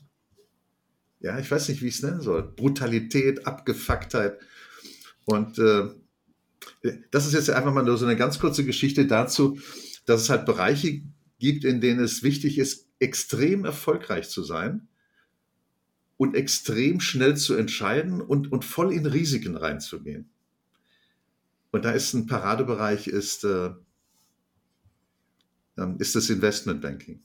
ja, 1.22 1.40
ich 1.40 1.50
weiß 1.50 1.70
nicht, 1.70 1.82
wie 1.82 1.88
ich 1.88 1.96
es 1.96 2.04
nennen 2.04 2.22
soll, 2.22 2.44
Brutalität, 2.44 3.48
Abgefucktheit. 3.48 4.38
Und 5.28 5.60
äh, 5.60 5.90
das 7.12 7.28
ist 7.28 7.34
jetzt 7.34 7.50
einfach 7.50 7.74
mal 7.74 7.84
nur 7.84 7.98
so 7.98 8.06
eine 8.06 8.16
ganz 8.16 8.40
kurze 8.40 8.64
Geschichte 8.64 9.06
dazu, 9.08 9.60
dass 10.06 10.22
es 10.22 10.30
halt 10.30 10.46
Bereiche 10.46 11.02
gibt, 11.38 11.66
in 11.66 11.82
denen 11.82 12.00
es 12.00 12.24
wichtig 12.24 12.58
ist, 12.58 12.88
extrem 13.00 13.66
erfolgreich 13.66 14.30
zu 14.30 14.42
sein 14.42 14.88
und 16.16 16.34
extrem 16.34 17.02
schnell 17.02 17.36
zu 17.36 17.56
entscheiden 17.56 18.22
und, 18.22 18.52
und 18.54 18.64
voll 18.64 18.94
in 18.94 19.06
Risiken 19.06 19.58
reinzugehen. 19.58 20.30
Und 21.72 21.84
da 21.84 21.92
ist 21.92 22.14
ein 22.14 22.26
Paradebereich, 22.26 23.08
ist, 23.08 23.44
äh, 23.44 23.72
ähm, 25.78 25.98
ist 26.00 26.16
das 26.16 26.30
Investmentbanking. 26.30 27.20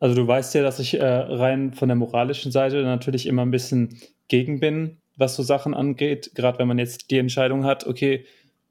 Also 0.00 0.16
du 0.16 0.26
weißt 0.26 0.52
ja, 0.56 0.62
dass 0.62 0.80
ich 0.80 0.94
äh, 0.94 1.04
rein 1.04 1.72
von 1.74 1.88
der 1.88 1.94
moralischen 1.96 2.50
Seite 2.50 2.82
natürlich 2.82 3.26
immer 3.26 3.42
ein 3.42 3.52
bisschen 3.52 4.00
gegen 4.26 4.58
bin, 4.58 4.98
was 5.16 5.36
so 5.36 5.42
Sachen 5.42 5.74
angeht, 5.74 6.32
gerade 6.34 6.58
wenn 6.58 6.68
man 6.68 6.78
jetzt 6.78 7.10
die 7.10 7.18
Entscheidung 7.18 7.64
hat, 7.64 7.86
okay, 7.86 8.24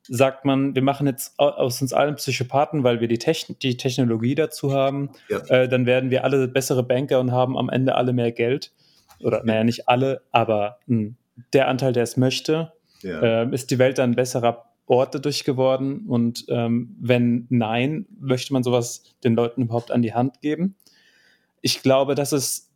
sagt 0.07 0.45
man, 0.45 0.73
wir 0.75 0.81
machen 0.81 1.07
jetzt 1.07 1.39
aus 1.39 1.81
uns 1.81 1.93
allen 1.93 2.15
Psychopathen, 2.15 2.83
weil 2.83 2.99
wir 3.01 3.07
die, 3.07 3.19
Techn 3.19 3.55
die 3.61 3.77
Technologie 3.77 4.35
dazu 4.35 4.73
haben, 4.73 5.11
ja. 5.29 5.39
äh, 5.47 5.69
dann 5.69 5.85
werden 5.85 6.09
wir 6.09 6.23
alle 6.23 6.47
bessere 6.47 6.83
Banker 6.83 7.19
und 7.19 7.31
haben 7.31 7.57
am 7.57 7.69
Ende 7.69 7.95
alle 7.95 8.13
mehr 8.13 8.31
Geld. 8.31 8.71
Oder 9.19 9.43
naja, 9.43 9.63
nicht 9.63 9.87
alle, 9.87 10.21
aber 10.31 10.79
mh, 10.87 10.97
hm, 10.97 11.15
der 11.53 11.67
Anteil, 11.67 11.93
der 11.93 12.03
es 12.03 12.17
möchte, 12.17 12.73
ja. 13.01 13.43
äh, 13.43 13.53
ist 13.53 13.71
die 13.71 13.79
Welt 13.79 13.97
dann 13.97 14.11
ein 14.11 14.15
besserer 14.15 14.65
Ort 14.87 15.15
dadurch 15.15 15.43
geworden. 15.43 16.05
Und 16.07 16.45
ähm, 16.49 16.95
wenn 16.99 17.45
nein, 17.49 18.07
möchte 18.19 18.53
man 18.53 18.63
sowas 18.63 19.03
den 19.23 19.35
Leuten 19.35 19.63
überhaupt 19.63 19.91
an 19.91 20.01
die 20.01 20.13
Hand 20.13 20.41
geben. 20.41 20.75
Ich 21.61 21.83
glaube, 21.83 22.15
dass 22.15 22.31
es, 22.31 22.69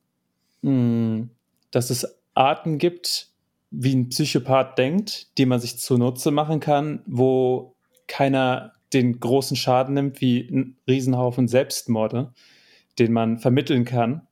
mh, 0.62 0.72
hm, 0.72 1.30
dass 1.72 1.90
es 1.90 2.18
Arten 2.36 2.78
gibt, 2.78 3.30
wie 3.78 3.96
ein 3.96 4.10
Psychopath 4.10 4.78
denkt, 4.78 5.38
die 5.38 5.46
man 5.46 5.60
sich 5.60 5.80
zunutze 5.80 6.32
machen 6.32 6.60
kann, 6.60 7.02
wo 7.06 7.76
keiner 8.08 8.74
den 8.94 9.20
großen 9.20 9.58
Schaden 9.58 9.96
nimmt, 9.96 10.22
wie 10.22 10.48
ein 10.50 10.78
Riesenhaufen 10.88 11.48
Selbstmorde, 11.48 12.34
den 13.00 13.12
man 13.12 13.38
vermitteln 13.38 13.84
kann. 13.84 14.28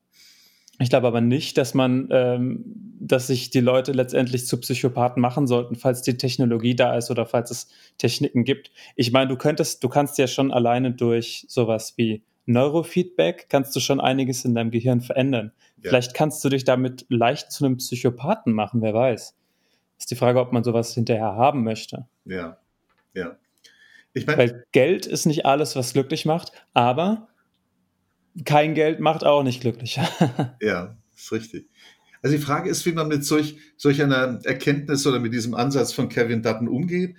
Ich 0.80 0.90
glaube 0.90 1.08
aber 1.08 1.22
nicht, 1.22 1.58
dass 1.58 1.74
man, 1.74 2.08
ähm, 2.12 2.64
dass 3.00 3.28
sich 3.28 3.50
die 3.50 3.60
Leute 3.60 3.92
letztendlich 3.92 4.48
zu 4.48 4.60
Psychopathen 4.60 5.22
machen 5.22 5.46
sollten, 5.46 5.76
falls 5.76 6.02
die 6.02 6.18
Technologie 6.18 6.76
da 6.76 6.98
ist 6.98 7.12
oder 7.12 7.26
falls 7.26 7.52
es 7.52 7.68
Techniken 7.98 8.44
gibt. 8.44 8.72
Ich 8.96 9.12
meine, 9.12 9.28
du 9.28 9.36
könntest, 9.36 9.84
du 9.84 9.90
kannst 9.90 10.18
ja 10.18 10.28
schon 10.28 10.52
alleine 10.52 10.92
durch 10.92 11.46
sowas 11.48 11.94
wie 11.98 12.24
Neurofeedback 12.46 13.48
kannst 13.50 13.76
du 13.76 13.80
schon 13.80 14.02
einiges 14.02 14.46
in 14.46 14.56
deinem 14.56 14.72
Gehirn 14.72 15.02
verändern. 15.02 15.52
Ja. 15.78 15.90
Vielleicht 15.90 16.14
kannst 16.14 16.44
du 16.44 16.50
dich 16.50 16.64
damit 16.64 17.06
leicht 17.10 17.52
zu 17.52 17.66
einem 17.66 17.78
Psychopathen 17.78 18.54
machen, 18.54 18.82
wer 18.82 18.94
weiß. 18.94 19.36
Ist 19.98 20.12
die 20.12 20.16
Frage, 20.16 20.40
ob 20.40 20.52
man 20.52 20.64
sowas 20.64 20.94
hinterher 20.94 21.36
haben 21.36 21.64
möchte. 21.64 22.08
Ja, 22.26 22.58
ja. 23.14 23.38
Ich 24.14 24.28
mein, 24.28 24.38
Weil 24.38 24.66
Geld 24.72 25.06
ist 25.06 25.26
nicht 25.26 25.46
alles, 25.46 25.76
was 25.76 25.94
glücklich 25.94 26.26
macht, 26.26 26.52
aber 26.74 27.30
kein 28.46 28.74
Geld 28.74 29.00
macht 29.00 29.24
auch 29.24 29.44
nicht 29.44 29.62
glücklicher. 29.62 30.08
ja, 30.62 30.98
ist 31.16 31.32
richtig. 31.32 31.68
Also 32.22 32.38
die 32.38 32.42
Frage 32.42 32.70
ist, 32.70 32.86
wie 32.86 32.94
man 32.94 33.08
mit 33.08 33.26
solch, 33.26 33.58
solch 33.76 34.02
einer 34.02 34.40
Erkenntnis 34.44 35.06
oder 35.06 35.20
mit 35.20 35.34
diesem 35.34 35.54
Ansatz 35.54 35.92
von 35.94 36.10
Kevin 36.10 36.42
Dutton 36.42 36.68
umgeht. 36.68 37.16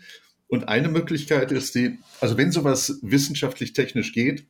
Und 0.49 0.69
eine 0.69 0.89
Möglichkeit 0.89 1.53
ist 1.53 1.75
die, 1.75 1.99
also 2.21 2.37
wenn 2.39 2.53
sowas 2.53 3.01
wissenschaftlich 3.03 3.73
technisch 3.73 4.13
geht, 4.13 4.47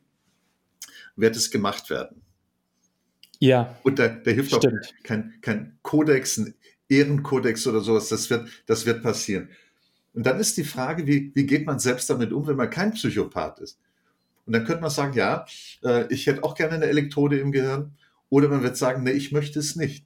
wird 1.15 1.35
es 1.35 1.51
gemacht 1.51 1.89
werden. 1.89 2.21
Ja. 3.39 3.75
Und 3.83 3.99
da, 3.99 4.07
da 4.07 4.31
hilft 4.31 4.53
stimmt. 4.53 4.65
auch 4.65 5.03
kein, 5.03 5.33
kein 5.41 5.77
Kodex, 5.81 6.37
ein 6.37 6.55
Ehrenkodex 6.89 7.67
oder 7.67 7.81
sowas. 7.81 8.09
Das 8.09 8.29
wird, 8.29 8.49
das 8.65 8.85
wird 8.85 9.03
passieren. 9.03 9.49
Und 10.13 10.25
dann 10.25 10.39
ist 10.39 10.57
die 10.57 10.63
Frage, 10.63 11.07
wie, 11.07 11.31
wie 11.35 11.45
geht 11.45 11.65
man 11.65 11.79
selbst 11.79 12.09
damit 12.09 12.31
um, 12.31 12.47
wenn 12.47 12.55
man 12.55 12.69
kein 12.69 12.91
Psychopath 12.91 13.59
ist? 13.59 13.79
Und 14.45 14.53
dann 14.53 14.63
könnte 14.63 14.81
man 14.81 14.91
sagen, 14.91 15.13
ja, 15.13 15.45
äh, 15.83 16.05
ich 16.13 16.27
hätte 16.27 16.43
auch 16.43 16.55
gerne 16.55 16.75
eine 16.75 16.85
Elektrode 16.85 17.39
im 17.39 17.51
Gehirn. 17.51 17.95
Oder 18.29 18.47
man 18.47 18.63
wird 18.63 18.77
sagen, 18.77 19.03
nee, 19.03 19.11
ich 19.11 19.31
möchte 19.31 19.59
es 19.59 19.75
nicht. 19.75 20.05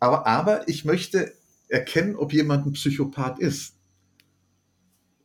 Aber, 0.00 0.26
aber 0.26 0.68
ich 0.68 0.84
möchte 0.84 1.32
erkennen, 1.68 2.16
ob 2.16 2.32
jemand 2.32 2.66
ein 2.66 2.72
Psychopath 2.72 3.38
ist. 3.38 3.76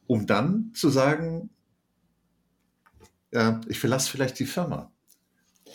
Um 0.07 0.25
dann 0.25 0.71
zu 0.73 0.89
sagen, 0.89 1.49
ja, 3.31 3.61
ich 3.67 3.79
verlasse 3.79 4.09
vielleicht 4.09 4.39
die 4.39 4.45
Firma. 4.45 4.91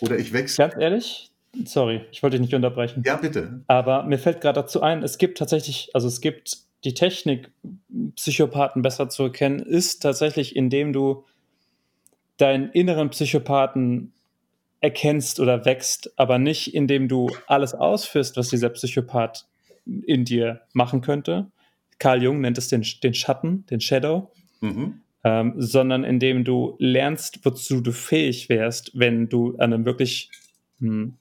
Oder 0.01 0.19
ich 0.19 0.33
wechsle. 0.33 0.69
Ganz 0.69 0.81
ehrlich, 0.81 1.31
sorry, 1.65 2.05
ich 2.11 2.23
wollte 2.23 2.37
dich 2.37 2.47
nicht 2.47 2.55
unterbrechen. 2.55 3.03
Ja, 3.07 3.17
bitte. 3.17 3.63
Aber 3.69 4.03
mir 4.05 4.19
fällt 4.19 4.41
gerade 4.41 4.61
dazu 4.61 4.83
ein, 4.83 5.03
es 5.03 5.19
gibt 5.19 5.39
tatsächlich, 5.39 5.91
also 5.95 6.09
es 6.09 6.21
gibt 6.21 6.59
die 6.85 6.95
Technik, 6.95 7.51
Psychopathen 8.17 8.83
besser 8.83 9.09
zu 9.09 9.25
erkennen, 9.25 9.61
ist 9.61 10.03
tatsächlich, 10.03 10.57
indem 10.57 10.93
du 10.93 11.25
deinen 12.37 12.71
inneren 12.71 13.11
Psychopathen 13.11 14.13
erkennst 14.81 15.41
oder 15.41 15.65
wächst, 15.65 16.13
aber 16.19 16.39
nicht 16.39 16.75
indem 16.75 17.09
du 17.09 17.31
alles 17.47 17.73
ausführst, 17.73 18.37
was 18.37 18.49
dieser 18.49 18.69
Psychopath 18.71 19.47
in 19.87 20.25
dir 20.25 20.63
machen 20.73 21.01
könnte. 21.01 21.47
Carl 21.99 22.23
Jung 22.23 22.41
nennt 22.41 22.59
es 22.59 22.69
den, 22.69 22.85
den 23.03 23.15
Schatten, 23.15 23.65
den 23.67 23.81
Shadow. 23.81 24.31
Mhm 24.61 25.04
ähm, 25.25 25.55
sondern 25.57 26.05
indem 26.05 26.45
du 26.45 26.77
lernst, 26.79 27.41
wozu 27.45 27.81
du 27.81 27.93
fähig 27.93 28.49
wärst, 28.51 28.93
wenn 28.95 29.29
du 29.29 29.57
an 29.57 29.73
einem 29.73 29.87
wirklich 29.87 30.31
hm, 30.81 31.15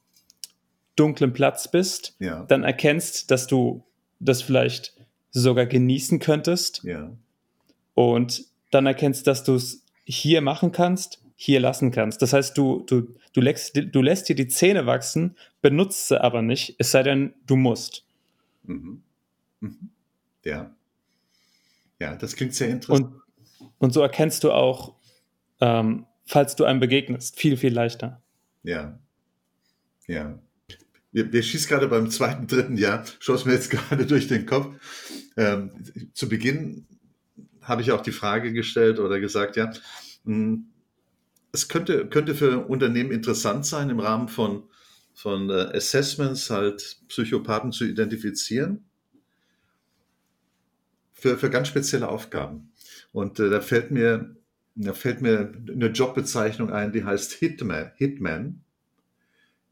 dunklen 0.96 1.34
Platz 1.34 1.72
bist, 1.72 2.16
ja. 2.20 2.44
dann 2.44 2.64
erkennst, 2.64 3.32
dass 3.32 3.48
du 3.48 3.84
das 4.20 4.42
vielleicht 4.42 4.94
sogar 5.32 5.66
genießen 5.66 6.20
könntest 6.20 6.84
ja. 6.84 7.12
und 7.96 8.46
dann 8.72 8.86
erkennst, 8.86 9.26
dass 9.26 9.44
du 9.44 9.56
es 9.56 9.84
hier 10.06 10.42
machen 10.42 10.72
kannst, 10.72 11.22
hier 11.36 11.60
lassen 11.60 11.92
kannst. 11.92 12.22
Das 12.22 12.34
heißt, 12.34 12.58
du, 12.58 12.84
du, 12.86 13.08
du, 13.34 13.42
lässt, 13.42 13.76
du 13.76 14.02
lässt 14.02 14.30
dir 14.30 14.36
die 14.36 14.48
Zähne 14.48 14.86
wachsen, 14.86 15.36
benutzt 15.62 16.10
sie 16.10 16.22
aber 16.22 16.42
nicht, 16.42 16.76
es 16.78 16.92
sei 16.92 17.04
denn, 17.04 17.34
du 17.48 17.56
musst. 17.56 18.06
Mhm. 18.64 19.02
Mhm. 19.62 19.90
Ja. 20.44 20.72
Ja, 22.00 22.16
das 22.16 22.36
klingt 22.36 22.54
sehr 22.54 22.70
interessant. 22.70 23.14
Und, 23.14 23.23
und 23.78 23.94
so 23.94 24.02
erkennst 24.02 24.44
du 24.44 24.52
auch, 24.52 24.96
ähm, 25.62 26.06
falls 26.26 26.56
du 26.56 26.64
einem 26.66 26.80
begegnest, 26.80 27.38
viel, 27.40 27.58
viel 27.58 27.74
leichter. 27.74 28.22
Ja. 28.64 29.00
Ja. 30.08 30.40
Wir, 31.12 31.32
wir 31.32 31.44
schießen 31.44 31.70
gerade 31.70 31.88
beim 31.88 32.10
zweiten, 32.10 32.48
dritten 32.48 32.78
Jahr, 32.78 33.06
schoss 33.20 33.46
mir 33.46 33.54
jetzt 33.54 33.70
gerade 33.72 34.06
durch 34.06 34.28
den 34.28 34.46
Kopf. 34.46 34.76
Ähm, 35.38 35.72
zu 36.14 36.28
Beginn 36.30 36.88
habe 37.62 37.82
ich 37.82 37.92
auch 37.92 38.02
die 38.02 38.12
Frage 38.12 38.54
gestellt 38.54 39.00
oder 39.00 39.20
gesagt, 39.20 39.56
ja, 39.56 39.72
hm, 40.26 40.70
es 41.52 41.68
könnte, 41.68 42.08
könnte 42.08 42.34
für 42.34 42.66
Unternehmen 42.66 43.12
interessant 43.12 43.66
sein, 43.66 43.90
im 43.90 44.00
Rahmen 44.00 44.28
von, 44.28 44.64
von 45.14 45.50
äh, 45.50 45.76
Assessments 45.76 46.50
halt 46.50 46.98
Psychopathen 47.08 47.72
zu 47.72 47.86
identifizieren 47.86 48.86
für, 51.14 51.38
für 51.38 51.50
ganz 51.50 51.68
spezielle 51.70 52.10
Aufgaben. 52.10 52.73
Und 53.14 53.40
äh, 53.40 53.50
da 53.50 53.62
fällt 53.62 53.92
mir, 53.92 54.36
da 54.76 54.94
fällt 54.94 55.22
mir 55.22 55.54
eine 55.72 55.88
Jobbezeichnung 55.88 56.72
ein, 56.72 56.92
die 56.92 57.06
heißt 57.06 57.32
Hitman. 57.34 57.92
Hitman. 57.96 58.62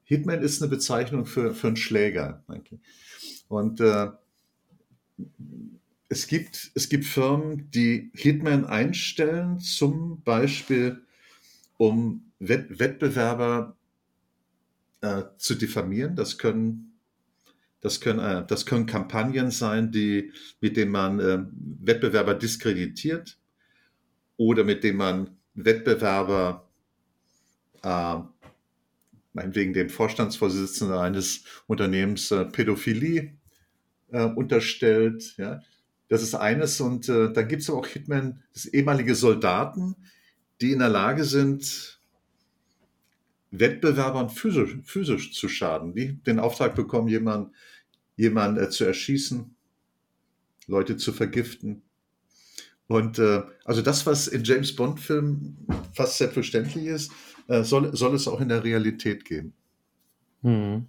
Hitman 0.06 0.42
ist 0.42 0.62
eine 0.62 0.70
Bezeichnung 0.70 1.26
für, 1.26 1.54
für 1.54 1.68
einen 1.68 1.76
Schläger. 1.76 2.44
Und 3.50 3.82
äh, 3.82 4.12
es, 6.08 6.28
gibt, 6.28 6.72
es 6.76 6.88
gibt 6.88 7.06
Firmen, 7.06 7.70
die 7.72 8.12
Hitman 8.14 8.66
einstellen, 8.66 9.60
zum 9.60 10.22
Beispiel 10.24 11.02
um 11.78 12.32
Wett 12.40 12.80
Wettbewerber 12.80 13.76
äh, 15.02 15.24
zu 15.38 15.56
diffamieren. 15.56 16.16
Das 16.16 16.38
können, 16.38 16.91
das, 17.82 18.00
können, 18.00 18.20
äh, 18.20 18.46
das 18.48 18.66
können 18.66 18.86
Kampagnen 18.86 19.52
sein, 19.52 19.92
die, 19.92 20.32
mit 20.62 20.78
denen 20.78 20.92
man 20.92 21.20
äh, 21.20 21.40
Wettbewerber 21.82 22.36
diskreditiert 22.36 23.38
oder 24.38 24.64
mit 24.64 24.84
denen 24.84 24.98
man 24.98 25.38
Wettbewerber, 25.54 26.68
äh, 27.84 28.16
meinetwegen 29.34 29.74
den 29.74 29.90
Vorstandsvorsitzenden 29.90 30.98
eines 30.98 31.44
Unternehmens, 31.68 32.32
äh, 32.32 32.46
Pädophilie 32.46 33.34
äh, 34.12 34.24
unterstellt. 34.24 35.36
Ja. 35.38 35.62
Das 36.08 36.22
ist 36.22 36.36
eines. 36.36 36.80
Und 36.82 37.10
äh, 37.10 37.32
dann 37.32 37.48
gibt 37.48 37.64
es 37.64 37.70
auch 37.70 37.88
Hitman, 37.88 38.44
das 38.54 38.66
ehemalige 38.66 39.16
Soldaten, 39.16 39.96
die 40.60 40.72
in 40.72 40.80
der 40.80 40.90
Lage 40.90 41.24
sind, 41.24 42.00
Wettbewerbern 43.52 44.30
physisch, 44.30 44.78
physisch 44.84 45.34
zu 45.34 45.50
schaden, 45.50 45.94
die 45.94 46.22
den 46.24 46.40
Auftrag 46.40 46.74
bekommen, 46.74 47.10
jemanden 47.10 47.54
jemand, 48.22 48.60
äh, 48.60 48.70
zu 48.70 48.86
erschießen, 48.86 49.56
Leute 50.68 50.96
zu 50.96 51.12
vergiften. 51.12 51.82
Und 52.88 53.18
äh, 53.20 53.42
also 53.66 53.82
das, 53.82 54.06
was 54.06 54.28
in 54.28 54.44
James 54.44 54.76
Bond-Filmen 54.76 55.66
fast 55.94 56.18
selbstverständlich 56.18 56.86
ist, 56.86 57.12
äh, 57.48 57.64
soll, 57.64 57.96
soll 57.96 58.14
es 58.14 58.28
auch 58.28 58.40
in 58.40 58.50
der 58.50 58.64
Realität 58.64 59.26
geben. 59.26 59.54
Hm. 60.44 60.86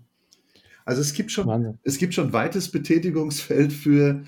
Also 0.85 1.01
es 1.01 1.14
gibt 1.14 1.31
schon, 1.31 1.79
es 1.85 1.97
gibt 1.99 2.12
schon 2.12 2.33
weites 2.33 2.71
Betätigungsfeld 2.71 3.73
für, 3.73 4.25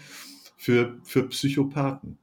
für, 0.56 0.98
für 1.02 1.28
Psychopathen. 1.28 2.16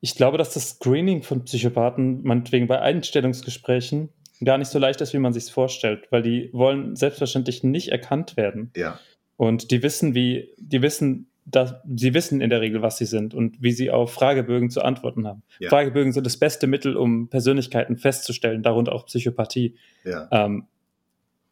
Ich 0.00 0.16
glaube, 0.16 0.36
dass 0.36 0.52
das 0.52 0.70
Screening 0.70 1.22
von 1.22 1.44
Psychopathen, 1.44 2.22
meinetwegen 2.24 2.66
bei 2.66 2.80
Einstellungsgesprächen, 2.80 4.10
gar 4.44 4.58
nicht 4.58 4.68
so 4.68 4.78
leicht 4.78 5.00
ist, 5.00 5.12
wie 5.12 5.18
man 5.18 5.32
sich 5.32 5.50
vorstellt, 5.50 6.06
weil 6.10 6.22
die 6.22 6.50
wollen 6.52 6.96
selbstverständlich 6.96 7.62
nicht 7.62 7.88
erkannt 7.88 8.36
werden. 8.36 8.70
Ja. 8.76 8.98
Und 9.36 9.70
die 9.70 9.82
wissen, 9.82 10.14
wie, 10.14 10.52
die 10.58 10.82
wissen, 10.82 11.28
dass 11.44 11.74
sie 11.94 12.14
wissen 12.14 12.40
in 12.40 12.50
der 12.50 12.60
Regel, 12.60 12.80
was 12.80 12.96
sie 12.96 13.04
sind 13.04 13.34
und 13.34 13.60
wie 13.62 13.72
sie 13.72 13.90
auf 13.90 14.12
Fragebögen 14.12 14.70
zu 14.70 14.82
antworten 14.82 15.26
haben. 15.26 15.42
Ja. 15.58 15.68
Fragebögen 15.68 16.12
sind 16.12 16.24
das 16.24 16.38
beste 16.38 16.66
Mittel, 16.66 16.96
um 16.96 17.28
Persönlichkeiten 17.28 17.96
festzustellen, 17.96 18.62
darunter 18.62 18.92
auch 18.92 19.06
Psychopathie. 19.06 19.76
Ja. 20.04 20.28
Ähm, 20.30 20.66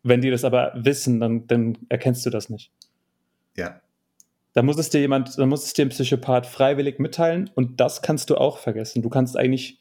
wenn 0.02 0.20
die 0.20 0.30
das 0.30 0.44
aber 0.44 0.72
wissen, 0.74 1.20
dann, 1.20 1.46
dann 1.46 1.78
erkennst 1.88 2.24
du 2.24 2.30
das 2.30 2.48
nicht. 2.48 2.72
Ja. 3.56 3.80
Da 4.54 4.62
muss 4.62 4.78
es 4.78 4.90
dir 4.90 5.00
jemand, 5.00 5.38
da 5.38 5.46
muss 5.46 5.64
es 5.64 5.72
dir 5.72 5.86
ein 5.86 5.90
Psychopath 5.90 6.46
freiwillig 6.46 6.98
mitteilen 6.98 7.50
und 7.54 7.80
das 7.80 8.02
kannst 8.02 8.30
du 8.30 8.36
auch 8.36 8.58
vergessen. 8.58 9.02
Du 9.02 9.08
kannst 9.08 9.36
eigentlich 9.36 9.80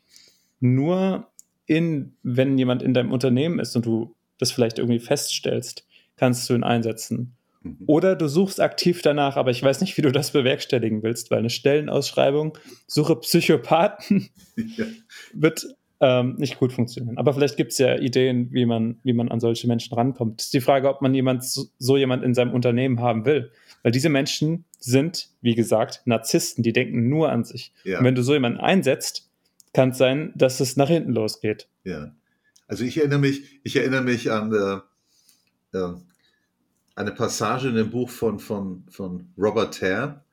nur 0.59 1.30
in, 1.71 2.17
wenn 2.21 2.57
jemand 2.57 2.83
in 2.83 2.93
deinem 2.93 3.13
Unternehmen 3.13 3.57
ist 3.59 3.77
und 3.77 3.85
du 3.85 4.13
das 4.37 4.51
vielleicht 4.51 4.77
irgendwie 4.77 4.99
feststellst, 4.99 5.87
kannst 6.17 6.49
du 6.49 6.53
ihn 6.53 6.65
einsetzen. 6.65 7.37
Mhm. 7.63 7.77
Oder 7.85 8.17
du 8.17 8.27
suchst 8.27 8.59
aktiv 8.59 9.01
danach, 9.01 9.37
aber 9.37 9.51
ich 9.51 9.63
weiß 9.63 9.79
nicht, 9.79 9.95
wie 9.95 10.01
du 10.01 10.11
das 10.11 10.31
bewerkstelligen 10.31 11.01
willst, 11.01 11.31
weil 11.31 11.39
eine 11.39 11.49
Stellenausschreibung, 11.49 12.57
suche 12.87 13.15
Psychopathen, 13.15 14.29
ja. 14.75 14.85
wird 15.33 15.65
ähm, 16.01 16.35
nicht 16.37 16.59
gut 16.59 16.73
funktionieren. 16.73 17.17
Aber 17.17 17.33
vielleicht 17.33 17.55
gibt 17.55 17.71
es 17.71 17.77
ja 17.77 17.97
Ideen, 17.97 18.49
wie 18.51 18.65
man, 18.65 18.99
wie 19.03 19.13
man 19.13 19.29
an 19.29 19.39
solche 19.39 19.67
Menschen 19.67 19.93
rankommt. 19.93 20.41
Es 20.41 20.47
ist 20.47 20.53
die 20.53 20.59
Frage, 20.59 20.89
ob 20.89 21.01
man 21.01 21.13
jemand, 21.13 21.45
so 21.45 21.95
jemand 21.95 22.25
in 22.25 22.33
seinem 22.33 22.53
Unternehmen 22.53 22.99
haben 22.99 23.23
will. 23.23 23.51
Weil 23.81 23.93
diese 23.93 24.09
Menschen 24.09 24.65
sind, 24.77 25.29
wie 25.39 25.55
gesagt, 25.55 26.01
Narzissten, 26.03 26.63
die 26.63 26.73
denken 26.73 27.07
nur 27.07 27.31
an 27.31 27.45
sich. 27.45 27.71
Ja. 27.85 27.99
Und 27.99 28.05
wenn 28.05 28.15
du 28.15 28.23
so 28.23 28.33
jemanden 28.33 28.59
einsetzt, 28.59 29.30
kann 29.73 29.89
es 29.89 29.97
sein, 29.97 30.33
dass 30.35 30.59
es 30.59 30.77
nach 30.77 30.87
hinten 30.87 31.13
losgeht. 31.13 31.67
Ja. 31.83 32.15
Also 32.67 32.83
ich 32.83 32.97
erinnere 32.97 33.19
mich, 33.19 33.59
ich 33.63 33.75
erinnere 33.75 34.01
mich 34.01 34.31
an 34.31 34.53
äh, 34.53 35.77
äh, 35.77 35.93
eine 36.95 37.11
Passage 37.11 37.69
in 37.69 37.75
dem 37.75 37.89
Buch 37.89 38.09
von, 38.09 38.39
von, 38.39 38.85
von 38.89 39.33
Robert 39.37 39.81
Hare, 39.81 40.23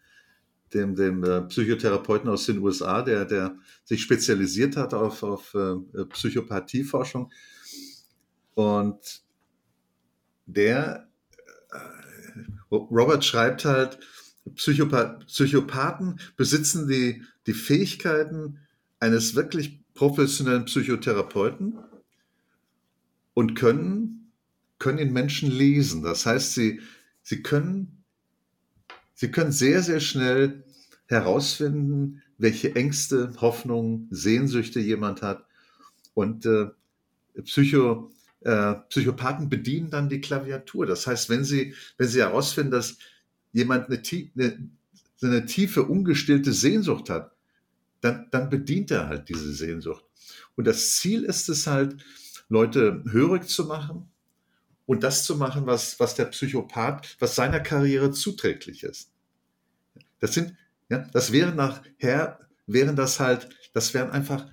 dem, 0.75 0.95
dem 0.95 1.25
äh, 1.25 1.43
Psychotherapeuten 1.43 2.29
aus 2.29 2.47
den 2.47 2.59
USA, 2.59 3.03
der, 3.03 3.25
der 3.25 3.57
sich 3.85 4.03
spezialisiert 4.03 4.77
hat 4.77 4.95
auf, 4.95 5.23
auf 5.23 5.55
äh, 5.55 6.05
Psychopathieforschung. 6.05 7.33
Und 8.55 9.23
der 10.47 11.09
Robert 12.71 13.25
schreibt 13.25 13.65
halt, 13.65 13.99
Psychopath 14.55 15.27
Psychopathen 15.27 16.21
besitzen 16.37 16.89
die, 16.89 17.23
die 17.47 17.53
Fähigkeiten 17.53 18.61
eines 19.01 19.35
wirklich 19.35 19.81
professionellen 19.95 20.65
Psychotherapeuten 20.65 21.79
und 23.35 23.55
können, 23.55 24.33
können 24.79 24.99
in 24.99 25.13
Menschen 25.13 25.51
lesen. 25.51 26.03
Das 26.03 26.27
heißt, 26.27 26.55
sie, 26.55 26.81
sie, 27.23 27.43
können, 27.43 28.05
sie 29.15 29.31
können 29.31 29.53
sehr, 29.53 29.83
sehr 29.83 30.01
schnell 30.01 30.65
herausfinden, 31.07 32.23
welche 32.37 32.75
Ängste, 32.77 33.33
Hoffnungen, 33.41 34.09
Sehnsüchte 34.11 34.81
jemand 34.81 35.23
hat. 35.23 35.45
Und 36.15 36.47
äh, 36.47 36.69
Psycho, 37.43 38.11
äh, 38.41 38.75
Psychopathen 38.89 39.49
bedienen 39.49 39.91
dann 39.91 40.09
die 40.09 40.21
Klaviatur. 40.21 40.87
Das 40.87 41.07
heißt, 41.07 41.29
wenn 41.29 41.45
sie, 41.45 41.75
wenn 41.97 42.09
sie 42.09 42.21
herausfinden, 42.21 42.71
dass 42.71 42.99
jemand 43.53 43.89
eine, 43.89 44.01
eine, 44.37 44.71
eine 45.23 45.47
tiefe, 45.47 45.85
ungestillte 45.85 46.53
Sehnsucht 46.53 47.11
hat, 47.11 47.33
dann, 48.01 48.29
dann 48.31 48.49
bedient 48.49 48.91
er 48.91 49.09
halt 49.09 49.29
diese 49.29 49.53
Sehnsucht. 49.53 50.05
Und 50.57 50.67
das 50.67 50.97
Ziel 50.97 51.25
ist 51.25 51.49
es 51.49 51.67
halt, 51.67 51.97
Leute 52.49 53.05
hörig 53.11 53.47
zu 53.49 53.67
machen 53.67 54.11
und 54.87 55.03
das 55.03 55.25
zu 55.25 55.37
machen, 55.37 55.67
was, 55.67 56.01
was 56.01 56.15
der 56.15 56.27
Psychopath, 56.27 57.17
was 57.19 57.35
seiner 57.35 57.61
Karriere 57.61 58.11
zuträglich 58.11 58.85
ist. 58.85 59.13
Das 60.19 60.35
sind, 60.35 60.57
ja, 60.89 61.07
das 61.13 61.33
wären 61.33 61.57
nachher, 61.57 62.39
wären 62.67 62.97
das 62.97 63.21
halt, 63.21 63.49
das 63.75 63.93
wären 63.95 64.11
einfach 64.11 64.47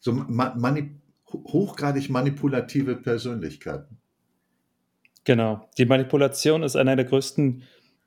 so 0.00 0.12
mani 0.12 0.94
hochgradig 1.30 2.08
manipulative 2.08 2.96
Persönlichkeiten. 2.96 3.98
Genau. 5.24 5.68
Die 5.76 5.84
Manipulation 5.84 6.62
ist 6.62 6.74
einer 6.74 6.96
der 6.96 7.04
größten, 7.04 7.62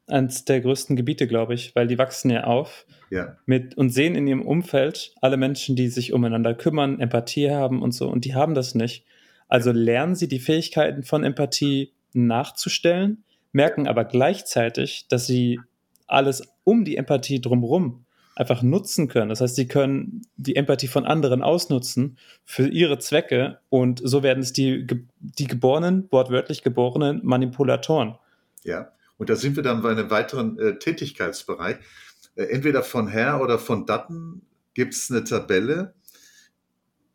eines 0.08 0.46
der 0.46 0.62
größten 0.62 0.96
Gebiete, 0.96 1.28
glaube 1.28 1.54
ich, 1.54 1.76
weil 1.76 1.88
die 1.88 1.98
wachsen 1.98 2.30
ja 2.32 2.44
auf 2.44 2.86
ja. 3.10 3.38
mit 3.46 3.76
und 3.78 3.92
sehen 3.92 4.16
in 4.16 4.28
ihrem 4.28 4.42
Umfeld 4.42 5.14
alle 5.22 5.38
Menschen, 5.38 5.76
die 5.76 5.88
sich 5.88 6.14
umeinander 6.14 6.54
kümmern, 6.54 7.00
Empathie 7.00 7.52
haben 7.52 7.82
und 7.82 7.94
so, 7.94 8.10
und 8.10 8.26
die 8.26 8.36
haben 8.36 8.54
das 8.54 8.76
nicht. 8.76 9.06
Also 9.48 9.72
lernen 9.72 10.16
sie 10.16 10.28
die 10.28 10.40
Fähigkeiten 10.40 11.04
von 11.04 11.24
Empathie 11.24 11.94
nachzustellen, 12.14 13.24
merken 13.52 13.88
aber 13.88 14.06
gleichzeitig, 14.06 15.08
dass 15.10 15.28
sie 15.28 15.60
alles 16.08 16.44
um 16.64 16.86
die 16.86 16.98
Empathie 16.98 17.42
drumherum 17.42 18.06
einfach 18.36 18.64
nutzen 18.64 19.08
können. 19.08 19.30
Das 19.30 19.42
heißt, 19.42 19.56
sie 19.56 19.68
können 19.68 20.22
die 20.38 20.56
Empathie 20.56 20.88
von 20.88 21.06
anderen 21.06 21.42
ausnutzen 21.42 22.18
für 22.46 22.68
ihre 22.68 22.98
Zwecke 23.00 23.60
und 23.70 24.02
so 24.04 24.24
werden 24.24 24.42
es 24.42 24.54
die, 24.54 24.88
die 25.20 25.48
geborenen, 25.48 26.08
wortwörtlich 26.12 26.64
geborenen 26.64 27.20
Manipulatoren. 27.24 28.16
Ja, 28.64 28.92
und 29.22 29.30
da 29.30 29.36
sind 29.36 29.56
wir 29.56 29.62
dann 29.62 29.84
bei 29.84 29.92
einem 29.92 30.10
weiteren 30.10 30.58
äh, 30.58 30.80
Tätigkeitsbereich. 30.80 31.78
Äh, 32.34 32.46
entweder 32.46 32.82
von 32.82 33.08
Herr 33.08 33.40
oder 33.40 33.60
von 33.60 33.86
Dutton 33.86 34.42
gibt 34.74 34.96
es 34.96 35.12
eine 35.12 35.24
Tabelle 35.24 35.94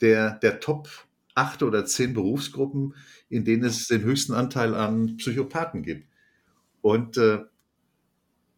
der, 0.00 0.38
der 0.38 0.60
Top 0.60 0.88
acht 1.34 1.64
oder 1.64 1.84
zehn 1.84 2.14
Berufsgruppen, 2.14 2.94
in 3.28 3.44
denen 3.44 3.64
es 3.64 3.88
den 3.88 4.02
höchsten 4.02 4.34
Anteil 4.34 4.76
an 4.76 5.16
Psychopathen 5.16 5.82
gibt. 5.82 6.08
Und 6.80 7.16
äh, 7.16 7.40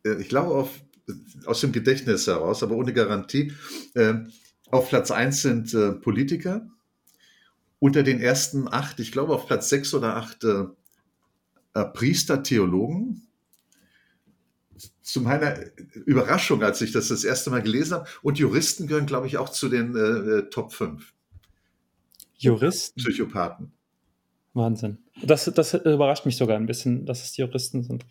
äh, 0.05 0.21
ich 0.21 0.29
glaube 0.29 0.51
auf, 0.55 0.83
aus 1.47 1.63
dem 1.63 1.73
Gedächtnis 1.73 2.27
heraus, 2.27 2.63
aber 2.63 2.77
ohne 2.77 2.93
Garantie, 2.93 3.55
äh, 3.95 4.13
auf 4.71 4.91
Platz 4.91 5.11
1 5.11 5.41
sind 5.41 5.73
äh, 5.73 5.93
Politiker. 5.93 6.69
Unter 7.79 8.03
den 8.03 8.21
ersten 8.21 8.69
acht, 8.69 9.01
ich 9.01 9.11
glaube 9.11 9.33
auf 9.33 9.47
Platz 9.47 9.71
sechs 9.71 9.95
oder 9.95 10.17
acht 10.17 10.45
Priester, 11.95 12.43
Theologen. 12.43 13.28
Zu 15.09 15.23
meiner 15.23 15.57
Überraschung, 16.05 16.63
als 16.63 16.83
ich 16.83 16.93
das 16.93 17.09
das 17.09 17.25
erste 17.25 17.49
Mal 17.49 17.63
gelesen 17.63 17.95
habe. 17.95 18.09
Und 18.21 18.39
Juristen 18.39 18.87
gehören, 18.87 19.07
glaube 19.07 19.27
ich, 19.27 19.39
auch 19.39 19.49
zu 19.49 19.71
den 19.71 19.97
äh, 19.97 20.51
Top 20.51 20.75
5. 20.75 21.15
Juristen? 22.37 23.01
Psychopathen. 23.01 23.73
Wahnsinn. 24.53 24.99
Das, 25.23 25.47
das 25.47 25.73
überrascht 25.73 26.27
mich 26.27 26.37
sogar 26.37 26.59
ein 26.59 26.67
bisschen, 26.67 27.07
dass 27.07 27.25
es 27.25 27.35
Juristen 27.39 27.83
sind. 27.85 28.05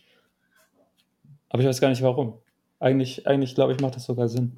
Aber 1.50 1.62
ich 1.62 1.68
weiß 1.68 1.80
gar 1.82 1.90
nicht 1.90 2.02
warum. 2.02 2.40
Eigentlich, 2.80 3.28
eigentlich 3.28 3.54
glaube 3.54 3.74
ich, 3.74 3.80
macht 3.80 3.96
das 3.96 4.06
sogar 4.06 4.28
Sinn. 4.28 4.58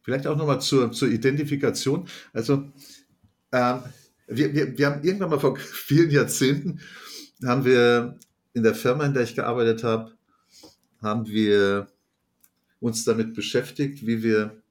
Vielleicht 0.00 0.26
auch 0.26 0.38
nochmal 0.38 0.62
zur, 0.62 0.90
zur 0.90 1.08
Identifikation. 1.08 2.08
Also, 2.32 2.64
ähm, 3.52 3.80
wir, 4.26 4.54
wir, 4.54 4.78
wir 4.78 4.86
haben 4.86 5.04
irgendwann 5.04 5.28
mal 5.28 5.38
vor 5.38 5.54
vielen 5.58 6.10
Jahrzehnten, 6.10 6.80
haben 7.44 7.66
wir 7.66 8.18
in 8.54 8.62
der 8.62 8.74
Firma, 8.74 9.04
in 9.04 9.12
der 9.12 9.24
ich 9.24 9.34
gearbeitet 9.34 9.84
habe, 9.84 10.12
haben 11.02 11.26
wir 11.26 11.88
uns 12.80 13.04
damit 13.04 13.34
beschäftigt, 13.34 14.06
wie 14.06 14.22
wir, 14.22 14.62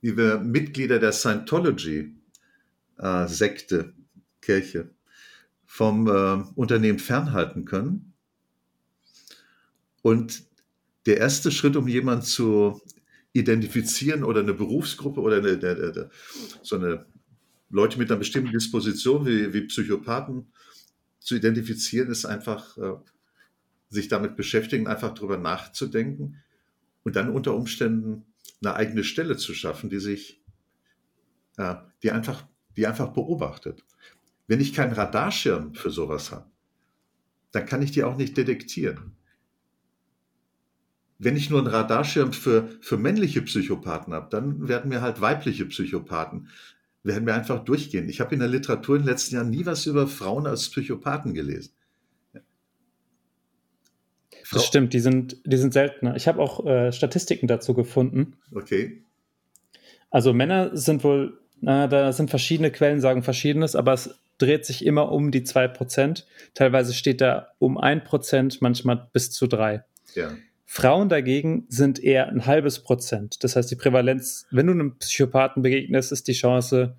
wie 0.00 0.16
wir 0.16 0.38
Mitglieder 0.38 0.98
der 0.98 1.12
Scientology-Sekte, 1.12 3.76
äh, 3.76 3.92
Kirche, 4.40 4.90
vom 5.66 6.06
äh, 6.06 6.42
Unternehmen 6.54 6.98
fernhalten 6.98 7.64
können. 7.64 8.14
Und 10.02 10.44
der 11.06 11.18
erste 11.18 11.50
Schritt, 11.50 11.76
um 11.76 11.88
jemanden 11.88 12.24
zu 12.24 12.80
identifizieren 13.32 14.22
oder 14.22 14.40
eine 14.40 14.54
Berufsgruppe 14.54 15.20
oder 15.20 15.38
eine, 15.38 15.50
eine, 15.50 15.68
eine, 15.68 16.10
so 16.62 16.76
eine 16.76 17.06
Leute 17.70 17.98
mit 17.98 18.10
einer 18.10 18.18
bestimmten 18.18 18.52
Disposition 18.52 19.26
wie, 19.26 19.52
wie 19.52 19.62
Psychopathen 19.62 20.46
zu 21.26 21.34
identifizieren, 21.34 22.08
ist 22.08 22.24
einfach 22.24 22.78
äh, 22.78 22.94
sich 23.88 24.06
damit 24.06 24.36
beschäftigen, 24.36 24.86
einfach 24.86 25.12
darüber 25.12 25.36
nachzudenken 25.36 26.42
und 27.02 27.16
dann 27.16 27.30
unter 27.30 27.54
Umständen 27.54 28.24
eine 28.62 28.74
eigene 28.74 29.02
Stelle 29.02 29.36
zu 29.36 29.52
schaffen, 29.52 29.90
die 29.90 29.98
sich, 29.98 30.40
äh, 31.56 31.74
die 32.04 32.12
einfach, 32.12 32.46
die 32.76 32.86
einfach 32.86 33.08
beobachtet. 33.08 33.84
Wenn 34.46 34.60
ich 34.60 34.72
keinen 34.72 34.92
Radarschirm 34.92 35.74
für 35.74 35.90
sowas 35.90 36.30
habe, 36.30 36.48
dann 37.50 37.66
kann 37.66 37.82
ich 37.82 37.90
die 37.90 38.04
auch 38.04 38.16
nicht 38.16 38.36
detektieren 38.36 39.16
wenn 41.18 41.36
ich 41.36 41.50
nur 41.50 41.60
einen 41.60 41.68
Radarschirm 41.68 42.32
für, 42.32 42.68
für 42.80 42.98
männliche 42.98 43.42
Psychopathen 43.42 44.12
habe, 44.12 44.28
dann 44.30 44.68
werden 44.68 44.88
mir 44.88 45.00
halt 45.00 45.20
weibliche 45.20 45.66
Psychopathen, 45.66 46.48
werden 47.06 47.24
mir 47.24 47.34
einfach 47.34 47.64
durchgehen. 47.64 48.08
Ich 48.08 48.20
habe 48.20 48.34
in 48.34 48.40
der 48.40 48.48
Literatur 48.48 48.96
in 48.96 49.02
den 49.02 49.08
letzten 49.08 49.36
Jahren 49.36 49.50
nie 49.50 49.64
was 49.66 49.86
über 49.86 50.06
Frauen 50.06 50.46
als 50.46 50.68
Psychopathen 50.68 51.34
gelesen. 51.34 51.72
Frau 54.44 54.58
das 54.58 54.66
stimmt, 54.66 54.92
die 54.92 55.00
sind, 55.00 55.38
die 55.44 55.56
sind 55.56 55.72
seltener. 55.72 56.14
Ich 56.14 56.28
habe 56.28 56.40
auch 56.40 56.64
äh, 56.64 56.92
Statistiken 56.92 57.48
dazu 57.48 57.74
gefunden. 57.74 58.34
Okay. 58.54 59.02
Also 60.10 60.32
Männer 60.32 60.76
sind 60.76 61.02
wohl, 61.02 61.40
na, 61.60 61.88
da 61.88 62.12
sind 62.12 62.30
verschiedene 62.30 62.70
Quellen, 62.70 63.00
sagen 63.00 63.24
verschiedenes, 63.24 63.74
aber 63.74 63.92
es 63.92 64.14
dreht 64.38 64.64
sich 64.64 64.86
immer 64.86 65.10
um 65.10 65.32
die 65.32 65.42
2%. 65.42 66.24
Teilweise 66.54 66.94
steht 66.94 67.20
da 67.20 67.48
um 67.58 67.76
1%, 67.76 68.58
manchmal 68.60 69.08
bis 69.12 69.32
zu 69.32 69.46
3%. 69.46 69.82
Ja. 70.14 70.30
Frauen 70.68 71.08
dagegen 71.08 71.64
sind 71.68 72.02
eher 72.02 72.28
ein 72.28 72.44
halbes 72.44 72.80
Prozent. 72.80 73.42
Das 73.44 73.54
heißt, 73.54 73.70
die 73.70 73.76
Prävalenz, 73.76 74.46
wenn 74.50 74.66
du 74.66 74.72
einem 74.72 74.98
Psychopathen 74.98 75.62
begegnest, 75.62 76.10
ist 76.10 76.26
die 76.26 76.32
Chance 76.32 76.96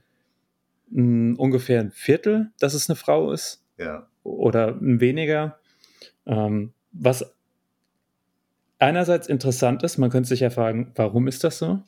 mh, 0.89 1.01
hm, 1.01 1.36
ungefähr 1.38 1.82
ein 1.82 1.91
Viertel, 1.91 2.51
dass 2.60 2.73
es 2.73 2.89
eine 2.89 2.95
Frau 2.95 3.32
ist. 3.32 3.63
Ja. 3.77 4.08
Oder 4.23 4.69
ein 4.69 5.01
weniger. 5.01 5.60
Ähm, 6.25 6.73
was 6.93 7.36
einerseits 8.80 9.27
interessant 9.27 9.84
ist, 9.84 9.97
man 9.97 10.10
könnte 10.10 10.30
sich 10.30 10.39
ja 10.39 10.49
fragen, 10.49 10.93
warum 10.95 11.27
ist 11.27 11.43
das 11.43 11.60
so? 11.60 11.84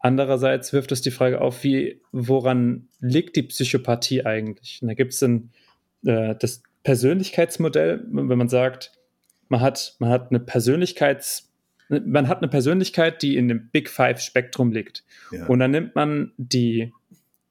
Andererseits 0.00 0.72
wirft 0.72 0.90
es 0.92 1.00
die 1.00 1.10
Frage 1.10 1.40
auf, 1.40 1.62
wie, 1.62 2.00
woran 2.10 2.88
liegt 2.98 3.36
die 3.36 3.42
Psychopathie 3.42 4.26
eigentlich? 4.26 4.80
Und 4.82 4.88
da 4.88 4.94
gibt 4.94 5.12
es 5.12 5.22
äh, 5.22 5.38
das 6.02 6.62
Persönlichkeitsmodell, 6.82 8.04
wenn 8.10 8.38
man 8.38 8.48
sagt, 8.48 8.92
man 9.50 9.60
hat, 9.60 9.96
man 9.98 10.10
hat 10.10 10.30
eine 10.30 10.40
Persönlichkeits, 10.40 11.50
man 11.88 12.28
hat 12.28 12.38
eine 12.38 12.48
Persönlichkeit, 12.48 13.20
die 13.20 13.36
in 13.36 13.48
dem 13.48 13.68
Big 13.70 13.90
Five 13.90 14.20
Spektrum 14.20 14.72
liegt. 14.72 15.04
Ja. 15.32 15.46
Und 15.46 15.58
dann 15.58 15.72
nimmt 15.72 15.94
man 15.96 16.32
die 16.36 16.92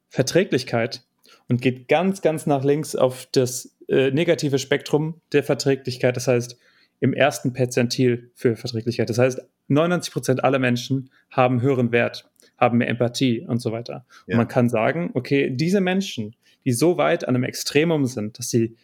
Verträglichkeit 0.07 1.03
und 1.49 1.61
geht 1.61 1.87
ganz, 1.87 2.21
ganz 2.21 2.45
nach 2.45 2.63
links 2.63 2.95
auf 2.95 3.27
das 3.31 3.77
äh, 3.89 4.11
negative 4.11 4.59
Spektrum 4.59 5.21
der 5.33 5.43
Verträglichkeit. 5.43 6.15
Das 6.15 6.27
heißt, 6.27 6.57
im 7.01 7.13
ersten 7.13 7.53
Perzentil 7.53 8.31
für 8.33 8.55
Verträglichkeit. 8.55 9.09
Das 9.09 9.17
heißt, 9.17 9.41
99 9.67 10.13
Prozent 10.13 10.43
aller 10.43 10.59
Menschen 10.59 11.09
haben 11.29 11.61
höheren 11.61 11.91
Wert, 11.91 12.29
haben 12.57 12.77
mehr 12.77 12.89
Empathie 12.89 13.45
und 13.45 13.61
so 13.61 13.71
weiter. 13.71 14.05
Ja. 14.25 14.33
Und 14.33 14.37
man 14.37 14.47
kann 14.47 14.69
sagen, 14.69 15.11
okay, 15.13 15.49
diese 15.49 15.81
Menschen, 15.81 16.35
die 16.65 16.71
so 16.71 16.97
weit 16.97 17.27
an 17.27 17.35
einem 17.35 17.43
Extremum 17.43 18.05
sind, 18.05 18.39
dass 18.39 18.49
sie 18.49 18.75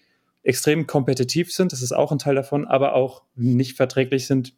extrem 0.45 0.87
kompetitiv 0.87 1.51
sind, 1.51 1.71
das 1.71 1.81
ist 1.81 1.91
auch 1.91 2.11
ein 2.11 2.19
Teil 2.19 2.35
davon, 2.35 2.65
aber 2.65 2.93
auch 2.93 3.23
nicht 3.35 3.75
verträglich 3.75 4.27
sind, 4.27 4.53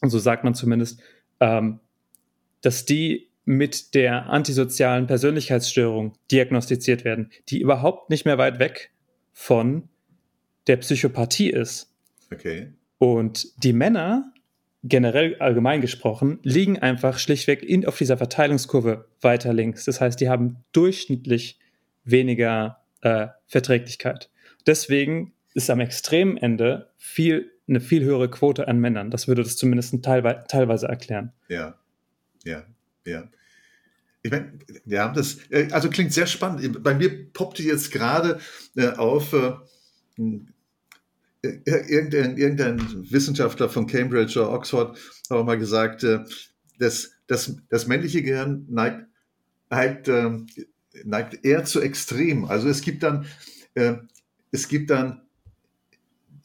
und 0.00 0.10
so 0.10 0.18
sagt 0.18 0.44
man 0.44 0.54
zumindest, 0.54 1.00
ähm, 1.40 1.80
dass 2.60 2.84
die 2.84 3.28
mit 3.44 3.94
der 3.94 4.26
antisozialen 4.26 5.06
Persönlichkeitsstörung 5.06 6.12
diagnostiziert 6.30 7.04
werden, 7.04 7.30
die 7.48 7.60
überhaupt 7.60 8.10
nicht 8.10 8.24
mehr 8.24 8.38
weit 8.38 8.58
weg 8.58 8.90
von 9.32 9.88
der 10.66 10.76
Psychopathie 10.76 11.50
ist. 11.50 11.92
Okay. 12.32 12.72
Und 12.98 13.64
die 13.64 13.72
Männer, 13.72 14.32
generell 14.84 15.36
allgemein 15.38 15.80
gesprochen, 15.80 16.38
liegen 16.42 16.78
einfach 16.78 17.18
schlichtweg 17.18 17.62
in, 17.62 17.86
auf 17.86 17.98
dieser 17.98 18.16
Verteilungskurve 18.16 19.08
weiter 19.20 19.52
links. 19.52 19.84
Das 19.84 20.00
heißt, 20.00 20.20
die 20.20 20.28
haben 20.28 20.64
durchschnittlich 20.72 21.58
weniger 22.04 22.80
äh, 23.00 23.28
Verträglichkeit. 23.46 24.30
Deswegen 24.66 25.32
ist 25.54 25.70
am 25.70 25.80
extremen 25.80 26.36
Ende 26.36 26.90
viel, 26.96 27.50
eine 27.68 27.80
viel 27.80 28.04
höhere 28.04 28.30
Quote 28.30 28.68
an 28.68 28.78
Männern. 28.78 29.10
Das 29.10 29.28
würde 29.28 29.42
das 29.42 29.56
zumindest 29.56 30.02
teilweise, 30.02 30.44
teilweise 30.48 30.88
erklären. 30.88 31.32
Ja, 31.48 31.78
ja, 32.44 32.64
ja. 33.06 33.28
Ich 34.22 34.30
meine, 34.30 34.58
ja, 34.86 35.12
das 35.12 35.38
äh, 35.50 35.68
also 35.72 35.90
klingt 35.90 36.12
sehr 36.12 36.26
spannend. 36.26 36.82
Bei 36.82 36.94
mir 36.94 37.32
poppte 37.32 37.62
jetzt 37.62 37.90
gerade 37.90 38.38
äh, 38.76 38.88
auf, 38.90 39.32
äh, 39.32 39.52
äh, 41.42 41.58
irgendein, 41.64 42.36
irgendein, 42.36 43.10
Wissenschaftler 43.10 43.68
von 43.68 43.86
Cambridge 43.88 44.38
oder 44.38 44.52
Oxford 44.52 44.96
hat 45.28 45.36
auch 45.36 45.44
mal 45.44 45.58
gesagt, 45.58 46.04
äh, 46.04 46.20
dass 46.78 47.10
das, 47.26 47.56
das 47.68 47.86
männliche 47.88 48.22
Gehirn 48.22 48.64
neigt, 48.68 49.06
neigt, 49.70 50.08
ähm, 50.08 50.46
neigt 51.04 51.44
eher 51.44 51.64
zu 51.64 51.80
extrem. 51.80 52.44
Also 52.44 52.68
es 52.68 52.82
gibt 52.82 53.02
dann 53.02 53.26
äh, 53.74 53.94
es 54.52 54.68
gibt 54.68 54.90
dann 54.90 55.22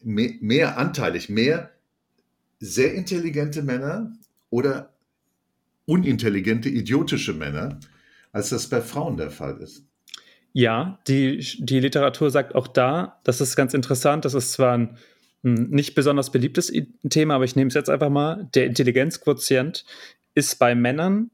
mehr, 0.02 0.32
mehr 0.40 0.78
anteilig, 0.78 1.30
mehr 1.30 1.72
sehr 2.60 2.96
intelligente 2.96 3.62
Männer 3.62 4.12
oder 4.50 4.94
unintelligente, 5.86 6.70
idiotische 6.70 7.34
Männer, 7.34 7.80
als 8.32 8.50
das 8.50 8.68
bei 8.68 8.82
Frauen 8.82 9.18
der 9.18 9.30
Fall 9.30 9.58
ist. 9.62 9.86
Ja, 10.54 11.00
die, 11.08 11.46
die 11.60 11.80
Literatur 11.80 12.32
sagt 12.32 12.56
auch 12.56 12.68
da, 12.68 13.20
das 13.24 13.42
ist 13.42 13.56
ganz 13.56 13.74
interessant, 13.74 14.26
das 14.26 14.34
ist 14.34 14.54
zwar 14.54 14.76
ein 14.78 14.98
nicht 15.44 15.94
besonders 15.94 16.32
beliebtes 16.32 16.74
Thema, 17.10 17.36
aber 17.36 17.46
ich 17.46 17.56
nehme 17.56 17.68
es 17.68 17.76
jetzt 17.76 17.90
einfach 17.90 18.10
mal, 18.10 18.50
der 18.56 18.66
Intelligenzquotient 18.66 19.86
ist 20.34 20.58
bei 20.58 20.74
Männern, 20.74 21.30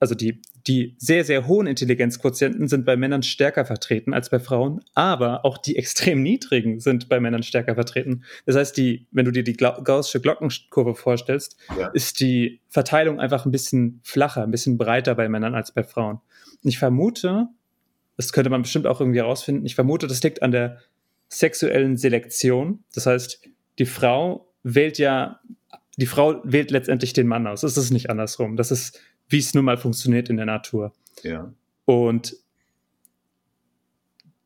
also 0.00 0.14
die 0.14 0.40
die 0.68 0.94
sehr, 0.98 1.24
sehr 1.24 1.46
hohen 1.46 1.66
Intelligenzquotienten 1.66 2.68
sind 2.68 2.84
bei 2.84 2.96
Männern 2.96 3.22
stärker 3.22 3.64
vertreten 3.64 4.12
als 4.12 4.28
bei 4.28 4.38
Frauen, 4.38 4.84
aber 4.94 5.44
auch 5.44 5.56
die 5.56 5.76
extrem 5.76 6.22
niedrigen 6.22 6.78
sind 6.78 7.08
bei 7.08 7.20
Männern 7.20 7.42
stärker 7.42 7.74
vertreten. 7.74 8.24
Das 8.44 8.54
heißt, 8.54 8.76
die, 8.76 9.06
wenn 9.10 9.24
du 9.24 9.32
dir 9.32 9.42
die 9.42 9.56
gaußsche 9.56 10.20
Glockenkurve 10.20 10.94
vorstellst, 10.94 11.56
ja. 11.78 11.88
ist 11.88 12.20
die 12.20 12.60
Verteilung 12.68 13.18
einfach 13.18 13.46
ein 13.46 13.50
bisschen 13.50 14.00
flacher, 14.04 14.42
ein 14.42 14.50
bisschen 14.50 14.76
breiter 14.76 15.14
bei 15.14 15.28
Männern 15.28 15.54
als 15.54 15.72
bei 15.72 15.82
Frauen. 15.82 16.20
Und 16.62 16.68
ich 16.68 16.78
vermute, 16.78 17.48
das 18.16 18.32
könnte 18.32 18.50
man 18.50 18.62
bestimmt 18.62 18.86
auch 18.86 19.00
irgendwie 19.00 19.20
herausfinden, 19.20 19.64
ich 19.64 19.74
vermute, 19.74 20.06
das 20.06 20.22
liegt 20.22 20.42
an 20.42 20.52
der 20.52 20.78
sexuellen 21.28 21.96
Selektion. 21.96 22.84
Das 22.94 23.06
heißt, 23.06 23.40
die 23.78 23.86
Frau 23.86 24.52
wählt 24.62 24.98
ja, 24.98 25.40
die 25.96 26.06
Frau 26.06 26.40
wählt 26.44 26.70
letztendlich 26.70 27.12
den 27.12 27.26
Mann 27.26 27.46
aus. 27.46 27.62
Es 27.62 27.76
ist 27.76 27.90
nicht 27.90 28.10
andersrum. 28.10 28.56
Das 28.56 28.70
ist 28.70 29.00
wie 29.28 29.38
es 29.38 29.54
nun 29.54 29.64
mal 29.64 29.76
funktioniert 29.76 30.28
in 30.30 30.36
der 30.36 30.46
Natur. 30.46 30.92
Ja. 31.22 31.52
Und 31.84 32.36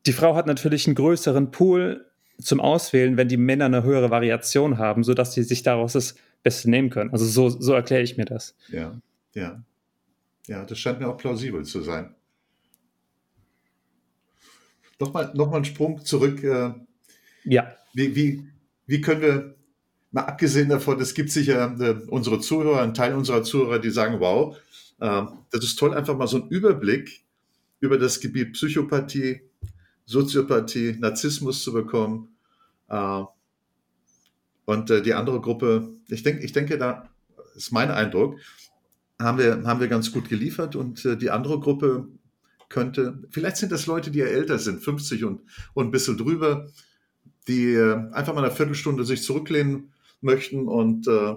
die 0.05 0.13
Frau 0.13 0.35
hat 0.35 0.47
natürlich 0.47 0.87
einen 0.87 0.95
größeren 0.95 1.51
Pool 1.51 2.05
zum 2.41 2.59
Auswählen, 2.59 3.15
wenn 3.15 3.27
die 3.27 3.37
Männer 3.37 3.65
eine 3.65 3.83
höhere 3.83 4.09
Variation 4.09 4.77
haben, 4.77 5.03
sodass 5.03 5.33
sie 5.33 5.43
sich 5.43 5.63
daraus 5.63 5.93
das 5.93 6.15
Beste 6.41 6.69
nehmen 6.69 6.89
können. 6.89 7.11
Also 7.11 7.25
so, 7.25 7.49
so 7.49 7.73
erkläre 7.73 8.01
ich 8.01 8.17
mir 8.17 8.25
das. 8.25 8.55
Ja, 8.69 8.99
ja. 9.33 9.63
Ja, 10.47 10.65
das 10.65 10.77
scheint 10.77 10.99
mir 10.99 11.07
auch 11.07 11.17
plausibel 11.17 11.63
zu 11.63 11.81
sein. 11.81 12.13
Nochmal 14.99 15.31
noch 15.33 15.49
mal 15.49 15.57
einen 15.57 15.65
Sprung 15.65 16.03
zurück. 16.03 16.43
Äh, 16.43 16.73
ja. 17.45 17.75
Wie, 17.93 18.15
wie, 18.15 18.47
wie 18.85 19.01
können 19.01 19.21
wir, 19.21 19.55
mal 20.13 20.21
abgesehen 20.21 20.69
davon, 20.69 21.01
es 21.01 21.13
gibt 21.13 21.31
sicher 21.31 21.75
äh, 21.79 21.95
unsere 22.07 22.39
Zuhörer, 22.39 22.81
einen 22.81 22.93
Teil 22.93 23.15
unserer 23.15 23.43
Zuhörer, 23.43 23.79
die 23.79 23.89
sagen, 23.89 24.19
wow, 24.19 24.55
äh, 24.99 25.23
das 25.51 25.63
ist 25.63 25.77
toll, 25.77 25.93
einfach 25.93 26.15
mal 26.15 26.27
so 26.27 26.37
einen 26.41 26.49
Überblick 26.49 27.23
über 27.79 27.97
das 27.97 28.19
Gebiet 28.19 28.53
Psychopathie, 28.53 29.41
Soziopathie, 30.05 30.95
Narzissmus 30.99 31.63
zu 31.63 31.73
bekommen. 31.73 32.29
Äh, 32.89 33.23
und 34.65 34.89
äh, 34.91 35.01
die 35.01 35.15
andere 35.15 35.41
Gruppe, 35.41 35.89
ich, 36.07 36.21
denk, 36.21 36.43
ich 36.43 36.53
denke, 36.53 36.77
da 36.77 37.09
ist 37.55 37.71
mein 37.71 37.89
Eindruck, 37.89 38.39
haben 39.19 39.39
wir, 39.39 39.63
haben 39.63 39.79
wir 39.79 39.87
ganz 39.87 40.11
gut 40.11 40.29
geliefert 40.29 40.75
und 40.75 41.03
äh, 41.05 41.17
die 41.17 41.31
andere 41.31 41.59
Gruppe 41.59 42.07
könnte, 42.69 43.19
vielleicht 43.31 43.57
sind 43.57 43.71
das 43.71 43.87
Leute, 43.87 44.11
die 44.11 44.19
ja 44.19 44.25
älter 44.25 44.59
sind, 44.59 44.83
50 44.83 45.23
und, 45.23 45.41
und 45.73 45.87
ein 45.87 45.91
bisschen 45.91 46.17
drüber, 46.17 46.69
die 47.47 47.73
äh, 47.73 48.11
einfach 48.11 48.35
mal 48.35 48.45
eine 48.45 48.53
Viertelstunde 48.53 49.05
sich 49.05 49.23
zurücklehnen 49.23 49.92
möchten 50.23 50.67
und, 50.67 51.07
äh, 51.07 51.35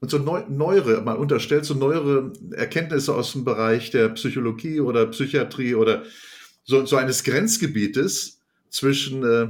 und 0.00 0.10
so 0.10 0.18
neu, 0.18 0.42
neuere, 0.48 1.00
mal 1.02 1.16
unterstellt, 1.16 1.64
so 1.64 1.74
neuere 1.74 2.32
Erkenntnisse 2.52 3.14
aus 3.14 3.32
dem 3.32 3.44
Bereich 3.44 3.90
der 3.90 4.08
Psychologie 4.10 4.80
oder 4.80 5.06
Psychiatrie 5.06 5.74
oder 5.74 6.02
so, 6.64 6.84
so 6.86 6.96
eines 6.96 7.24
Grenzgebietes 7.24 8.40
zwischen, 8.68 9.24
äh, 9.24 9.48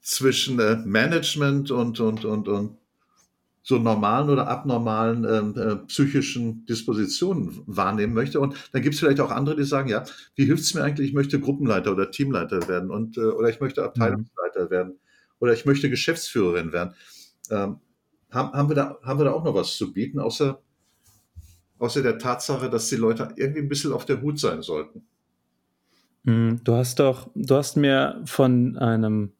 zwischen 0.00 0.60
äh, 0.60 0.76
Management 0.84 1.70
und, 1.70 2.00
und, 2.00 2.24
und, 2.24 2.48
und 2.48 2.78
so 3.68 3.78
normalen 3.78 4.30
oder 4.30 4.48
abnormalen 4.48 5.24
äh, 5.56 5.60
äh, 5.60 5.76
psychischen 5.88 6.64
Dispositionen 6.64 7.60
wahrnehmen 7.66 8.14
möchte. 8.14 8.40
Und 8.40 8.54
dann 8.72 8.80
gibt 8.80 8.94
es 8.94 9.00
vielleicht 9.00 9.20
auch 9.20 9.30
andere, 9.30 9.56
die 9.56 9.64
sagen, 9.64 9.90
ja, 9.90 10.04
wie 10.36 10.46
hilft 10.46 10.62
es 10.62 10.72
mir 10.72 10.82
eigentlich, 10.82 11.08
ich 11.08 11.14
möchte 11.14 11.38
Gruppenleiter 11.38 11.92
oder 11.92 12.10
Teamleiter 12.10 12.66
werden 12.66 12.90
und, 12.90 13.18
äh, 13.18 13.20
oder 13.20 13.50
ich 13.50 13.60
möchte 13.60 13.84
Abteilungsleiter 13.84 14.64
mhm. 14.64 14.70
werden 14.70 14.98
oder 15.40 15.52
ich 15.52 15.64
möchte 15.64 15.90
Geschäftsführerin 15.90 16.72
werden. 16.72 16.94
Ähm, 17.50 17.80
haben, 18.30 18.52
haben, 18.52 18.68
wir 18.68 18.76
da, 18.76 18.98
haben 19.02 19.18
wir 19.20 19.24
da 19.24 19.32
auch 19.32 19.44
noch 19.44 19.54
was 19.54 19.76
zu 19.76 19.92
bieten, 19.92 20.18
außer, 20.18 20.60
außer 21.78 22.02
der 22.02 22.18
Tatsache, 22.18 22.68
dass 22.68 22.88
die 22.88 22.96
Leute 22.96 23.28
irgendwie 23.36 23.60
ein 23.60 23.68
bisschen 23.68 23.92
auf 23.92 24.04
der 24.04 24.20
Hut 24.20 24.38
sein 24.38 24.62
sollten? 24.62 25.06
Mhm, 26.24 26.60
du 26.64 26.74
hast 26.74 26.98
doch, 26.98 27.30
du 27.34 27.54
hast 27.54 27.76
mir 27.76 28.20
von 28.24 28.76
einem, 28.76 29.32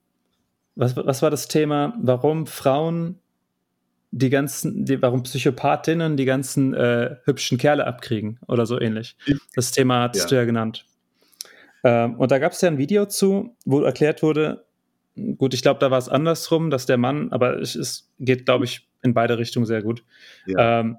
was, 0.75 0.97
was 0.97 1.23
war 1.23 1.31
das 1.31 1.49
Thema, 1.49 1.95
warum 2.01 2.47
Frauen 2.47 3.19
die 4.11 4.31
ganzen, 4.31 4.85
die, 4.85 5.03
warum 5.03 5.23
Psychopathinnen 5.23 6.17
die 6.17 6.25
ganzen 6.25 6.73
äh, 6.73 7.17
hübschen 7.25 7.59
Kerle 7.59 7.87
abkriegen 7.87 8.39
oder 8.47 8.65
so 8.65 8.81
ähnlich. 8.81 9.17
Das 9.55 9.71
Thema 9.71 10.03
hattest 10.03 10.27
ja. 10.27 10.29
du 10.29 10.35
ja 10.37 10.45
genannt. 10.45 10.87
Ähm, 11.85 12.17
und 12.17 12.31
da 12.31 12.39
gab 12.39 12.53
es 12.53 12.61
ja 12.61 12.69
ein 12.69 12.79
Video 12.79 13.07
zu, 13.07 13.55
wo 13.65 13.83
erklärt 13.83 14.23
wurde, 14.23 14.65
gut, 15.37 15.55
ich 15.55 15.63
glaube, 15.63 15.81
da 15.81 15.91
war 15.91 15.99
es 15.99 16.09
andersrum, 16.09 16.71
dass 16.71 16.87
der 16.87 16.97
Mann, 16.97 17.33
aber 17.33 17.61
es, 17.61 17.75
es 17.75 18.11
geht, 18.19 18.45
glaube 18.47 18.65
ich, 18.65 18.89
in 19.03 19.15
beide 19.15 19.39
Richtungen 19.39 19.67
sehr 19.67 19.83
gut. 19.83 20.05
Ja. 20.47 20.81
Ähm, 20.81 20.97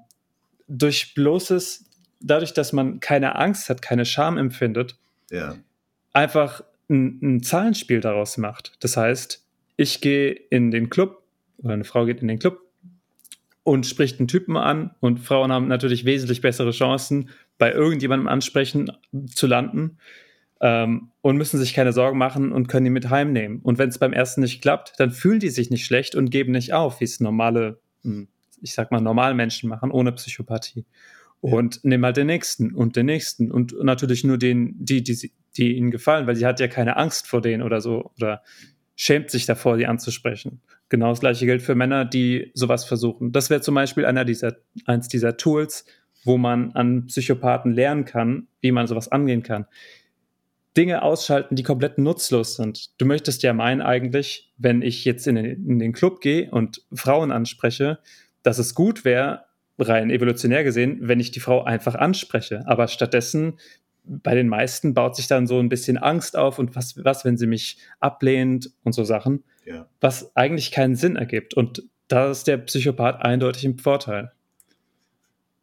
durch 0.68 1.14
bloßes, 1.14 1.84
dadurch, 2.20 2.54
dass 2.54 2.72
man 2.72 3.00
keine 3.00 3.36
Angst 3.36 3.68
hat, 3.68 3.82
keine 3.82 4.04
Scham 4.04 4.38
empfindet, 4.38 4.96
ja. 5.30 5.56
einfach 6.12 6.62
ein, 6.88 7.18
ein 7.22 7.42
Zahlenspiel 7.42 8.00
daraus 8.00 8.38
macht. 8.38 8.72
Das 8.80 8.96
heißt, 8.96 9.44
ich 9.76 10.00
gehe 10.00 10.30
in 10.32 10.70
den 10.70 10.90
Club 10.90 11.22
oder 11.58 11.74
eine 11.74 11.84
Frau 11.84 12.04
geht 12.04 12.22
in 12.22 12.28
den 12.28 12.38
Club 12.38 12.60
und 13.62 13.86
spricht 13.86 14.18
einen 14.18 14.28
Typen 14.28 14.56
an 14.56 14.94
und 15.00 15.20
Frauen 15.20 15.52
haben 15.52 15.68
natürlich 15.68 16.04
wesentlich 16.04 16.40
bessere 16.40 16.70
Chancen, 16.70 17.30
bei 17.58 17.72
irgendjemandem 17.72 18.26
ansprechen 18.26 18.92
zu 19.26 19.46
landen 19.46 19.98
ähm, 20.60 21.10
und 21.22 21.36
müssen 21.36 21.58
sich 21.58 21.74
keine 21.74 21.92
Sorgen 21.92 22.18
machen 22.18 22.52
und 22.52 22.68
können 22.68 22.86
ihn 22.86 22.92
mit 22.92 23.10
heimnehmen. 23.10 23.60
Und 23.62 23.78
wenn 23.78 23.88
es 23.88 23.98
beim 23.98 24.12
ersten 24.12 24.42
nicht 24.42 24.62
klappt, 24.62 24.94
dann 24.98 25.10
fühlen 25.10 25.40
die 25.40 25.48
sich 25.48 25.70
nicht 25.70 25.84
schlecht 25.84 26.14
und 26.14 26.30
geben 26.30 26.52
nicht 26.52 26.72
auf, 26.72 27.00
wie 27.00 27.04
es 27.04 27.20
normale, 27.20 27.80
hm, 28.02 28.28
ich 28.60 28.74
sag 28.74 28.90
mal, 28.90 29.00
normale 29.00 29.34
Menschen 29.34 29.68
machen, 29.68 29.90
ohne 29.90 30.12
Psychopathie. 30.12 30.84
Und 31.40 31.82
nehmen 31.84 32.04
halt 32.04 32.18
den 32.18 32.26
nächsten 32.26 32.74
und 32.74 32.96
den 32.96 33.06
nächsten 33.06 33.50
und 33.50 33.74
natürlich 33.82 34.24
nur 34.24 34.36
den, 34.36 34.74
die, 34.78 35.02
die, 35.02 35.32
die 35.56 35.76
ihnen 35.76 35.90
gefallen, 35.90 36.26
weil 36.26 36.36
sie 36.36 36.44
hat 36.44 36.60
ja 36.60 36.68
keine 36.68 36.98
Angst 36.98 37.26
vor 37.26 37.40
denen 37.40 37.62
oder 37.62 37.80
so 37.80 38.10
oder 38.18 38.42
schämt 38.94 39.30
sich 39.30 39.46
davor, 39.46 39.78
die 39.78 39.86
anzusprechen. 39.86 40.60
Genau 40.90 41.08
das 41.08 41.20
gleiche 41.20 41.46
gilt 41.46 41.62
für 41.62 41.74
Männer, 41.74 42.04
die 42.04 42.50
sowas 42.52 42.84
versuchen. 42.84 43.32
Das 43.32 43.48
wäre 43.48 43.62
zum 43.62 43.74
Beispiel 43.74 44.04
einer 44.04 44.26
dieser, 44.26 44.56
eins 44.84 45.08
dieser 45.08 45.38
Tools, 45.38 45.86
wo 46.24 46.36
man 46.36 46.72
an 46.72 47.06
Psychopathen 47.06 47.72
lernen 47.72 48.04
kann, 48.04 48.48
wie 48.60 48.72
man 48.72 48.86
sowas 48.86 49.08
angehen 49.08 49.42
kann. 49.42 49.64
Dinge 50.76 51.02
ausschalten, 51.02 51.56
die 51.56 51.62
komplett 51.62 51.98
nutzlos 51.98 52.56
sind. 52.56 52.90
Du 53.00 53.06
möchtest 53.06 53.42
ja 53.42 53.52
meinen 53.52 53.82
eigentlich, 53.82 54.52
wenn 54.56 54.82
ich 54.82 55.04
jetzt 55.04 55.26
in 55.26 55.34
den, 55.34 55.66
in 55.66 55.78
den 55.78 55.92
Club 55.92 56.20
gehe 56.20 56.50
und 56.50 56.82
Frauen 56.92 57.32
anspreche, 57.32 57.98
dass 58.42 58.58
es 58.58 58.74
gut 58.74 59.04
wäre, 59.04 59.44
rein 59.78 60.10
evolutionär 60.10 60.62
gesehen, 60.62 60.98
wenn 61.02 61.20
ich 61.20 61.30
die 61.30 61.40
Frau 61.40 61.64
einfach 61.64 61.94
anspreche. 61.94 62.62
Aber 62.66 62.86
stattdessen 62.86 63.58
bei 64.04 64.34
den 64.34 64.48
meisten 64.48 64.94
baut 64.94 65.16
sich 65.16 65.26
dann 65.26 65.46
so 65.46 65.58
ein 65.58 65.68
bisschen 65.68 65.98
Angst 65.98 66.36
auf 66.36 66.58
und 66.58 66.74
was, 66.76 67.02
was 67.04 67.24
wenn 67.24 67.36
sie 67.36 67.46
mich 67.46 67.78
ablehnt 67.98 68.70
und 68.82 68.92
so 68.92 69.04
Sachen, 69.04 69.44
ja. 69.64 69.86
was 70.00 70.34
eigentlich 70.36 70.70
keinen 70.70 70.96
Sinn 70.96 71.16
ergibt. 71.16 71.54
Und 71.54 71.82
da 72.08 72.30
ist 72.30 72.46
der 72.46 72.58
Psychopath 72.58 73.22
eindeutig 73.22 73.64
im 73.64 73.78
Vorteil. 73.78 74.32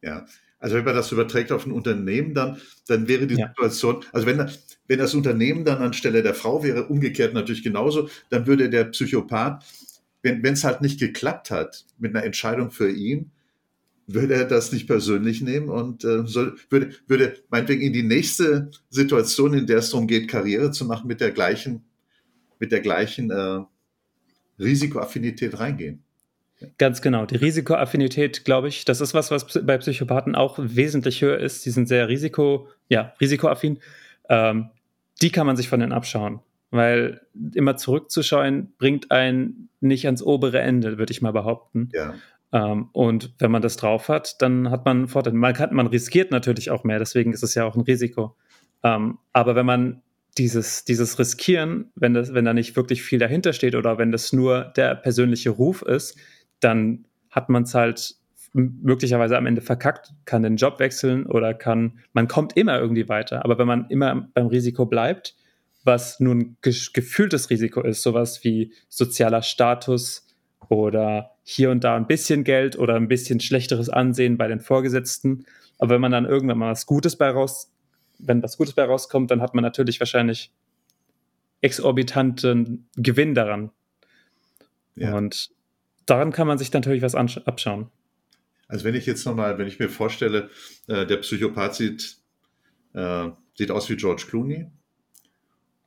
Ja, 0.02 0.26
also 0.58 0.76
wenn 0.76 0.84
man 0.84 0.94
das 0.94 1.12
überträgt 1.12 1.52
auf 1.52 1.66
ein 1.66 1.72
Unternehmen, 1.72 2.34
dann, 2.34 2.60
dann 2.86 3.06
wäre 3.08 3.26
die 3.26 3.36
ja. 3.36 3.48
Situation, 3.48 4.04
also 4.12 4.26
wenn, 4.26 4.50
wenn 4.88 4.98
das 4.98 5.14
Unternehmen 5.14 5.64
dann 5.64 5.78
anstelle 5.78 6.22
der 6.22 6.34
Frau 6.34 6.62
wäre, 6.62 6.86
umgekehrt 6.86 7.34
natürlich 7.34 7.62
genauso, 7.62 8.08
dann 8.30 8.46
würde 8.46 8.68
der 8.70 8.84
Psychopath, 8.84 9.64
wenn 10.22 10.44
es 10.44 10.64
halt 10.64 10.80
nicht 10.80 10.98
geklappt 10.98 11.50
hat 11.50 11.84
mit 11.98 12.14
einer 12.14 12.24
Entscheidung 12.24 12.70
für 12.70 12.90
ihn, 12.90 13.30
würde 14.08 14.34
er 14.34 14.46
das 14.46 14.72
nicht 14.72 14.86
persönlich 14.86 15.42
nehmen 15.42 15.68
und 15.68 16.02
äh, 16.02 16.26
soll, 16.26 16.56
würde, 16.70 16.94
würde 17.06 17.36
meinetwegen 17.50 17.82
in 17.82 17.92
die 17.92 18.02
nächste 18.02 18.70
Situation, 18.88 19.52
in 19.52 19.66
der 19.66 19.78
es 19.78 19.90
darum 19.90 20.06
geht, 20.06 20.28
Karriere 20.28 20.70
zu 20.70 20.86
machen, 20.86 21.06
mit 21.08 21.20
der 21.20 21.30
gleichen, 21.30 21.84
mit 22.58 22.72
der 22.72 22.80
gleichen 22.80 23.30
äh, 23.30 23.60
Risikoaffinität 24.58 25.58
reingehen. 25.58 26.02
Ganz 26.78 27.02
genau. 27.02 27.24
Die 27.24 27.36
Risikoaffinität, 27.36 28.44
glaube 28.44 28.68
ich, 28.68 28.84
das 28.84 29.00
ist 29.00 29.14
was, 29.14 29.30
was 29.30 29.46
bei 29.64 29.78
Psychopathen 29.78 30.34
auch 30.34 30.58
wesentlich 30.58 31.22
höher 31.22 31.38
ist. 31.38 31.64
Die 31.64 31.70
sind 31.70 31.86
sehr 31.86 32.08
risiko, 32.08 32.68
ja, 32.88 33.14
risikoaffin. 33.20 33.78
Ähm, 34.28 34.70
die 35.22 35.30
kann 35.30 35.46
man 35.46 35.56
sich 35.56 35.68
von 35.68 35.80
denen 35.80 35.92
abschauen, 35.92 36.40
weil 36.70 37.20
immer 37.54 37.76
zurückzuschauen 37.76 38.72
bringt 38.78 39.10
einen 39.10 39.68
nicht 39.80 40.06
ans 40.06 40.22
obere 40.22 40.60
Ende, 40.60 40.98
würde 40.98 41.12
ich 41.12 41.22
mal 41.22 41.32
behaupten. 41.32 41.90
Ja. 41.92 42.14
Ähm, 42.52 42.88
und 42.92 43.34
wenn 43.38 43.50
man 43.50 43.62
das 43.62 43.76
drauf 43.76 44.08
hat, 44.08 44.40
dann 44.42 44.70
hat 44.70 44.84
man 44.84 44.98
einen 44.98 45.08
Vorteil. 45.08 45.34
Man, 45.34 45.54
kann, 45.54 45.74
man 45.74 45.86
riskiert 45.86 46.30
natürlich 46.30 46.70
auch 46.70 46.82
mehr, 46.84 46.98
deswegen 46.98 47.32
ist 47.32 47.42
es 47.42 47.54
ja 47.54 47.64
auch 47.64 47.76
ein 47.76 47.82
Risiko. 47.82 48.36
Ähm, 48.82 49.18
aber 49.32 49.54
wenn 49.54 49.66
man 49.66 50.02
dieses, 50.38 50.84
dieses 50.84 51.18
Riskieren, 51.18 51.90
wenn, 51.94 52.14
das, 52.14 52.32
wenn 52.32 52.44
da 52.44 52.54
nicht 52.54 52.76
wirklich 52.76 53.02
viel 53.02 53.18
dahinter 53.18 53.52
steht 53.52 53.74
oder 53.74 53.98
wenn 53.98 54.12
das 54.12 54.32
nur 54.32 54.72
der 54.76 54.94
persönliche 54.94 55.50
Ruf 55.50 55.82
ist, 55.82 56.16
dann 56.60 57.04
hat 57.30 57.48
man 57.48 57.64
es 57.64 57.74
halt 57.74 58.14
möglicherweise 58.52 59.36
am 59.36 59.46
Ende 59.46 59.60
verkackt, 59.60 60.12
kann 60.24 60.42
den 60.42 60.56
Job 60.56 60.78
wechseln 60.78 61.26
oder 61.26 61.54
kann, 61.54 61.98
man 62.12 62.28
kommt 62.28 62.56
immer 62.56 62.78
irgendwie 62.78 63.08
weiter. 63.08 63.44
Aber 63.44 63.58
wenn 63.58 63.66
man 63.66 63.86
immer 63.90 64.28
beim 64.34 64.46
Risiko 64.46 64.86
bleibt, 64.86 65.34
was 65.84 66.20
nun 66.20 66.56
gefühltes 66.62 67.50
Risiko 67.50 67.82
ist, 67.82 68.02
sowas 68.02 68.42
wie 68.44 68.72
sozialer 68.88 69.42
Status 69.42 70.26
oder 70.68 71.30
hier 71.42 71.70
und 71.70 71.84
da 71.84 71.96
ein 71.96 72.06
bisschen 72.06 72.44
Geld 72.44 72.78
oder 72.78 72.96
ein 72.96 73.08
bisschen 73.08 73.40
schlechteres 73.40 73.88
Ansehen 73.88 74.36
bei 74.36 74.48
den 74.48 74.60
Vorgesetzten. 74.60 75.46
Aber 75.78 75.94
wenn 75.94 76.00
man 76.00 76.12
dann 76.12 76.26
irgendwann 76.26 76.58
mal 76.58 76.70
was 76.70 76.86
Gutes 76.86 77.16
bei 77.16 77.30
raus, 77.30 77.72
wenn 78.18 78.42
was 78.42 78.56
Gutes 78.56 78.74
bei 78.74 78.84
rauskommt, 78.84 79.30
dann 79.30 79.40
hat 79.40 79.54
man 79.54 79.62
natürlich 79.62 80.00
wahrscheinlich 80.00 80.52
exorbitanten 81.60 82.88
Gewinn 82.96 83.34
daran. 83.34 83.70
Ja. 84.96 85.16
Und 85.16 85.50
daran 86.10 86.32
kann 86.32 86.46
man 86.46 86.58
sich 86.58 86.72
natürlich 86.72 87.02
was 87.02 87.14
abschauen. 87.14 87.88
Also 88.66 88.84
wenn 88.84 88.94
ich 88.94 89.06
jetzt 89.06 89.24
nochmal, 89.24 89.58
wenn 89.58 89.66
ich 89.66 89.78
mir 89.78 89.88
vorstelle, 89.88 90.50
äh, 90.86 91.06
der 91.06 91.16
Psychopath 91.18 91.74
sieht, 91.74 92.18
äh, 92.92 93.28
sieht 93.54 93.70
aus 93.70 93.88
wie 93.88 93.96
George 93.96 94.24
Clooney, 94.28 94.70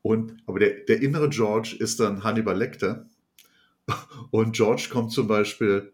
und, 0.02 0.38
aber 0.48 0.60
der, 0.60 0.84
der 0.88 1.02
innere 1.02 1.30
George 1.30 1.76
ist 1.78 2.00
dann 2.00 2.24
Hannibal 2.24 2.58
Lecter 2.58 3.06
und 4.32 4.56
George 4.56 4.88
kommt 4.92 5.12
zum 5.12 5.28
Beispiel 5.28 5.94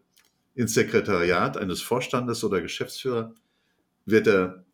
ins 0.54 0.74
Sekretariat 0.74 1.56
eines 1.56 1.82
Vorstandes 1.82 2.42
oder 2.42 2.60
Geschäftsführer, 2.62 3.34
wird 4.06 4.26
er 4.26 4.64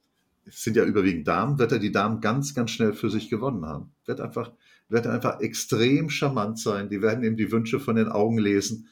sind 0.47 0.77
ja 0.77 0.85
überwiegend 0.85 1.27
Damen, 1.27 1.59
wird 1.59 1.73
er 1.73 1.79
die 1.79 1.93
Damen 1.93 2.21
ganz, 2.21 2.55
ganz 2.55 2.71
schnell 2.71 2.93
für 2.93 3.11
sich 3.11 3.31
gewonnen 3.31 3.65
haben. 3.65 3.93
Wird 4.05 4.21
einfach, 4.21 4.53
wird 4.89 5.07
einfach 5.07 5.41
extrem 5.41 6.11
charmant 6.11 6.59
sein. 6.59 6.91
Die 6.91 7.03
werden 7.03 7.25
ihm 7.25 7.37
die 7.37 7.51
Wünsche 7.51 7.81
von 7.81 7.97
den 7.97 8.09
Augen 8.09 8.39
lesen. 8.39 8.89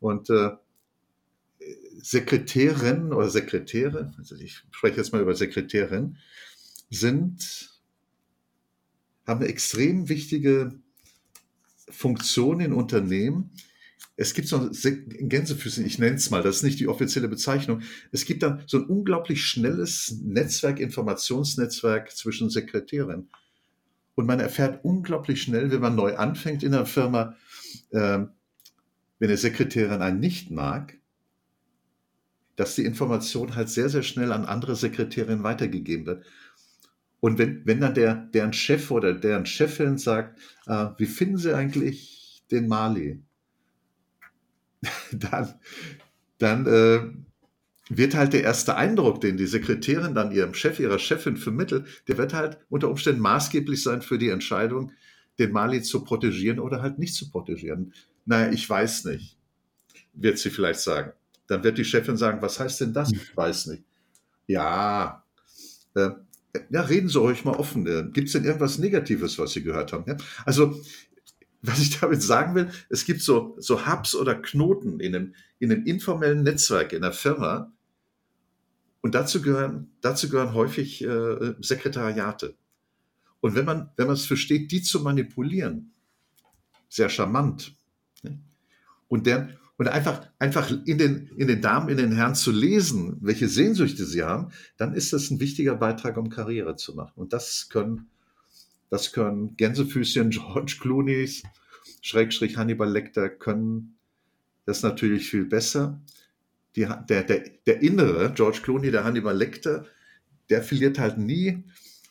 Und 0.00 0.30
äh, 0.30 0.50
Sekretärinnen 2.02 3.12
oder 3.12 3.28
Sekretäre, 3.28 4.14
also 4.18 4.34
ich 4.36 4.62
spreche 4.70 4.96
jetzt 4.96 5.12
mal 5.12 5.20
über 5.20 5.34
Sekretärinnen, 5.34 6.18
sind, 6.90 7.70
haben 9.26 9.40
eine 9.40 9.48
extrem 9.48 10.08
wichtige 10.08 10.80
Funktion 11.88 12.60
in 12.60 12.72
Unternehmen. 12.72 13.50
Es 14.16 14.34
gibt 14.34 14.48
so 14.48 14.58
ein 14.58 15.28
Gänsefüßchen, 15.28 15.84
ich 15.84 15.98
nenne 15.98 16.16
es 16.16 16.30
mal, 16.30 16.42
das 16.42 16.56
ist 16.56 16.62
nicht 16.62 16.80
die 16.80 16.88
offizielle 16.88 17.28
Bezeichnung. 17.28 17.82
Es 18.12 18.24
gibt 18.24 18.42
dann 18.42 18.62
so 18.66 18.78
ein 18.78 18.84
unglaublich 18.84 19.44
schnelles 19.44 20.16
Netzwerk, 20.22 20.80
Informationsnetzwerk 20.80 22.10
zwischen 22.10 22.50
Sekretärinnen. 22.50 23.30
Und 24.14 24.26
man 24.26 24.40
erfährt 24.40 24.84
unglaublich 24.84 25.42
schnell, 25.42 25.70
wenn 25.70 25.80
man 25.80 25.94
neu 25.94 26.16
anfängt 26.16 26.62
in 26.62 26.72
der 26.72 26.86
Firma, 26.86 27.36
äh, 27.90 28.26
wenn 29.20 29.28
eine 29.28 29.36
Sekretärin 29.36 30.02
einen 30.02 30.18
nicht 30.18 30.50
mag, 30.50 30.98
dass 32.56 32.74
die 32.74 32.84
Information 32.84 33.54
halt 33.54 33.68
sehr, 33.68 33.88
sehr 33.88 34.02
schnell 34.02 34.32
an 34.32 34.44
andere 34.44 34.74
Sekretärinnen 34.74 35.44
weitergegeben 35.44 36.06
wird. 36.06 36.26
Und 37.20 37.38
wenn, 37.38 37.64
wenn 37.66 37.80
dann 37.80 37.94
der, 37.94 38.14
deren 38.14 38.52
Chef 38.52 38.90
oder 38.90 39.14
deren 39.14 39.46
Chefin 39.46 39.98
sagt, 39.98 40.38
äh, 40.66 40.88
wie 40.96 41.06
finden 41.06 41.36
Sie 41.36 41.54
eigentlich 41.54 42.42
den 42.50 42.66
Mali? 42.66 43.22
dann, 45.12 45.54
dann 46.38 46.66
äh, 46.66 47.00
wird 47.90 48.14
halt 48.14 48.32
der 48.32 48.42
erste 48.42 48.76
Eindruck, 48.76 49.20
den 49.20 49.36
die 49.36 49.46
Sekretärin 49.46 50.14
dann 50.14 50.32
ihrem 50.32 50.54
Chef, 50.54 50.80
ihrer 50.80 50.98
Chefin 50.98 51.36
vermittelt, 51.36 51.86
der 52.08 52.16
wird 52.16 52.32
halt 52.32 52.58
unter 52.70 52.88
Umständen 52.88 53.20
maßgeblich 53.20 53.82
sein 53.82 54.00
für 54.00 54.16
die 54.16 54.30
Entscheidung, 54.30 54.92
den 55.38 55.52
Mali 55.52 55.82
zu 55.82 56.04
protegieren 56.04 56.58
oder 56.58 56.80
halt 56.82 56.98
nicht 56.98 57.14
zu 57.14 57.30
protegieren. 57.30 57.92
Naja, 58.30 58.52
ich 58.52 58.70
weiß 58.70 59.06
nicht, 59.06 59.36
wird 60.12 60.38
sie 60.38 60.50
vielleicht 60.50 60.78
sagen. 60.78 61.12
Dann 61.48 61.64
wird 61.64 61.78
die 61.78 61.84
Chefin 61.84 62.16
sagen, 62.16 62.40
was 62.40 62.60
heißt 62.60 62.80
denn 62.80 62.92
das? 62.92 63.10
Ich 63.10 63.36
weiß 63.36 63.66
nicht. 63.66 63.82
Ja, 64.46 65.24
äh, 65.96 66.10
ja, 66.70 66.82
reden 66.82 67.08
Sie 67.08 67.20
euch 67.20 67.44
mal 67.44 67.56
offen. 67.56 67.88
Äh, 67.88 68.08
Gibt 68.12 68.28
es 68.28 68.34
denn 68.34 68.44
irgendwas 68.44 68.78
Negatives, 68.78 69.36
was 69.36 69.50
Sie 69.50 69.64
gehört 69.64 69.92
haben? 69.92 70.04
Ja? 70.06 70.16
Also, 70.44 70.80
was 71.62 71.80
ich 71.80 71.98
damit 71.98 72.22
sagen 72.22 72.54
will, 72.54 72.70
es 72.88 73.04
gibt 73.04 73.20
so, 73.20 73.56
so 73.58 73.84
Hubs 73.84 74.14
oder 74.14 74.36
Knoten 74.36 75.00
in 75.00 75.16
einem, 75.16 75.34
in 75.58 75.72
einem 75.72 75.84
informellen 75.84 76.44
Netzwerk 76.44 76.92
in 76.92 77.02
der 77.02 77.12
Firma. 77.12 77.72
Und 79.00 79.16
dazu 79.16 79.42
gehören, 79.42 79.90
dazu 80.02 80.28
gehören 80.28 80.54
häufig 80.54 81.02
äh, 81.02 81.54
Sekretariate. 81.60 82.54
Und 83.40 83.56
wenn 83.56 83.64
man, 83.64 83.90
wenn 83.96 84.06
man 84.06 84.14
es 84.14 84.26
versteht, 84.26 84.70
die 84.70 84.82
zu 84.82 85.00
manipulieren, 85.00 85.90
sehr 86.88 87.08
charmant. 87.08 87.74
Und, 89.10 89.26
der, 89.26 89.50
und 89.76 89.88
einfach, 89.88 90.28
einfach 90.38 90.70
in, 90.86 90.96
den, 90.96 91.26
in 91.36 91.48
den 91.48 91.60
Damen, 91.60 91.88
in 91.88 91.96
den 91.96 92.12
Herren 92.12 92.36
zu 92.36 92.52
lesen, 92.52 93.16
welche 93.20 93.48
Sehnsüchte 93.48 94.06
sie 94.06 94.22
haben, 94.22 94.52
dann 94.76 94.94
ist 94.94 95.12
das 95.12 95.30
ein 95.30 95.40
wichtiger 95.40 95.74
Beitrag, 95.74 96.16
um 96.16 96.30
Karriere 96.30 96.76
zu 96.76 96.94
machen. 96.94 97.14
Und 97.16 97.32
das 97.32 97.68
können, 97.70 98.08
das 98.88 99.12
können 99.12 99.56
Gänsefüßchen 99.56 100.30
George 100.30 100.76
Clooney's, 100.80 101.42
Schrägstrich 102.02 102.56
Hannibal 102.56 102.88
Lecter 102.88 103.28
können 103.28 103.96
das 104.64 104.82
natürlich 104.82 105.28
viel 105.28 105.44
besser. 105.44 106.00
Die, 106.76 106.86
der, 107.08 107.24
der, 107.24 107.44
der 107.66 107.82
innere 107.82 108.32
George 108.32 108.60
Clooney, 108.62 108.92
der 108.92 109.02
Hannibal 109.02 109.36
Lecter, 109.36 109.86
der 110.50 110.62
verliert 110.62 111.00
halt 111.00 111.18
nie 111.18 111.64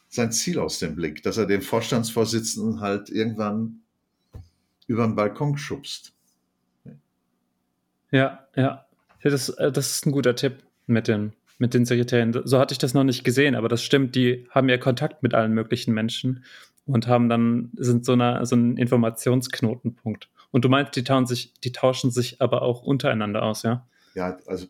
sein 0.09 0.33
Ziel 0.33 0.59
aus 0.59 0.79
dem 0.79 0.95
Blick, 0.95 1.23
dass 1.23 1.37
er 1.37 1.45
den 1.45 1.61
Vorstandsvorsitzenden 1.61 2.81
halt 2.81 3.09
irgendwann 3.09 3.83
über 4.85 5.05
den 5.05 5.15
Balkon 5.15 5.57
schubst. 5.57 6.13
Ja, 8.11 8.47
ja. 8.55 8.85
Das, 9.21 9.49
äh, 9.49 9.71
das 9.71 9.91
ist 9.91 10.05
ein 10.05 10.11
guter 10.11 10.35
Tipp 10.35 10.63
mit 10.87 11.07
den, 11.07 11.33
mit 11.57 11.73
den 11.73 11.85
Sekretären. 11.85 12.33
So 12.45 12.59
hatte 12.59 12.73
ich 12.73 12.77
das 12.77 12.93
noch 12.93 13.03
nicht 13.03 13.23
gesehen, 13.23 13.55
aber 13.55 13.67
das 13.67 13.83
stimmt, 13.83 14.15
die 14.15 14.47
haben 14.49 14.69
ja 14.69 14.77
Kontakt 14.77 15.23
mit 15.23 15.33
allen 15.33 15.53
möglichen 15.53 15.93
Menschen 15.93 16.43
und 16.85 17.07
haben 17.07 17.29
dann, 17.29 17.71
sind 17.75 18.05
so, 18.05 18.13
eine, 18.13 18.45
so 18.45 18.55
ein 18.55 18.77
Informationsknotenpunkt. 18.77 20.29
Und 20.51 20.65
du 20.65 20.69
meinst, 20.69 20.95
die 20.95 21.03
tauschen 21.03 21.27
sich, 21.27 21.53
die 21.63 21.71
tauschen 21.71 22.11
sich 22.11 22.41
aber 22.41 22.63
auch 22.63 22.81
untereinander 22.81 23.43
aus, 23.43 23.63
ja? 23.63 23.87
Ja, 24.15 24.37
also 24.47 24.65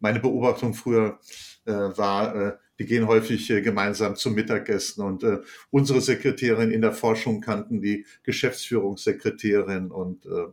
meine 0.00 0.20
Beobachtung 0.20 0.74
früher 0.74 1.18
äh, 1.64 1.72
war, 1.72 2.34
äh, 2.34 2.52
die 2.78 2.84
gehen 2.84 3.06
häufig 3.06 3.48
äh, 3.50 3.62
gemeinsam 3.62 4.16
zum 4.16 4.34
Mittagessen 4.34 5.02
und 5.02 5.22
äh, 5.22 5.38
unsere 5.70 6.00
Sekretärin 6.00 6.70
in 6.70 6.82
der 6.82 6.92
Forschung 6.92 7.40
kannten 7.40 7.80
die 7.80 8.04
Geschäftsführungssekretärin 8.22 9.90
und 9.90 10.26
äh, 10.26 10.48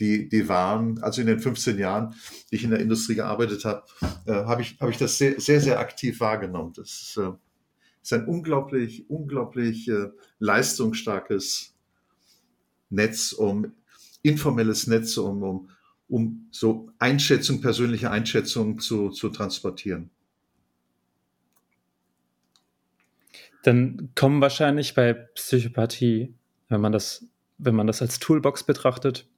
die, 0.00 0.28
die 0.28 0.48
waren, 0.48 1.02
also 1.02 1.20
in 1.20 1.26
den 1.26 1.38
15 1.38 1.78
Jahren, 1.78 2.14
die 2.50 2.56
ich 2.56 2.64
in 2.64 2.70
der 2.70 2.80
Industrie 2.80 3.14
gearbeitet 3.14 3.64
habe, 3.64 3.84
äh, 4.26 4.32
habe 4.32 4.62
ich, 4.62 4.78
hab 4.80 4.90
ich 4.90 4.98
das 4.98 5.18
sehr, 5.18 5.40
sehr, 5.40 5.60
sehr 5.60 5.78
aktiv 5.78 6.20
wahrgenommen. 6.20 6.72
Das 6.74 6.90
ist, 6.90 7.16
äh, 7.18 7.30
ist 8.02 8.12
ein 8.12 8.26
unglaublich, 8.26 9.08
unglaublich 9.08 9.88
äh, 9.88 10.08
leistungsstarkes 10.38 11.74
Netz, 12.90 13.32
um 13.32 13.72
informelles 14.22 14.86
Netz, 14.86 15.16
um, 15.16 15.42
um, 15.42 15.70
um 16.08 16.48
so 16.50 16.90
Einschätzung, 16.98 17.60
persönliche 17.60 18.10
Einschätzung 18.10 18.78
zu, 18.78 19.10
zu 19.10 19.28
transportieren. 19.28 20.10
Dann 23.62 24.10
kommen 24.16 24.40
wahrscheinlich 24.40 24.94
bei 24.94 25.12
Psychopathie, 25.12 26.34
wenn 26.68 26.80
man 26.80 26.92
das, 26.92 27.26
wenn 27.58 27.76
man 27.76 27.86
das 27.86 28.02
als 28.02 28.18
Toolbox 28.18 28.64
betrachtet, 28.64 29.28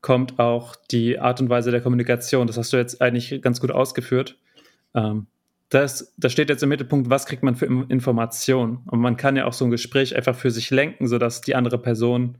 kommt 0.00 0.38
auch 0.38 0.76
die 0.90 1.18
Art 1.18 1.40
und 1.40 1.48
Weise 1.48 1.70
der 1.70 1.80
Kommunikation. 1.80 2.46
Das 2.46 2.56
hast 2.56 2.72
du 2.72 2.76
jetzt 2.76 3.02
eigentlich 3.02 3.42
ganz 3.42 3.60
gut 3.60 3.70
ausgeführt. 3.70 4.38
Ähm, 4.94 5.26
das, 5.70 6.14
da 6.16 6.30
steht 6.30 6.48
jetzt 6.48 6.62
im 6.62 6.70
Mittelpunkt, 6.70 7.10
was 7.10 7.26
kriegt 7.26 7.42
man 7.42 7.54
für 7.54 7.66
Informationen. 7.66 8.78
Und 8.86 9.00
man 9.00 9.16
kann 9.16 9.36
ja 9.36 9.44
auch 9.44 9.52
so 9.52 9.64
ein 9.64 9.70
Gespräch 9.70 10.16
einfach 10.16 10.34
für 10.34 10.50
sich 10.50 10.70
lenken, 10.70 11.06
sodass 11.06 11.42
die 11.42 11.54
andere 11.54 11.78
Person, 11.78 12.38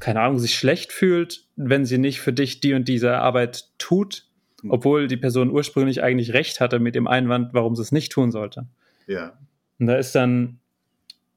keine 0.00 0.20
Ahnung, 0.20 0.38
sich 0.38 0.54
schlecht 0.54 0.92
fühlt, 0.92 1.46
wenn 1.56 1.86
sie 1.86 1.98
nicht 1.98 2.20
für 2.20 2.32
dich 2.32 2.60
die 2.60 2.74
und 2.74 2.88
diese 2.88 3.16
Arbeit 3.16 3.70
tut, 3.78 4.26
obwohl 4.68 5.06
die 5.06 5.16
Person 5.16 5.50
ursprünglich 5.50 6.02
eigentlich 6.02 6.34
recht 6.34 6.60
hatte 6.60 6.78
mit 6.78 6.94
dem 6.94 7.06
Einwand, 7.06 7.54
warum 7.54 7.74
sie 7.74 7.82
es 7.82 7.92
nicht 7.92 8.12
tun 8.12 8.30
sollte. 8.30 8.66
Ja. 9.06 9.38
Und 9.78 9.86
da 9.86 9.96
ist 9.96 10.14
dann 10.14 10.58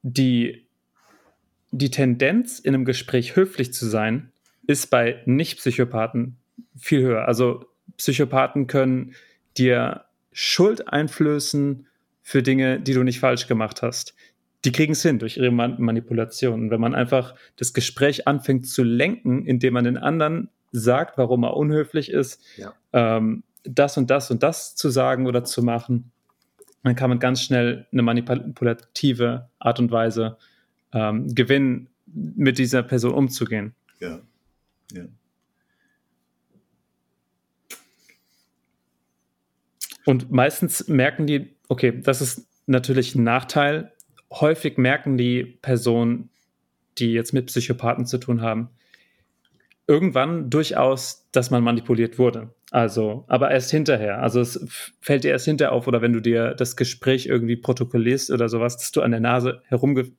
die, 0.02 0.68
die 1.72 1.92
Tendenz, 1.92 2.60
in 2.60 2.74
einem 2.74 2.86
Gespräch 2.86 3.36
höflich 3.36 3.74
zu 3.74 3.86
sein, 3.88 4.32
ist 4.70 4.92
bei 4.92 5.24
Nicht-Psychopathen 5.26 6.38
viel 6.78 7.02
höher. 7.02 7.28
Also 7.28 7.66
Psychopathen 7.98 8.68
können 8.68 9.16
dir 9.58 10.06
Schuld 10.32 10.88
einflößen 10.88 11.88
für 12.22 12.44
Dinge, 12.44 12.80
die 12.80 12.94
du 12.94 13.02
nicht 13.02 13.20
falsch 13.20 13.48
gemacht 13.48 13.82
hast. 13.82 14.14
Die 14.64 14.72
kriegen 14.72 14.94
es 14.94 15.02
hin 15.02 15.18
durch 15.18 15.38
ihre 15.38 15.50
Man 15.50 15.82
Manipulation. 15.82 16.70
wenn 16.70 16.80
man 16.80 16.94
einfach 16.94 17.34
das 17.56 17.74
Gespräch 17.74 18.28
anfängt 18.28 18.68
zu 18.68 18.84
lenken, 18.84 19.44
indem 19.44 19.74
man 19.74 19.86
den 19.86 19.98
anderen 19.98 20.50
sagt, 20.72 21.18
warum 21.18 21.44
er 21.44 21.58
unhöflich 21.58 22.12
ist, 22.12 22.44
ja. 22.56 22.74
ähm, 22.94 23.42
das 23.64 23.98
und 23.98 24.12
das 24.12 24.30
und 24.30 24.44
das 24.44 24.76
zu 24.76 24.90
sagen 24.90 25.26
oder 25.26 25.44
zu 25.46 25.64
machen, 25.64 26.12
dann 26.84 26.96
kann 26.96 27.10
man 27.10 27.18
ganz 27.18 27.42
schnell 27.42 27.88
eine 27.92 28.04
manipulative 28.04 29.50
Art 29.58 29.80
und 29.80 29.92
Weise 29.92 30.38
ähm, 30.94 31.34
gewinnen, 31.34 31.90
mit 32.06 32.60
dieser 32.60 32.84
Person 32.84 33.14
umzugehen. 33.14 33.74
Ja. 34.00 34.20
Ja. 34.94 35.06
Und 40.06 40.32
meistens 40.32 40.88
merken 40.88 41.28
die, 41.28 41.56
okay, 41.68 42.02
das 42.02 42.22
ist 42.22 42.48
natürlich 42.66 43.16
ein 43.16 43.24
Nachteil. 43.24 43.94
Häufig 44.32 44.78
merken 44.78 45.18
die 45.18 45.44
Personen, 45.44 46.30
die 46.98 47.14
jetzt 47.14 47.34
mit 47.34 47.48
Psychopathen 47.48 48.06
zu 48.06 48.18
tun 48.18 48.42
haben, 48.42 48.70
irgendwann 49.88 50.50
durchaus, 50.50 51.28
dass 51.32 51.52
man 51.52 51.64
manipuliert 51.64 52.18
wurde. 52.18 52.54
Also, 52.72 53.26
aber 53.28 53.52
erst 53.52 53.72
hinterher. 53.72 54.22
Also 54.22 54.42
es 54.42 54.66
fällt 55.00 55.24
dir 55.24 55.32
erst 55.32 55.46
hinterher 55.46 55.74
auf 55.74 55.88
oder 55.88 56.02
wenn 56.02 56.14
du 56.14 56.22
dir 56.22 56.54
das 56.54 56.76
Gespräch 56.76 57.26
irgendwie 57.26 57.56
protokollierst 57.56 58.32
oder 58.32 58.50
sowas, 58.50 58.78
dass 58.78 58.92
du 58.92 59.02
an 59.02 59.12
der 59.12 59.20
Nase 59.20 59.62
herumge 59.66 60.12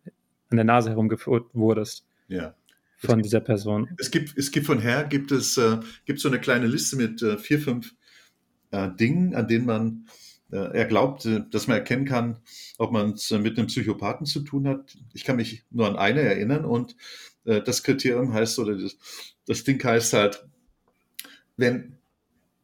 an 0.51 0.57
der 0.57 0.65
Nase 0.65 0.91
herumgeführt 0.91 1.47
wurdest. 1.53 2.05
Ja 2.27 2.55
von 3.01 3.17
gibt, 3.17 3.27
dieser 3.27 3.41
Person. 3.41 3.89
Es 3.99 4.11
gibt, 4.11 4.37
es 4.37 4.51
gibt 4.51 4.67
von 4.67 4.81
her 4.81 5.05
gibt 5.05 5.33
es 5.33 5.57
äh, 5.57 5.79
gibt 6.05 6.21
so 6.21 6.29
eine 6.29 6.41
kleine 6.41 6.67
Liste 6.67 6.97
mit 6.97 7.23
äh, 7.23 7.39
vier, 7.39 7.61
fünf 7.61 7.95
äh, 8.71 8.89
Dingen, 8.99 9.35
an 9.35 9.49
denen 9.49 9.67
man 9.67 10.07
äh, 10.53 10.77
er 10.77 10.85
glaubt, 10.85 11.25
äh, 11.27 11.43
dass 11.51 11.67
man 11.67 11.79
erkennen 11.79 12.05
kann, 12.05 12.39
ob 12.79 12.93
man 12.93 13.13
es 13.13 13.31
mit 13.31 13.59
einem 13.59 13.69
Psychopathen 13.69 14.27
zu 14.27 14.41
tun 14.41 14.69
hat. 14.69 14.97
Ich 15.13 15.25
kann 15.25 15.37
mich 15.37 15.65
nur 15.71 15.87
an 15.87 15.97
eine 15.97 16.21
erinnern 16.21 16.65
und 16.65 16.97
äh, 17.45 17.63
das 17.63 17.83
Kriterium 17.83 18.33
heißt 18.33 18.59
oder 18.59 18.77
das, 18.77 18.97
das 19.47 19.65
Ding 19.65 19.83
heißt 19.83 20.13
halt, 20.13 20.47
wenn 21.57 21.97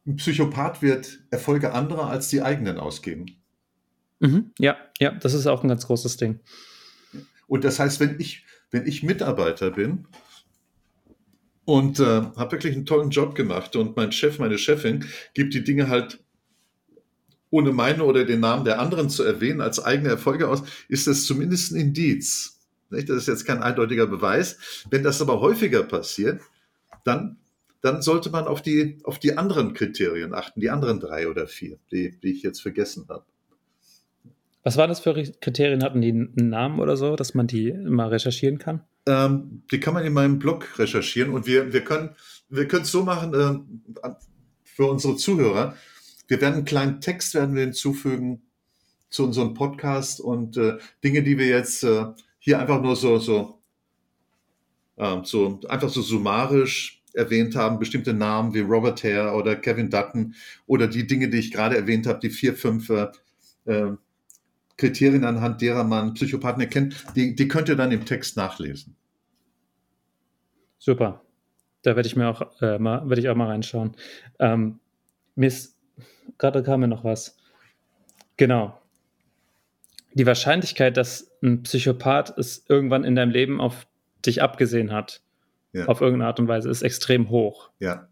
ein 0.05 0.15
Psychopath 0.17 0.81
wird 0.81 1.19
Erfolge 1.31 1.73
anderer 1.73 2.09
als 2.09 2.29
die 2.29 2.41
eigenen 2.41 2.77
ausgeben. 2.77 3.25
Mhm, 4.19 4.51
ja, 4.57 4.77
ja, 4.99 5.11
das 5.11 5.33
ist 5.33 5.47
auch 5.47 5.63
ein 5.63 5.69
ganz 5.69 5.85
großes 5.87 6.17
Ding. 6.17 6.39
Und 7.47 7.63
das 7.63 7.79
heißt, 7.79 7.99
wenn 7.99 8.19
ich, 8.19 8.45
wenn 8.71 8.87
ich 8.87 9.03
Mitarbeiter 9.03 9.71
bin 9.71 10.07
und 11.67 11.99
äh, 11.99 12.21
habe 12.37 12.53
wirklich 12.53 12.75
einen 12.75 12.85
tollen 12.85 13.09
Job 13.09 13.35
gemacht 13.35 13.75
und 13.75 13.97
mein 13.97 14.13
Chef, 14.13 14.39
meine 14.39 14.57
Chefin 14.57 15.03
gibt 15.33 15.53
die 15.53 15.65
Dinge 15.65 15.89
halt 15.89 16.23
ohne 17.49 17.73
meine 17.73 18.05
oder 18.05 18.23
den 18.23 18.39
Namen 18.39 18.63
der 18.63 18.79
anderen 18.79 19.09
zu 19.09 19.23
erwähnen 19.23 19.59
als 19.59 19.83
eigene 19.83 20.07
Erfolge 20.07 20.47
aus, 20.47 20.63
ist 20.87 21.07
das 21.07 21.25
zumindest 21.25 21.73
ein 21.73 21.75
Indiz. 21.81 22.61
Nicht? 22.89 23.09
Das 23.09 23.17
ist 23.17 23.27
jetzt 23.27 23.45
kein 23.45 23.61
eindeutiger 23.61 24.07
Beweis. 24.07 24.85
Wenn 24.89 25.03
das 25.03 25.21
aber 25.21 25.41
häufiger 25.41 25.83
passiert, 25.83 26.39
dann, 27.03 27.35
dann 27.81 28.01
sollte 28.01 28.29
man 28.29 28.47
auf 28.47 28.61
die, 28.61 28.99
auf 29.03 29.19
die 29.19 29.37
anderen 29.37 29.73
Kriterien 29.73 30.33
achten, 30.33 30.61
die 30.61 30.69
anderen 30.69 31.01
drei 31.01 31.27
oder 31.27 31.47
vier, 31.47 31.79
die, 31.91 32.17
die 32.17 32.31
ich 32.31 32.43
jetzt 32.43 32.61
vergessen 32.61 33.07
habe. 33.09 33.25
Was 34.67 34.75
waren 34.75 34.89
das 34.89 34.99
für 34.99 35.13
Kriterien? 35.13 35.81
Hatten 35.81 36.01
die 36.01 36.09
einen 36.09 36.49
Namen 36.49 36.81
oder 36.81 36.97
so, 36.97 37.15
dass 37.15 37.33
man 37.33 37.47
die 37.47 37.71
mal 37.71 38.09
recherchieren 38.09 38.57
kann? 38.57 38.81
Ähm, 39.05 39.63
die 39.71 39.79
kann 39.79 39.93
man 39.93 40.03
in 40.03 40.11
meinem 40.11 40.39
Blog 40.39 40.77
recherchieren 40.77 41.31
und 41.31 41.47
wir, 41.47 41.71
wir 41.71 41.85
können 41.85 42.09
wir 42.49 42.73
es 42.73 42.91
so 42.91 43.05
machen 43.05 43.33
äh, 43.33 44.09
für 44.65 44.87
unsere 44.87 45.15
Zuhörer. 45.15 45.77
Wir 46.27 46.41
werden 46.41 46.55
einen 46.55 46.65
kleinen 46.65 46.99
Text 46.99 47.33
werden 47.33 47.55
wir 47.55 47.61
hinzufügen 47.61 48.41
zu 49.09 49.23
unserem 49.23 49.53
Podcast 49.53 50.19
und 50.19 50.57
äh, 50.57 50.79
Dinge, 51.01 51.23
die 51.23 51.37
wir 51.37 51.47
jetzt 51.47 51.85
äh, 51.85 52.07
hier 52.37 52.59
einfach 52.59 52.81
nur 52.81 52.97
so, 52.97 53.19
so, 53.19 53.61
äh, 54.97 55.19
so 55.23 55.61
einfach 55.69 55.87
so 55.87 56.01
summarisch 56.01 57.05
erwähnt 57.13 57.55
haben, 57.55 57.79
bestimmte 57.79 58.13
Namen 58.13 58.53
wie 58.53 58.59
Robert 58.59 59.01
Hare 59.01 59.31
oder 59.33 59.55
Kevin 59.55 59.89
Dutton 59.89 60.35
oder 60.65 60.87
die 60.87 61.07
Dinge, 61.07 61.29
die 61.29 61.39
ich 61.39 61.53
gerade 61.53 61.77
erwähnt 61.77 62.05
habe, 62.05 62.19
die 62.19 62.31
vier, 62.31 62.53
fünf 62.53 62.89
äh, 62.89 63.07
äh 63.63 63.95
Kriterien, 64.77 65.23
anhand 65.23 65.61
derer 65.61 65.83
man 65.83 66.13
Psychopathen 66.13 66.61
erkennt, 66.61 67.03
die, 67.15 67.35
die 67.35 67.47
könnt 67.47 67.67
ihr 67.67 67.75
dann 67.75 67.91
im 67.91 68.05
Text 68.05 68.37
nachlesen. 68.37 68.95
Super. 70.77 71.21
Da 71.81 71.95
werde 71.95 72.07
ich 72.07 72.15
mir 72.15 72.27
auch 72.27 72.61
äh, 72.61 72.77
mal, 72.77 73.09
werde 73.09 73.21
ich 73.21 73.29
auch 73.29 73.35
mal 73.35 73.47
reinschauen. 73.47 73.95
Ähm, 74.39 74.79
mir 75.35 75.47
ist, 75.47 75.77
gerade 76.37 76.63
kam 76.63 76.81
mir 76.81 76.87
noch 76.87 77.03
was. 77.03 77.37
Genau. 78.37 78.79
Die 80.13 80.25
Wahrscheinlichkeit, 80.25 80.97
dass 80.97 81.31
ein 81.41 81.63
Psychopath 81.63 82.37
es 82.37 82.65
irgendwann 82.67 83.03
in 83.03 83.15
deinem 83.15 83.31
Leben 83.31 83.59
auf 83.59 83.87
dich 84.25 84.41
abgesehen 84.41 84.91
hat, 84.91 85.21
ja. 85.73 85.85
auf 85.85 86.01
irgendeine 86.01 86.27
Art 86.27 86.39
und 86.39 86.47
Weise, 86.47 86.69
ist 86.69 86.81
extrem 86.81 87.29
hoch. 87.29 87.69
Ja. 87.79 88.07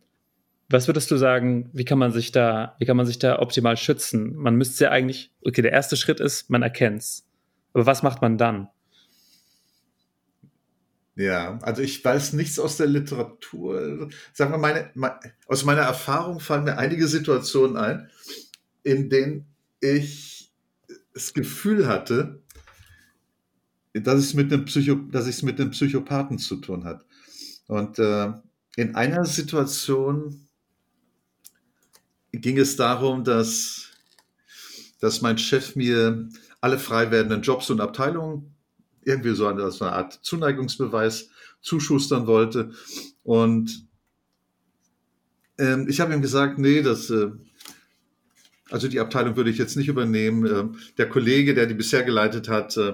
Was 0.70 0.88
würdest 0.88 1.12
du 1.12 1.18
sagen, 1.18 1.70
wie 1.74 1.86
kann 1.86 2.00
man 2.00 2.12
sich 2.12 2.32
da, 2.32 2.76
wie 2.80 2.86
kann 2.86 2.98
man 2.98 3.06
sich 3.06 3.20
da 3.20 3.40
optimal 3.40 3.78
schützen? 3.78 4.36
Man 4.36 4.56
müsste 4.56 4.86
ja 4.86 4.92
eigentlich, 4.92 5.32
okay, 5.44 5.62
der 5.62 5.72
erste 5.72 5.96
Schritt 5.96 6.20
ist, 6.20 6.50
man 6.50 6.64
erkennt 6.64 7.02
es. 7.02 7.26
Aber 7.74 7.86
was 7.86 8.04
macht 8.04 8.22
man 8.22 8.38
dann? 8.38 8.70
Ja, 11.16 11.60
also 11.62 11.82
ich 11.82 12.04
weiß 12.04 12.34
nichts 12.34 12.60
aus 12.60 12.78
der 12.78 12.88
Literatur. 12.88 14.10
Sagen 14.34 14.52
wir, 14.52 14.58
meine, 14.58 14.90
meine, 14.96 15.20
aus 15.48 15.64
meiner 15.64 15.84
Erfahrung 15.84 16.40
fallen 16.40 16.66
mir 16.66 16.78
einige 16.78 17.08
Situationen 17.08 17.78
ein, 17.78 18.10
in 18.84 19.10
denen 19.10 19.46
ich 19.80 20.52
das 21.14 21.34
Gefühl 21.34 21.88
hatte, 21.88 22.42
dass 23.94 24.16
es 24.20 24.34
mit 24.34 24.52
einem, 24.52 24.66
Psycho, 24.66 24.96
dass 24.96 25.26
es 25.28 25.42
mit 25.42 25.60
einem 25.60 25.72
Psychopathen 25.72 26.38
zu 26.38 26.58
tun 26.58 26.84
hat. 26.84 27.06
Und 27.68 27.98
äh, 27.98 28.34
in 28.76 28.96
einer 28.96 29.26
Situation 29.26 30.45
ging 32.42 32.58
es 32.58 32.76
darum, 32.76 33.24
dass, 33.24 33.90
dass 35.00 35.22
mein 35.22 35.38
Chef 35.38 35.76
mir 35.76 36.30
alle 36.62 36.80
frei 36.80 37.12
werdenden 37.12 37.42
Jobs 37.42 37.70
und 37.70 37.82
Abteilungen 37.82 38.56
irgendwie 39.04 39.36
so 39.36 39.48
eine, 39.48 39.70
so 39.72 39.86
eine 39.86 39.96
Art 39.96 40.20
Zuneigungsbeweis 40.24 41.30
zuschustern 41.62 42.28
wollte. 42.28 42.72
Und 43.24 43.88
ähm, 45.58 45.88
ich 45.88 46.00
habe 46.00 46.14
ihm 46.14 46.22
gesagt, 46.22 46.58
nee, 46.58 46.82
das, 46.82 47.10
äh, 47.10 47.32
also 48.70 48.88
die 48.88 49.00
Abteilung 49.00 49.36
würde 49.36 49.50
ich 49.50 49.58
jetzt 49.58 49.78
nicht 49.78 49.88
übernehmen. 49.88 50.46
Ähm, 50.46 50.76
der 50.98 51.08
Kollege, 51.08 51.54
der 51.54 51.68
die 51.68 51.74
bisher 51.74 52.04
geleitet 52.04 52.50
hat, 52.50 52.76
äh, 52.78 52.94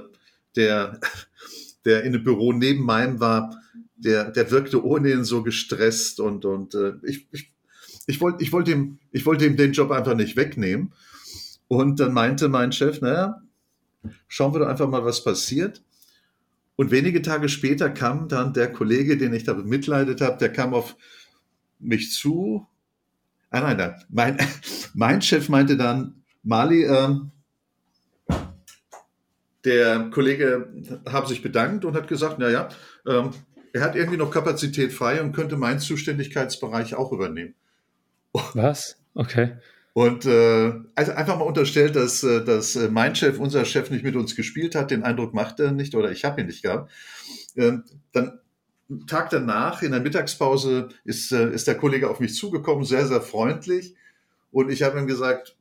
der, 0.56 1.00
der 1.86 2.04
in 2.04 2.14
dem 2.14 2.24
Büro 2.24 2.54
neben 2.54 2.84
meinem 2.84 3.20
war, 3.20 3.58
der, 3.96 4.32
der 4.32 4.52
wirkte 4.52 4.84
ohnehin 4.84 5.24
so 5.24 5.44
gestresst 5.44 6.20
und, 6.20 6.44
und 6.46 6.76
äh, 6.76 6.94
ich, 7.04 7.28
ich 7.32 7.52
ich 8.08 8.22
wollte 8.22 8.44
ich 8.44 8.52
wollt 8.52 8.68
ihm, 8.68 9.00
ich 9.12 9.26
wollte 9.26 9.46
ihm 9.46 9.58
den 9.58 9.74
Job 9.74 9.92
einfach 9.92 10.16
nicht 10.16 10.36
wegnehmen. 10.36 10.94
Und 11.68 12.00
dann 12.00 12.14
meinte 12.14 12.50
mein 12.50 12.72
Chef, 12.72 13.02
naja, 13.02 13.42
schauen 14.28 14.54
wir 14.54 14.60
doch 14.60 14.68
einfach 14.68 14.90
mal, 14.90 15.06
was 15.06 15.24
passiert. 15.24 15.84
Und 16.76 16.92
wenige 16.92 17.22
Tage 17.22 17.48
später 17.48 17.90
kam 17.90 18.28
dann 18.28 18.54
der 18.54 18.72
Kollege, 18.72 19.18
den 19.18 19.34
ich 19.34 19.44
da 19.44 19.54
bemitleidet 19.54 20.20
habe, 20.22 20.38
der 20.38 20.52
kam 20.52 20.74
auf 20.74 20.96
mich 21.80 22.12
zu. 22.12 22.68
Ah, 23.50 23.62
nein, 23.62 23.78
nein. 23.78 23.96
Mein, 24.10 24.38
mein 24.94 25.22
Chef 25.22 25.48
meinte 25.50 25.78
dann, 25.78 26.24
Mali, 26.44 26.84
äh, 26.84 27.16
der 29.64 30.10
Kollege 30.10 30.74
habe 31.08 31.28
sich 31.28 31.42
bedankt 31.42 31.86
und 31.86 31.96
hat 31.96 32.08
gesagt, 32.08 32.40
naja, 32.40 32.70
äh, 33.06 33.24
er 33.74 33.82
hat 33.82 33.96
irgendwie 33.96 34.18
noch 34.18 34.32
Kapazität 34.32 34.92
frei 34.92 35.22
und 35.22 35.34
könnte 35.34 35.56
meinen 35.56 35.80
Zuständigkeitsbereich 35.80 36.96
auch 36.96 37.12
übernehmen. 37.12 37.56
Was? 38.54 38.98
Okay. 39.14 39.58
Und 39.94 40.26
äh, 40.26 40.74
also 40.96 41.12
einfach 41.12 41.38
mal 41.38 41.46
unterstellt, 41.46 41.96
dass, 41.96 42.24
äh, 42.24 42.44
dass 42.46 42.76
äh, 42.76 42.90
mein 42.90 43.16
Chef, 43.16 43.40
unser 43.40 43.66
Chef 43.66 43.90
nicht 43.90 44.04
mit 44.04 44.16
uns 44.16 44.36
gespielt 44.36 44.74
hat, 44.74 44.90
den 44.90 45.04
Eindruck 45.04 45.34
macht 45.34 45.60
er 45.60 45.72
nicht 45.72 45.96
oder 45.96 46.12
ich 46.12 46.24
habe 46.24 46.42
ihn 46.42 46.48
nicht 46.48 46.64
gehabt. 46.64 46.92
Äh, 47.56 47.80
dann 48.14 48.40
Tag 49.08 49.30
danach, 49.30 49.82
in 49.84 49.92
der 49.92 50.02
Mittagspause, 50.02 50.90
ist, 51.04 51.32
äh, 51.32 51.52
ist 51.52 51.68
der 51.68 51.78
Kollege 51.78 52.10
auf 52.10 52.20
mich 52.20 52.36
zugekommen, 52.36 52.84
sehr, 52.84 53.06
sehr 53.06 53.22
freundlich. 53.22 53.96
Und 54.52 54.70
ich 54.70 54.84
habe 54.84 55.00
ihm 55.00 55.08
gesagt, 55.08 55.58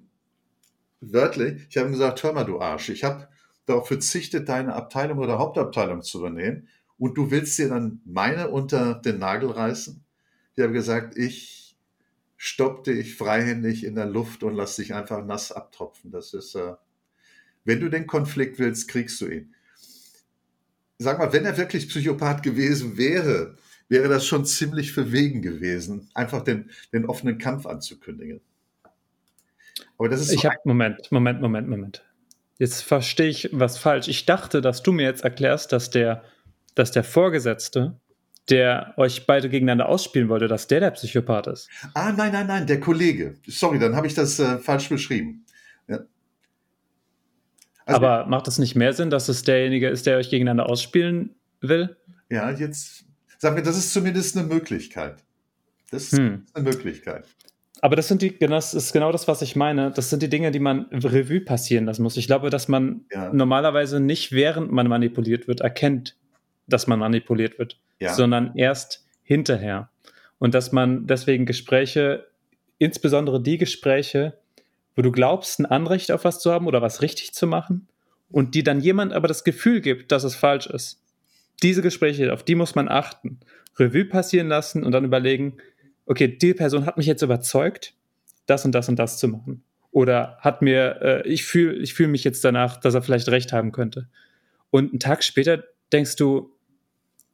wörtlich, 1.00 1.66
ich 1.68 1.76
habe 1.76 1.88
ihm 1.88 1.92
gesagt, 1.92 2.22
hör 2.22 2.32
mal, 2.32 2.44
du 2.44 2.60
Arsch, 2.60 2.88
ich 2.88 3.04
habe 3.04 3.28
darauf 3.66 3.86
verzichtet, 3.86 4.48
deine 4.48 4.74
Abteilung 4.74 5.18
oder 5.18 5.38
Hauptabteilung 5.38 6.02
zu 6.02 6.18
übernehmen. 6.18 6.68
Und 6.98 7.16
du 7.16 7.30
willst 7.30 7.58
dir 7.58 7.68
dann 7.68 8.00
meine 8.04 8.50
unter 8.50 8.94
den 8.94 9.18
Nagel 9.18 9.50
reißen? 9.50 10.04
Ich 10.56 10.62
habe 10.62 10.72
gesagt, 10.72 11.16
ich 11.16 11.59
stoppte 12.42 12.90
ich 12.90 13.16
freihändig 13.16 13.84
in 13.84 13.96
der 13.96 14.06
Luft 14.06 14.42
und 14.42 14.54
lass 14.54 14.76
dich 14.76 14.94
einfach 14.94 15.22
nass 15.22 15.52
abtropfen. 15.52 16.10
Das 16.10 16.32
ist, 16.32 16.54
äh, 16.54 16.72
wenn 17.66 17.80
du 17.80 17.90
den 17.90 18.06
Konflikt 18.06 18.58
willst, 18.58 18.88
kriegst 18.88 19.20
du 19.20 19.26
ihn. 19.26 19.54
Sag 20.96 21.18
mal, 21.18 21.34
wenn 21.34 21.44
er 21.44 21.58
wirklich 21.58 21.90
Psychopath 21.90 22.42
gewesen 22.42 22.96
wäre, 22.96 23.56
wäre 23.90 24.08
das 24.08 24.26
schon 24.26 24.46
ziemlich 24.46 24.92
verwegen 24.92 25.42
gewesen, 25.42 26.08
einfach 26.14 26.42
den, 26.42 26.70
den 26.94 27.04
offenen 27.04 27.36
Kampf 27.36 27.66
anzukündigen. 27.66 28.40
Aber 29.98 30.08
das 30.08 30.22
ist. 30.22 30.32
Ich 30.32 30.46
habe 30.46 30.56
Moment, 30.64 31.12
Moment, 31.12 31.42
Moment, 31.42 31.68
Moment. 31.68 32.06
Jetzt 32.56 32.80
verstehe 32.80 33.28
ich 33.28 33.50
was 33.52 33.76
falsch. 33.76 34.08
Ich 34.08 34.24
dachte, 34.24 34.62
dass 34.62 34.82
du 34.82 34.92
mir 34.92 35.02
jetzt 35.02 35.24
erklärst, 35.24 35.72
dass 35.72 35.90
der, 35.90 36.24
dass 36.74 36.90
der 36.90 37.04
Vorgesetzte 37.04 38.00
der 38.50 38.94
euch 38.96 39.26
beide 39.26 39.48
gegeneinander 39.48 39.88
ausspielen 39.88 40.28
wollte, 40.28 40.48
dass 40.48 40.66
der 40.66 40.80
der 40.80 40.90
Psychopath 40.90 41.46
ist. 41.46 41.68
Ah, 41.94 42.12
nein, 42.12 42.32
nein, 42.32 42.46
nein, 42.46 42.66
der 42.66 42.80
Kollege. 42.80 43.36
Sorry, 43.46 43.78
dann 43.78 43.96
habe 43.96 44.06
ich 44.06 44.14
das 44.14 44.38
äh, 44.38 44.58
falsch 44.58 44.88
beschrieben. 44.88 45.44
Ja. 45.88 46.00
Also, 47.86 47.96
Aber 47.96 48.26
macht 48.26 48.48
es 48.48 48.58
nicht 48.58 48.74
mehr 48.74 48.92
Sinn, 48.92 49.10
dass 49.10 49.28
es 49.28 49.42
derjenige 49.42 49.88
ist, 49.88 50.06
der 50.06 50.16
euch 50.16 50.30
gegeneinander 50.30 50.68
ausspielen 50.68 51.34
will? 51.60 51.96
Ja, 52.28 52.50
jetzt 52.50 53.04
sagen 53.38 53.56
wir, 53.56 53.62
das 53.62 53.76
ist 53.76 53.92
zumindest 53.92 54.36
eine 54.36 54.46
Möglichkeit. 54.46 55.24
Das 55.90 56.12
ist 56.12 56.18
hm. 56.18 56.46
eine 56.52 56.64
Möglichkeit. 56.64 57.26
Aber 57.82 57.96
das 57.96 58.08
sind 58.08 58.20
die, 58.22 58.38
das 58.38 58.74
ist 58.74 58.92
genau 58.92 59.10
das, 59.10 59.26
was 59.26 59.42
ich 59.42 59.56
meine. 59.56 59.90
Das 59.90 60.10
sind 60.10 60.22
die 60.22 60.28
Dinge, 60.28 60.50
die 60.50 60.60
man 60.60 60.86
Revue 60.92 61.40
passieren 61.40 61.86
lassen 61.86 62.02
muss. 62.02 62.16
Ich 62.16 62.26
glaube, 62.26 62.50
dass 62.50 62.68
man 62.68 63.06
ja. 63.10 63.32
normalerweise 63.32 64.00
nicht, 64.00 64.32
während 64.32 64.70
man 64.70 64.86
manipuliert 64.86 65.48
wird, 65.48 65.60
erkennt, 65.60 66.16
dass 66.66 66.86
man 66.86 66.98
manipuliert 66.98 67.58
wird 67.58 67.80
sondern 68.08 68.56
erst 68.56 69.06
hinterher. 69.22 69.90
Und 70.38 70.54
dass 70.54 70.72
man 70.72 71.06
deswegen 71.06 71.46
Gespräche, 71.46 72.26
insbesondere 72.78 73.42
die 73.42 73.58
Gespräche, 73.58 74.38
wo 74.96 75.02
du 75.02 75.12
glaubst, 75.12 75.60
ein 75.60 75.66
Anrecht 75.66 76.10
auf 76.10 76.24
was 76.24 76.40
zu 76.40 76.50
haben 76.50 76.66
oder 76.66 76.82
was 76.82 77.02
richtig 77.02 77.32
zu 77.32 77.46
machen 77.46 77.88
und 78.30 78.54
die 78.54 78.62
dann 78.62 78.80
jemand 78.80 79.12
aber 79.12 79.28
das 79.28 79.44
Gefühl 79.44 79.80
gibt, 79.80 80.12
dass 80.12 80.24
es 80.24 80.34
falsch 80.34 80.66
ist. 80.66 81.02
Diese 81.62 81.82
Gespräche, 81.82 82.32
auf 82.32 82.42
die 82.42 82.54
muss 82.54 82.74
man 82.74 82.88
achten, 82.88 83.40
Revue 83.78 84.04
passieren 84.04 84.48
lassen 84.48 84.82
und 84.82 84.92
dann 84.92 85.04
überlegen, 85.04 85.58
okay, 86.06 86.28
die 86.28 86.54
Person 86.54 86.86
hat 86.86 86.96
mich 86.96 87.06
jetzt 87.06 87.22
überzeugt, 87.22 87.94
das 88.46 88.64
und 88.64 88.72
das 88.74 88.88
und 88.88 88.98
das 88.98 89.18
zu 89.18 89.28
machen. 89.28 89.62
Oder 89.92 90.38
hat 90.40 90.62
mir, 90.62 91.00
äh, 91.02 91.28
ich 91.28 91.44
fühle 91.44 91.76
ich 91.76 91.94
fühl 91.94 92.08
mich 92.08 92.24
jetzt 92.24 92.44
danach, 92.44 92.78
dass 92.78 92.94
er 92.94 93.02
vielleicht 93.02 93.28
recht 93.28 93.52
haben 93.52 93.72
könnte. 93.72 94.08
Und 94.70 94.90
einen 94.90 95.00
Tag 95.00 95.22
später 95.24 95.64
denkst 95.92 96.16
du, 96.16 96.52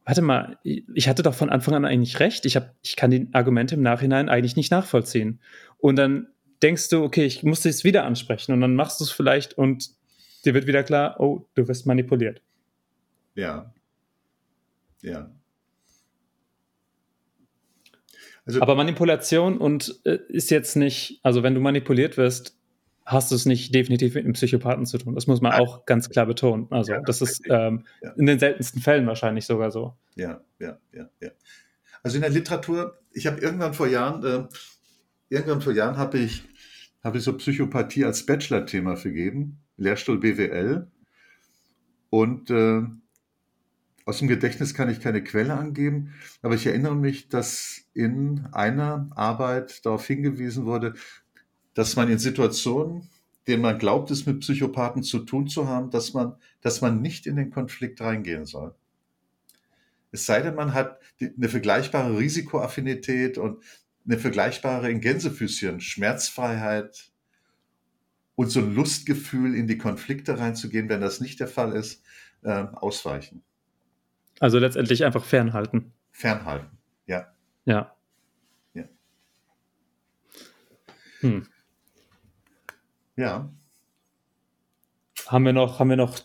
warte 0.07 0.21
mal, 0.21 0.57
ich 0.63 1.09
hatte 1.09 1.21
doch 1.21 1.33
von 1.33 1.49
Anfang 1.49 1.75
an 1.75 1.83
eigentlich 1.83 2.21
recht. 2.21 2.45
Ich, 2.45 2.55
hab, 2.55 2.73
ich 2.81 2.95
kann 2.95 3.11
die 3.11 3.27
Argumente 3.33 3.75
im 3.75 3.81
Nachhinein 3.81 4.29
eigentlich 4.29 4.55
nicht 4.55 4.71
nachvollziehen. 4.71 5.41
Und 5.79 5.97
dann 5.97 6.29
denkst 6.63 6.87
du, 6.87 7.03
okay, 7.03 7.25
ich 7.25 7.43
muss 7.43 7.63
das 7.63 7.83
wieder 7.83 8.05
ansprechen 8.05 8.53
und 8.53 8.61
dann 8.61 8.73
machst 8.73 9.01
du 9.01 9.03
es 9.03 9.11
vielleicht 9.11 9.57
und 9.57 9.89
dir 10.45 10.53
wird 10.53 10.65
wieder 10.65 10.83
klar, 10.83 11.19
oh, 11.19 11.45
du 11.55 11.67
wirst 11.67 11.85
manipuliert. 11.85 12.41
Ja. 13.35 13.73
Ja. 15.01 15.29
Also, 18.45 18.61
Aber 18.61 18.75
Manipulation 18.75 19.57
und 19.57 19.99
äh, 20.05 20.19
ist 20.29 20.51
jetzt 20.51 20.77
nicht, 20.77 21.19
also 21.21 21.43
wenn 21.43 21.53
du 21.53 21.59
manipuliert 21.59 22.15
wirst, 22.15 22.57
hast 23.07 23.31
du 23.31 23.35
es 23.35 23.45
nicht 23.45 23.73
definitiv 23.73 24.15
mit 24.15 24.25
einem 24.25 24.33
Psychopathen 24.33 24.85
zu 24.85 24.97
tun. 24.97 25.15
Das 25.15 25.27
muss 25.27 25.39
man 25.39 25.53
auch 25.53 25.85
ganz 25.85 26.09
klar 26.09 26.25
betonen. 26.25 26.67
Also 26.71 26.91
ja, 26.91 27.01
das 27.01 27.21
ist 27.21 27.41
ähm, 27.49 27.85
ja. 28.01 28.11
in 28.17 28.25
den 28.25 28.37
seltensten 28.37 28.81
Fällen 28.81 29.07
wahrscheinlich 29.07 29.45
sogar 29.45 29.71
so. 29.71 29.95
Ja, 30.15 30.41
ja, 30.59 30.77
ja, 30.91 31.09
ja. 31.21 31.29
Also 32.03 32.17
in 32.17 32.21
der 32.21 32.31
Literatur, 32.31 32.99
ich 33.13 33.25
habe 33.25 33.39
irgendwann 33.39 33.73
vor 33.73 33.87
Jahren, 33.87 34.25
äh, 34.25 34.47
irgendwann 35.29 35.61
vor 35.61 35.71
Jahren 35.71 35.95
habe 35.95 36.17
ich, 36.17 36.43
habe 37.01 37.17
ich 37.17 37.23
so 37.23 37.37
Psychopathie 37.37 38.03
als 38.03 38.25
Bachelor-Thema 38.25 38.97
vergeben, 38.97 39.61
Lehrstuhl 39.77 40.19
BWL. 40.19 40.91
Und 42.09 42.49
äh, 42.49 42.81
aus 44.05 44.19
dem 44.19 44.27
Gedächtnis 44.27 44.73
kann 44.73 44.89
ich 44.89 44.99
keine 44.99 45.23
Quelle 45.23 45.53
angeben, 45.53 46.13
aber 46.41 46.55
ich 46.55 46.65
erinnere 46.65 46.95
mich, 46.95 47.29
dass 47.29 47.85
in 47.93 48.47
einer 48.51 49.09
Arbeit 49.15 49.85
darauf 49.85 50.05
hingewiesen 50.05 50.65
wurde, 50.65 50.93
dass 51.77 51.95
man 51.95 52.09
in 52.09 52.17
Situationen, 52.17 53.07
denen 53.45 53.61
man 53.61 53.77
glaubt, 53.77 54.09
es 54.09 54.25
mit 54.25 54.39
Psychopathen 54.39 55.03
zu 55.03 55.19
tun 55.19 55.47
zu 55.47 55.67
haben, 55.67 55.91
dass 55.91 56.11
man, 56.11 56.35
dass 56.61 56.81
man 56.81 57.03
nicht 57.03 57.27
in 57.27 57.35
den 57.35 57.51
Konflikt 57.51 58.01
reingehen 58.01 58.47
soll. 58.47 58.73
Es 60.11 60.25
sei 60.25 60.41
denn, 60.41 60.55
man 60.55 60.73
hat 60.73 60.99
eine 61.21 61.49
vergleichbare 61.49 62.17
Risikoaffinität 62.17 63.37
und 63.37 63.63
eine 64.07 64.17
vergleichbare 64.17 64.89
in 64.89 65.01
Gänsefüßchen 65.01 65.79
Schmerzfreiheit 65.79 67.11
und 68.33 68.49
so 68.49 68.59
ein 68.59 68.73
Lustgefühl, 68.73 69.53
in 69.53 69.67
die 69.67 69.77
Konflikte 69.77 70.39
reinzugehen, 70.39 70.89
wenn 70.89 71.01
das 71.01 71.21
nicht 71.21 71.39
der 71.39 71.47
Fall 71.47 71.73
ist, 71.73 72.01
äh, 72.41 72.65
ausweichen. 72.73 73.43
Also 74.39 74.57
letztendlich 74.57 75.05
einfach 75.05 75.23
fernhalten. 75.23 75.93
Fernhalten, 76.11 76.75
ja. 77.05 77.31
Ja. 77.65 77.95
Ja. 78.73 78.85
Hm. 81.19 81.45
Ja. 83.17 83.49
Haben 85.25 85.45
wir 85.45 85.53
noch, 85.53 85.79
haben 85.79 85.89
wir 85.89 85.97
noch 85.97 86.19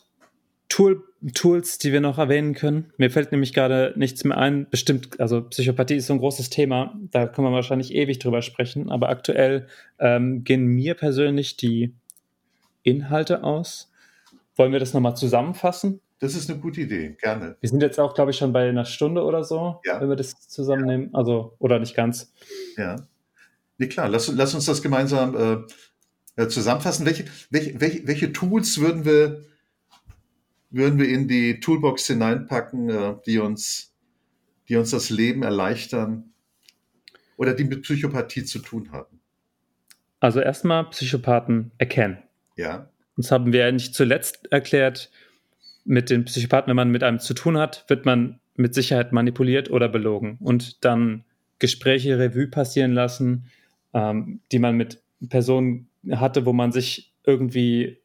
Tool, 0.69 1.03
Tools, 1.35 1.79
die 1.79 1.93
wir 1.93 2.01
noch 2.01 2.19
erwähnen 2.19 2.55
können? 2.55 2.93
Mir 2.97 3.11
fällt 3.11 3.33
nämlich 3.33 3.53
gerade 3.53 3.93
nichts 3.97 4.25
mehr 4.25 4.39
ein. 4.39 4.69
Bestimmt, 4.71 5.21
also 5.21 5.43
Psychopathie 5.43 5.97
ist 5.97 6.07
so 6.07 6.13
ein 6.13 6.19
großes 6.19 6.51
Thema, 6.51 6.99
da 7.11 7.27
können 7.27 7.49
wir 7.49 7.53
wahrscheinlich 7.53 7.95
ewig 7.95 8.19
drüber 8.19 8.43
sprechen, 8.43 8.91
aber 8.91 9.09
aktuell 9.09 9.67
ähm, 9.99 10.45
gehen 10.45 10.67
mir 10.67 10.95
persönlich 10.95 11.57
die 11.57 11.95
Inhalte 12.83 13.43
aus. 13.43 13.91
Wollen 14.57 14.73
wir 14.73 14.81
das 14.81 14.93
nochmal 14.93 15.17
zusammenfassen? 15.17 16.01
Das 16.19 16.35
ist 16.35 16.49
eine 16.49 16.61
gute 16.61 16.83
Idee, 16.83 17.17
gerne. 17.21 17.57
Wir 17.61 17.69
sind 17.69 17.83
jetzt 17.83 17.99
auch, 17.99 18.15
glaube 18.15 18.31
ich, 18.31 18.37
schon 18.37 18.53
bei 18.53 18.69
einer 18.69 18.85
Stunde 18.85 19.25
oder 19.25 19.43
so, 19.43 19.81
ja. 19.85 20.01
wenn 20.01 20.09
wir 20.09 20.17
das 20.17 20.49
zusammennehmen. 20.49 21.11
Ja. 21.13 21.19
Also, 21.19 21.57
oder 21.59 21.81
nicht 21.81 21.97
ganz. 21.97 22.33
Ja. 22.77 22.97
Nee, 23.79 23.89
klar, 23.89 24.09
lass, 24.09 24.29
lass 24.29 24.55
uns 24.55 24.67
das 24.67 24.83
gemeinsam 24.83 25.35
äh, 25.37 25.73
zusammenfassen. 26.37 27.07
Welche, 27.07 27.25
welche, 27.51 27.81
welche, 27.81 28.07
welche 28.07 28.33
Tools 28.33 28.79
würden 28.81 29.05
wir, 29.05 29.45
würden 30.71 30.99
wir 30.99 31.09
in 31.09 31.29
die 31.29 31.61
Toolbox 31.61 32.07
hineinpacken, 32.07 32.89
äh, 32.89 33.15
die, 33.27 33.39
uns, 33.39 33.95
die 34.69 34.77
uns 34.77 34.91
das 34.91 35.11
Leben 35.11 35.43
erleichtern 35.43 36.33
oder 37.37 37.55
die 37.55 37.65
mit 37.65 37.83
Psychopathie 37.83 38.45
zu 38.45 38.61
tun 38.61 38.93
haben? 38.93 39.21
Also 40.21 40.41
erstmal 40.41 40.89
Psychopathen 40.91 41.73
erkennen. 41.79 42.19
Ja. 42.57 42.89
Das 43.17 43.31
haben 43.31 43.53
wir 43.53 43.67
ja 43.67 43.73
nicht 43.73 43.95
zuletzt 43.95 44.51
erklärt 44.53 45.11
mit 45.85 46.11
den 46.11 46.25
Psychopathen, 46.25 46.69
wenn 46.69 46.77
man 46.77 46.91
mit 46.91 47.03
einem 47.03 47.19
zu 47.19 47.35
tun 47.35 47.59
hat, 47.59 47.85
wird 47.89 48.07
man 48.07 48.41
mit 48.55 48.75
Sicherheit 48.75 49.13
manipuliert 49.13 49.71
oder 49.71 49.89
belogen 49.89 50.39
und 50.41 50.85
dann 50.85 51.25
Gespräche 51.59 52.19
Revue 52.19 52.49
passieren 52.49 52.93
lassen, 52.93 53.47
ähm, 53.95 54.41
die 54.51 54.59
man 54.59 54.77
mit 54.77 55.03
Personen 55.29 55.89
hatte, 56.11 56.47
wo 56.47 56.53
man 56.53 56.73
sich 56.73 57.15
irgendwie, 57.25 57.99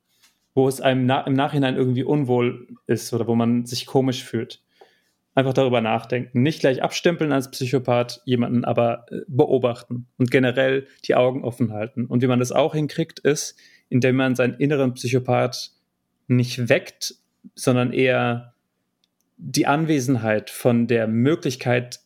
wo 0.54 0.68
es 0.68 0.82
einem 0.82 1.06
na 1.06 1.22
im 1.22 1.34
Nachhinein 1.34 1.76
irgendwie 1.76 2.04
unwohl 2.04 2.68
ist 2.86 3.14
oder 3.14 3.28
wo 3.28 3.36
man 3.36 3.66
sich 3.66 3.86
komisch 3.86 4.24
fühlt. 4.24 4.64
Einfach 5.34 5.54
darüber 5.54 5.82
nachdenken. 5.82 6.42
Nicht 6.42 6.62
gleich 6.62 6.82
abstempeln 6.82 7.32
als 7.32 7.52
Psychopath, 7.52 8.22
jemanden 8.26 8.66
aber 8.66 9.06
äh, 9.12 9.20
beobachten 9.28 10.08
und 10.18 10.32
generell 10.32 10.88
die 11.06 11.16
Augen 11.16 11.44
offen 11.44 11.72
halten. 11.72 12.06
Und 12.06 12.24
wie 12.24 12.28
man 12.28 12.40
das 12.40 12.52
auch 12.52 12.74
hinkriegt, 12.74 13.20
ist, 13.20 13.56
indem 13.90 14.16
man 14.16 14.36
seinen 14.36 14.56
inneren 14.56 14.96
Psychopath 14.96 15.72
nicht 16.28 16.70
weckt, 16.70 17.16
sondern 17.54 17.94
eher 17.94 18.56
die 19.38 19.68
Anwesenheit 19.68 20.50
von 20.50 20.88
der 20.88 21.08
Möglichkeit, 21.08 22.00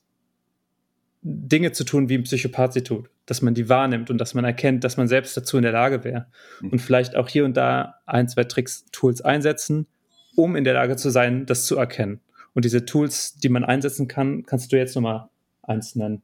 Dinge 1.23 1.71
zu 1.71 1.83
tun, 1.83 2.09
wie 2.09 2.15
ein 2.15 2.23
Psychopath 2.23 2.73
sie 2.73 2.83
tut. 2.83 3.09
Dass 3.25 3.41
man 3.41 3.53
die 3.53 3.69
wahrnimmt 3.69 4.09
und 4.09 4.17
dass 4.17 4.33
man 4.33 4.43
erkennt, 4.43 4.83
dass 4.83 4.97
man 4.97 5.07
selbst 5.07 5.37
dazu 5.37 5.57
in 5.57 5.63
der 5.63 5.71
Lage 5.71 6.03
wäre. 6.03 6.27
Mhm. 6.61 6.69
Und 6.69 6.79
vielleicht 6.79 7.15
auch 7.15 7.29
hier 7.29 7.45
und 7.45 7.55
da 7.55 7.95
ein, 8.05 8.27
zwei 8.27 8.43
Tricks, 8.43 8.85
Tools 8.91 9.21
einsetzen, 9.21 9.87
um 10.35 10.55
in 10.55 10.63
der 10.63 10.73
Lage 10.73 10.95
zu 10.95 11.09
sein, 11.09 11.45
das 11.45 11.65
zu 11.65 11.77
erkennen. 11.77 12.21
Und 12.53 12.65
diese 12.65 12.85
Tools, 12.85 13.35
die 13.35 13.49
man 13.49 13.63
einsetzen 13.63 14.07
kann, 14.07 14.43
kannst 14.45 14.71
du 14.71 14.77
jetzt 14.77 14.95
nochmal 14.95 15.29
eins 15.61 15.95
nennen. 15.95 16.21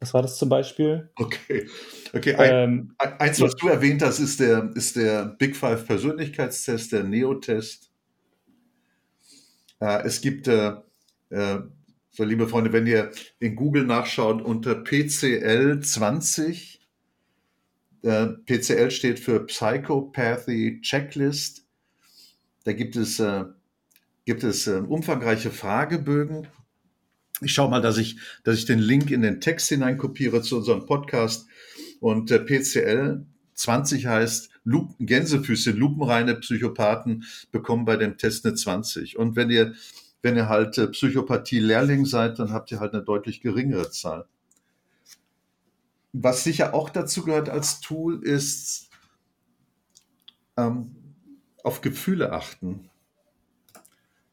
Was 0.00 0.14
war 0.14 0.22
das 0.22 0.38
zum 0.38 0.48
Beispiel? 0.48 1.10
Okay. 1.16 1.66
Okay, 2.12 2.34
ein, 2.36 2.50
ähm, 2.52 2.94
eins, 2.98 3.40
was 3.40 3.54
du 3.56 3.68
erwähnt 3.68 4.02
hast, 4.02 4.18
ist 4.20 4.40
der, 4.40 4.70
ist 4.74 4.96
der 4.96 5.26
Big 5.26 5.56
Five 5.56 5.86
Persönlichkeitstest, 5.86 6.92
der 6.92 7.04
Neo-Test. 7.04 7.90
Äh, 9.80 10.02
es 10.04 10.20
gibt, 10.20 10.48
äh, 10.48 10.74
äh, 11.30 11.58
so 12.18 12.24
liebe 12.24 12.48
Freunde, 12.48 12.72
wenn 12.72 12.88
ihr 12.88 13.12
in 13.38 13.54
Google 13.54 13.84
nachschaut 13.84 14.42
unter 14.42 14.74
PCL 14.74 15.78
20, 15.80 16.80
äh, 18.02 18.26
PCL 18.44 18.90
steht 18.90 19.20
für 19.20 19.46
Psychopathy 19.46 20.80
Checklist. 20.82 21.64
Da 22.64 22.72
gibt 22.72 22.96
es, 22.96 23.20
äh, 23.20 23.44
gibt 24.24 24.42
es 24.42 24.66
äh, 24.66 24.80
umfangreiche 24.80 25.52
Fragebögen 25.52 26.48
ich 27.40 27.52
schaue 27.52 27.70
mal, 27.70 27.80
dass 27.80 27.98
ich, 27.98 28.18
dass 28.42 28.58
ich 28.58 28.64
den 28.64 28.80
Link 28.80 29.12
in 29.12 29.22
den 29.22 29.40
Text 29.40 29.68
hineinkopiere 29.68 30.42
zu 30.42 30.56
unserem 30.56 30.86
Podcast. 30.86 31.46
Und 32.00 32.32
äh, 32.32 32.40
PCL 32.40 33.24
20 33.54 34.06
heißt 34.06 34.50
Lupen, 34.64 35.06
Gänsefüße, 35.06 35.70
lupenreine 35.70 36.34
Psychopathen 36.34 37.22
bekommen 37.52 37.84
bei 37.84 37.96
dem 37.96 38.18
Test 38.18 38.44
eine 38.44 38.56
20. 38.56 39.16
Und 39.16 39.36
wenn 39.36 39.50
ihr, 39.50 39.74
wenn 40.22 40.36
ihr 40.36 40.48
halt 40.48 40.78
äh, 40.78 40.88
Psychopathie-Lehrling 40.88 42.04
seid, 42.04 42.38
dann 42.38 42.52
habt 42.52 42.70
ihr 42.72 42.80
halt 42.80 42.94
eine 42.94 43.02
deutlich 43.02 43.40
geringere 43.40 43.90
Zahl. 43.90 44.26
Was 46.12 46.44
sicher 46.44 46.74
auch 46.74 46.90
dazu 46.90 47.24
gehört 47.24 47.48
als 47.48 47.80
Tool 47.80 48.22
ist, 48.22 48.88
ähm, 50.56 50.94
auf 51.62 51.80
Gefühle 51.80 52.32
achten. 52.32 52.90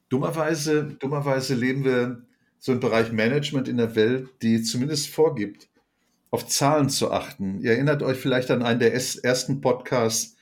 Dummerweise, 0.09 0.95
dummerweise 0.99 1.55
leben 1.55 1.83
wir 1.83 2.23
so 2.59 2.71
ein 2.71 2.79
Bereich 2.79 3.11
Management 3.11 3.67
in 3.67 3.77
der 3.77 3.95
Welt, 3.95 4.29
die 4.41 4.63
zumindest 4.63 5.09
vorgibt, 5.09 5.67
auf 6.31 6.47
Zahlen 6.47 6.89
zu 6.89 7.11
achten. 7.11 7.59
Ihr 7.61 7.71
erinnert 7.71 8.01
euch 8.01 8.17
vielleicht 8.17 8.49
an 8.49 8.63
einen 8.63 8.79
der 8.79 8.93
ersten 8.93 9.61
Podcasts, 9.61 10.35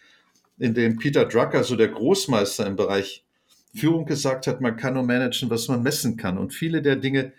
in 0.60 0.74
dem 0.74 0.98
Peter 0.98 1.26
Drucker, 1.26 1.64
so 1.64 1.76
der 1.76 1.90
Großmeister 1.90 2.66
im 2.68 2.76
Bereich 2.76 3.26
Führung, 3.74 4.06
gesagt 4.06 4.48
hat, 4.48 4.62
man 4.62 4.78
kann 4.78 4.94
nur 4.94 5.04
managen, 5.04 5.50
was 5.50 5.68
man 5.68 5.82
messen 5.82 6.16
kann. 6.18 6.38
Und 6.38 6.54
viele 6.54 6.82
der 6.82 6.96
Dinge, 6.96 7.34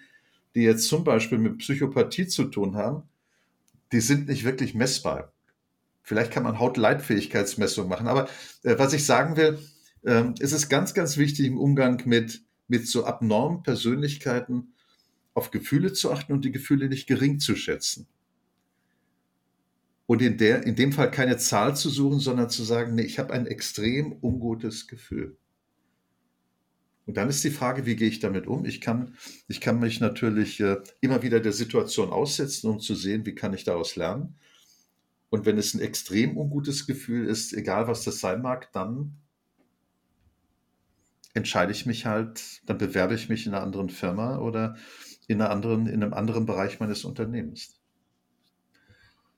die 0.55 0.62
jetzt 0.62 0.89
zum 0.89 1.05
Beispiel 1.05 1.39
mit 1.39 1.59
Psychopathie 1.59 2.26
zu 2.26 2.45
tun 2.45 2.76
haben, 2.76 3.05
die 3.93 4.01
sind 4.01 4.28
nicht 4.28 4.45
wirklich 4.45 4.74
messbar. 4.74 5.32
Vielleicht 6.03 6.32
kann 6.32 6.43
man 6.43 6.59
Hautleitfähigkeitsmessungen 6.59 7.89
machen. 7.89 8.09
Aber 8.09 8.28
äh, 8.62 8.78
was 8.78 8.93
ich 8.93 9.07
sagen 9.07 9.37
will, 9.37 9.59
äh, 10.03 10.24
es 10.41 10.53
ist 10.53 10.68
ganz, 10.68 10.93
ganz 10.93 11.16
wichtig 11.16 11.47
im 11.47 11.59
Umgang 11.59 12.03
mit, 12.05 12.43
mit 12.68 12.89
so 12.89 13.05
abnormen 13.05 13.62
Persönlichkeiten, 13.62 14.74
auf 15.35 15.51
Gefühle 15.51 15.93
zu 15.93 16.12
achten 16.12 16.32
und 16.32 16.45
die 16.45 16.53
Gefühle 16.53 16.89
nicht 16.89 17.07
gering 17.07 17.41
zu 17.41 17.57
schätzen. 17.57 18.07
Und 20.07 20.20
in, 20.20 20.37
der, 20.37 20.64
in 20.64 20.76
dem 20.76 20.93
Fall 20.93 21.11
keine 21.11 21.39
Zahl 21.39 21.76
zu 21.76 21.89
suchen, 21.89 22.20
sondern 22.20 22.51
zu 22.51 22.62
sagen, 22.62 22.95
nee, 22.95 23.03
ich 23.03 23.18
habe 23.18 23.32
ein 23.32 23.47
extrem 23.47 24.12
ungutes 24.20 24.87
Gefühl. 24.87 25.37
Und 27.07 27.17
dann 27.17 27.29
ist 27.29 27.45
die 27.45 27.51
Frage, 27.51 27.85
wie 27.85 27.97
gehe 27.97 28.09
ich 28.09 28.21
damit 28.21 28.47
um? 28.47 28.65
Ich 28.65 28.81
kann, 28.81 29.15
ich 29.47 29.61
kann 29.61 29.79
mich 29.79 30.01
natürlich 30.01 30.61
äh, 30.61 30.79
immer 31.01 31.23
wieder 31.23 31.41
der 31.41 31.53
Situation 31.53 32.11
aussetzen, 32.11 32.71
um 32.71 32.81
zu 32.81 32.95
sehen, 32.95 33.27
wie 33.27 33.35
kann 33.35 33.53
ich 33.53 33.65
daraus 33.65 33.97
lernen. 33.97 34.37
Und 35.29 35.45
wenn 35.45 35.59
es 35.59 35.75
ein 35.75 35.81
extrem 35.81 36.37
ungutes 36.37 36.87
Gefühl 36.87 37.27
ist, 37.27 37.53
egal 37.53 37.89
was 37.89 38.05
das 38.05 38.21
sein 38.21 38.41
mag, 38.41 38.73
dann 38.73 39.17
entscheide 41.35 41.73
ich 41.73 41.85
mich 41.85 42.07
halt, 42.07 42.63
dann 42.67 42.79
bewerbe 42.79 43.15
ich 43.15 43.29
mich 43.29 43.47
in 43.47 43.53
einer 43.53 43.63
anderen 43.63 43.91
Firma 43.91 44.39
oder 44.39 44.77
in, 45.27 45.41
einer 45.41 45.51
anderen, 45.51 45.87
in 45.87 46.03
einem 46.03 46.15
anderen 46.15 46.47
Bereich 46.47 46.81
meines 46.81 47.05
Unternehmens. 47.05 47.81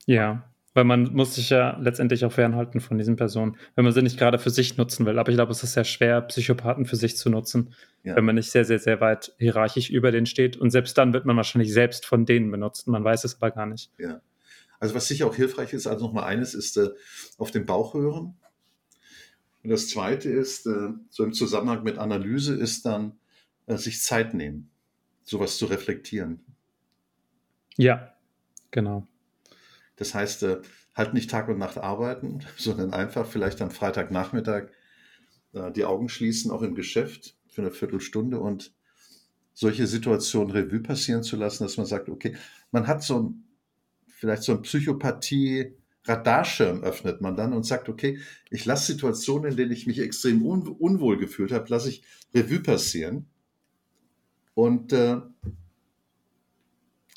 Ja, 0.05 0.49
Weil 0.77 0.85
man 0.85 1.15
muss 1.15 1.37
sich 1.37 1.49
ja 1.49 1.79
letztendlich 1.79 2.27
auch 2.27 2.33
fernhalten 2.33 2.81
von 2.81 2.99
diesen 2.99 3.17
Personen, 3.17 3.57
wenn 3.77 3.85
man 3.85 3.95
sie 3.95 4.03
nicht 4.03 4.19
gerade 4.19 4.39
für 4.39 4.51
sich 4.51 4.77
nutzen 4.77 5.07
will. 5.07 5.19
Aber 5.19 5.31
ich 5.31 5.35
glaube, 5.35 5.51
es 5.51 5.63
ist 5.63 5.73
sehr 5.73 5.85
schwer, 5.85 6.21
Psychopathen 6.21 6.85
für 6.85 6.97
sich 6.97 7.17
zu 7.17 7.31
nutzen, 7.31 7.73
ja. 8.05 8.15
wenn 8.15 8.27
man 8.27 8.35
nicht 8.35 8.51
sehr, 8.51 8.67
sehr, 8.67 8.79
sehr 8.79 9.01
weit 9.01 9.33
hierarchisch 9.39 9.89
über 9.89 10.13
denen 10.13 10.27
steht. 10.27 10.59
Und 10.59 10.69
selbst 10.69 10.99
dann 10.99 11.15
wird 11.15 11.25
man 11.25 11.35
wahrscheinlich 11.35 11.73
selbst 11.73 12.05
von 12.05 12.27
denen 12.27 12.51
benutzt. 12.51 12.89
Man 12.89 13.03
weiß 13.03 13.25
es 13.25 13.37
aber 13.37 13.53
gar 13.53 13.65
nicht. 13.65 13.91
Ja. 13.97 14.21
Also 14.79 14.95
was 14.95 15.09
sicher 15.09 15.27
auch 15.27 15.35
hilfreich 15.35 15.73
ist, 15.73 15.87
also 15.87 16.05
nochmal 16.05 16.25
eines 16.25 16.53
ist 16.53 16.77
äh, 16.77 16.91
auf 17.39 17.51
den 17.51 17.65
Bauch 17.65 17.95
hören. 17.95 18.37
Und 19.63 19.71
das 19.71 19.89
zweite 19.89 20.29
ist, 20.29 20.67
äh, 20.67 20.91
so 21.09 21.25
im 21.25 21.33
Zusammenhang 21.33 21.85
mit 21.85 21.97
Analyse, 21.97 22.55
ist 22.55 22.85
dann 22.85 23.19
äh, 23.65 23.79
sich 23.79 24.03
Zeit 24.03 24.35
nehmen, 24.35 24.71
sowas 25.23 25.57
zu 25.57 25.65
reflektieren. 25.65 26.45
Ja, 27.79 28.13
genau. 28.71 29.09
Das 29.97 30.15
heißt, 30.15 30.43
äh, 30.45 30.61
halt 30.95 31.15
nicht 31.15 31.31
Tag 31.31 31.49
und 31.49 31.59
Nacht 31.59 31.79
arbeiten, 31.79 32.41
sondern 32.57 32.93
einfach 32.93 33.27
vielleicht 33.27 33.61
am 33.63 33.71
Freitagnachmittag 33.71 34.69
äh, 35.53 35.73
die 35.73 35.85
Augen 35.85 36.09
schließen, 36.09 36.51
auch 36.51 36.63
im 36.63 36.75
Geschäft 36.75 37.37
für 37.49 37.63
eine 37.63 37.71
Viertelstunde 37.71 38.39
und 38.39 38.75
solche 39.55 39.87
Situationen 39.87 40.51
Revue 40.51 40.81
passieren 40.81 41.23
zu 41.23 41.37
lassen, 41.37 41.65
dass 41.65 41.79
man 41.79 41.87
sagt, 41.87 42.11
okay, 42.11 42.37
man 42.73 42.87
hat 42.87 43.03
so 43.03 43.21
ein, 43.21 43.45
vielleicht 44.07 44.43
so 44.43 44.53
ein 44.53 44.63
Psychopathie, 44.63 45.75
Radarschirm 46.05 46.85
öffnet 46.85 47.21
man 47.21 47.37
dann 47.37 47.53
und 47.53 47.65
sagt, 47.65 47.89
okay, 47.89 48.21
ich 48.51 48.65
lasse 48.65 48.93
Situationen, 48.93 49.51
in 49.51 49.57
denen 49.57 49.73
ich 49.73 49.87
mich 49.87 49.99
extrem 49.99 50.45
un 50.45 50.69
unwohl 50.69 51.17
gefühlt 51.17 51.53
habe, 51.53 51.67
lasse 51.69 51.89
ich 51.89 52.03
Revue 52.35 52.61
passieren. 52.61 53.27
Und 54.55 54.93
äh, 54.93 55.21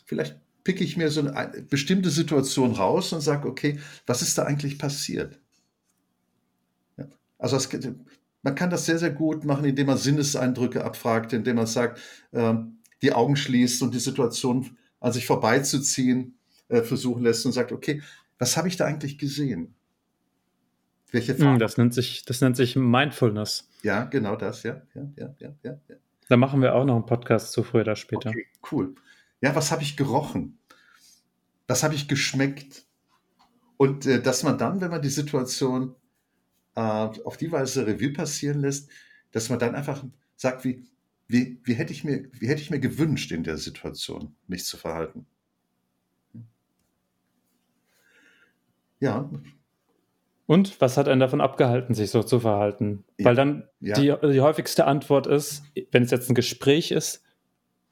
vielleicht 0.05 0.39
picke 0.69 0.83
ich 0.83 0.97
mir 0.97 1.09
so 1.09 1.21
eine 1.21 1.63
bestimmte 1.63 2.11
Situation 2.11 2.73
raus 2.73 3.11
und 3.11 3.21
sage, 3.21 3.47
okay, 3.47 3.79
was 4.05 4.21
ist 4.21 4.37
da 4.37 4.43
eigentlich 4.43 4.77
passiert? 4.77 5.39
Ja, 6.95 7.07
also 7.39 7.57
es, 7.57 7.67
man 8.43 8.53
kann 8.53 8.69
das 8.69 8.85
sehr, 8.85 8.99
sehr 8.99 9.09
gut 9.09 9.45
machen, 9.45 9.65
indem 9.65 9.87
man 9.87 9.97
Sinneseindrücke 9.97 10.85
abfragt, 10.85 11.33
indem 11.33 11.55
man 11.55 11.65
sagt, 11.65 11.99
äh, 12.33 12.53
die 13.01 13.13
Augen 13.13 13.35
schließt 13.35 13.81
und 13.81 13.95
die 13.95 13.99
Situation 13.99 14.77
an 14.99 15.11
sich 15.11 15.25
vorbeizuziehen 15.25 16.37
äh, 16.67 16.83
versuchen 16.83 17.23
lässt 17.23 17.47
und 17.47 17.53
sagt, 17.53 17.71
okay, 17.71 18.03
was 18.37 18.55
habe 18.55 18.67
ich 18.67 18.77
da 18.77 18.85
eigentlich 18.85 19.17
gesehen? 19.17 19.73
Welche 21.09 21.33
hm, 21.33 21.39
Farbe? 21.39 21.57
Das 21.57 21.77
nennt 21.77 21.95
sich, 21.95 22.25
das 22.25 22.41
nennt 22.41 22.57
sich 22.57 22.75
Mindfulness. 22.75 23.67
Ja, 23.81 24.03
genau 24.03 24.35
das, 24.35 24.61
ja, 24.61 24.83
ja, 24.93 25.09
ja, 25.17 25.33
ja, 25.39 25.55
ja. 25.63 25.95
Da 26.27 26.37
machen 26.37 26.61
wir 26.61 26.75
auch 26.75 26.85
noch 26.85 26.93
einen 26.93 27.07
Podcast 27.07 27.53
zu 27.53 27.63
früher 27.63 27.81
oder 27.81 27.95
später. 27.95 28.29
Okay, 28.29 28.45
cool. 28.71 28.93
Ja, 29.41 29.55
was 29.55 29.71
habe 29.71 29.81
ich 29.81 29.97
gerochen? 29.97 30.58
Was 31.69 31.83
habe 31.83 31.93
ich 31.93 32.07
geschmeckt? 32.07 32.87
Und 33.77 34.07
äh, 34.07 34.19
dass 34.19 34.41
man 34.41 34.57
dann, 34.57 34.81
wenn 34.81 34.89
man 34.89 35.03
die 35.03 35.09
Situation 35.09 35.95
äh, 36.75 36.81
auf 36.81 37.37
die 37.37 37.51
Weise 37.51 37.85
Revue 37.85 38.11
passieren 38.11 38.59
lässt, 38.59 38.89
dass 39.31 39.49
man 39.49 39.59
dann 39.59 39.75
einfach 39.75 40.03
sagt, 40.35 40.65
wie, 40.65 40.83
wie, 41.27 41.61
wie, 41.63 41.75
hätte 41.75 41.93
ich 41.93 42.03
mir, 42.03 42.27
wie 42.33 42.47
hätte 42.47 42.61
ich 42.61 42.71
mir 42.71 42.79
gewünscht, 42.79 43.31
in 43.31 43.43
der 43.43 43.57
Situation 43.57 44.35
mich 44.47 44.65
zu 44.65 44.77
verhalten. 44.77 45.27
Ja. 48.99 49.29
Und 50.47 50.81
was 50.81 50.97
hat 50.97 51.07
einen 51.07 51.19
davon 51.19 51.39
abgehalten, 51.39 51.93
sich 51.93 52.09
so 52.09 52.23
zu 52.23 52.39
verhalten? 52.39 53.05
Weil 53.19 53.35
dann 53.35 53.69
ja. 53.79 53.93
die, 53.93 54.33
die 54.33 54.41
häufigste 54.41 54.85
Antwort 54.85 55.27
ist, 55.27 55.63
wenn 55.91 56.01
es 56.01 56.09
jetzt 56.09 56.29
ein 56.31 56.35
Gespräch 56.35 56.89
ist, 56.89 57.23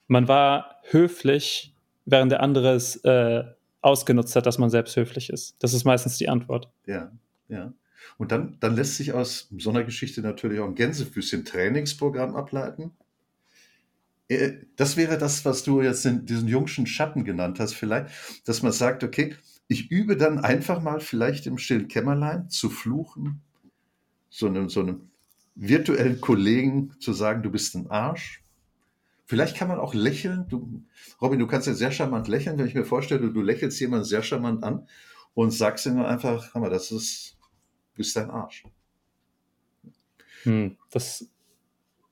man 0.07 0.27
war 0.27 0.81
höflich, 0.89 1.75
während 2.05 2.31
der 2.31 2.41
andere 2.41 2.73
es 2.73 2.95
äh, 3.05 3.43
ausgenutzt 3.81 4.35
hat, 4.35 4.45
dass 4.45 4.57
man 4.57 4.69
selbst 4.69 4.95
höflich 4.95 5.29
ist. 5.29 5.55
Das 5.59 5.73
ist 5.73 5.85
meistens 5.85 6.17
die 6.17 6.29
Antwort. 6.29 6.69
Ja, 6.85 7.11
ja. 7.47 7.73
Und 8.17 8.31
dann, 8.31 8.57
dann 8.59 8.75
lässt 8.75 8.95
sich 8.95 9.13
aus 9.13 9.49
so 9.57 9.69
einer 9.69 9.83
Geschichte 9.83 10.21
natürlich 10.21 10.59
auch 10.59 10.67
ein 10.67 10.75
Gänsefüßchen-Trainingsprogramm 10.75 12.35
ableiten. 12.35 12.91
Äh, 14.27 14.53
das 14.75 14.97
wäre 14.97 15.17
das, 15.17 15.45
was 15.45 15.63
du 15.63 15.81
jetzt 15.81 16.05
in 16.05 16.25
diesen 16.25 16.47
jungschen 16.47 16.87
Schatten 16.87 17.23
genannt 17.23 17.59
hast, 17.59 17.73
vielleicht, 17.73 18.09
dass 18.45 18.63
man 18.63 18.71
sagt, 18.71 19.03
okay, 19.03 19.35
ich 19.67 19.91
übe 19.91 20.17
dann 20.17 20.39
einfach 20.39 20.81
mal 20.81 20.99
vielleicht 20.99 21.45
im 21.45 21.57
stillen 21.57 21.87
Kämmerlein 21.87 22.49
zu 22.49 22.69
fluchen, 22.69 23.41
so 24.29 24.47
einem, 24.47 24.69
so 24.69 24.79
einem 24.81 25.09
virtuellen 25.55 26.21
Kollegen 26.21 26.93
zu 26.99 27.13
sagen, 27.13 27.43
du 27.43 27.51
bist 27.51 27.75
ein 27.75 27.89
Arsch. 27.89 28.41
Vielleicht 29.27 29.57
kann 29.57 29.67
man 29.67 29.79
auch 29.79 29.93
lächeln. 29.93 30.47
Du, 30.47 30.83
Robin, 31.21 31.37
du 31.37 31.47
kannst 31.47 31.67
ja 31.67 31.73
sehr 31.73 31.91
charmant 31.91 32.29
lächeln, 32.29 32.57
wenn 32.57 32.65
ich 32.65 32.73
mir 32.73 32.85
vorstelle, 32.85 33.29
du 33.29 33.41
lächelst 33.41 33.77
jemanden 33.81 34.05
sehr 34.05 34.23
charmant 34.23 34.63
an 34.63 34.87
und 35.33 35.51
sagst 35.51 35.85
ihm 35.85 36.01
einfach, 36.01 36.55
mal, 36.55 36.69
das 36.69 36.91
ist, 36.91 37.37
du 37.91 37.97
bist 37.97 38.17
ein 38.17 38.29
Arsch. 38.29 38.63
Hm, 40.43 40.77
das 40.91 41.29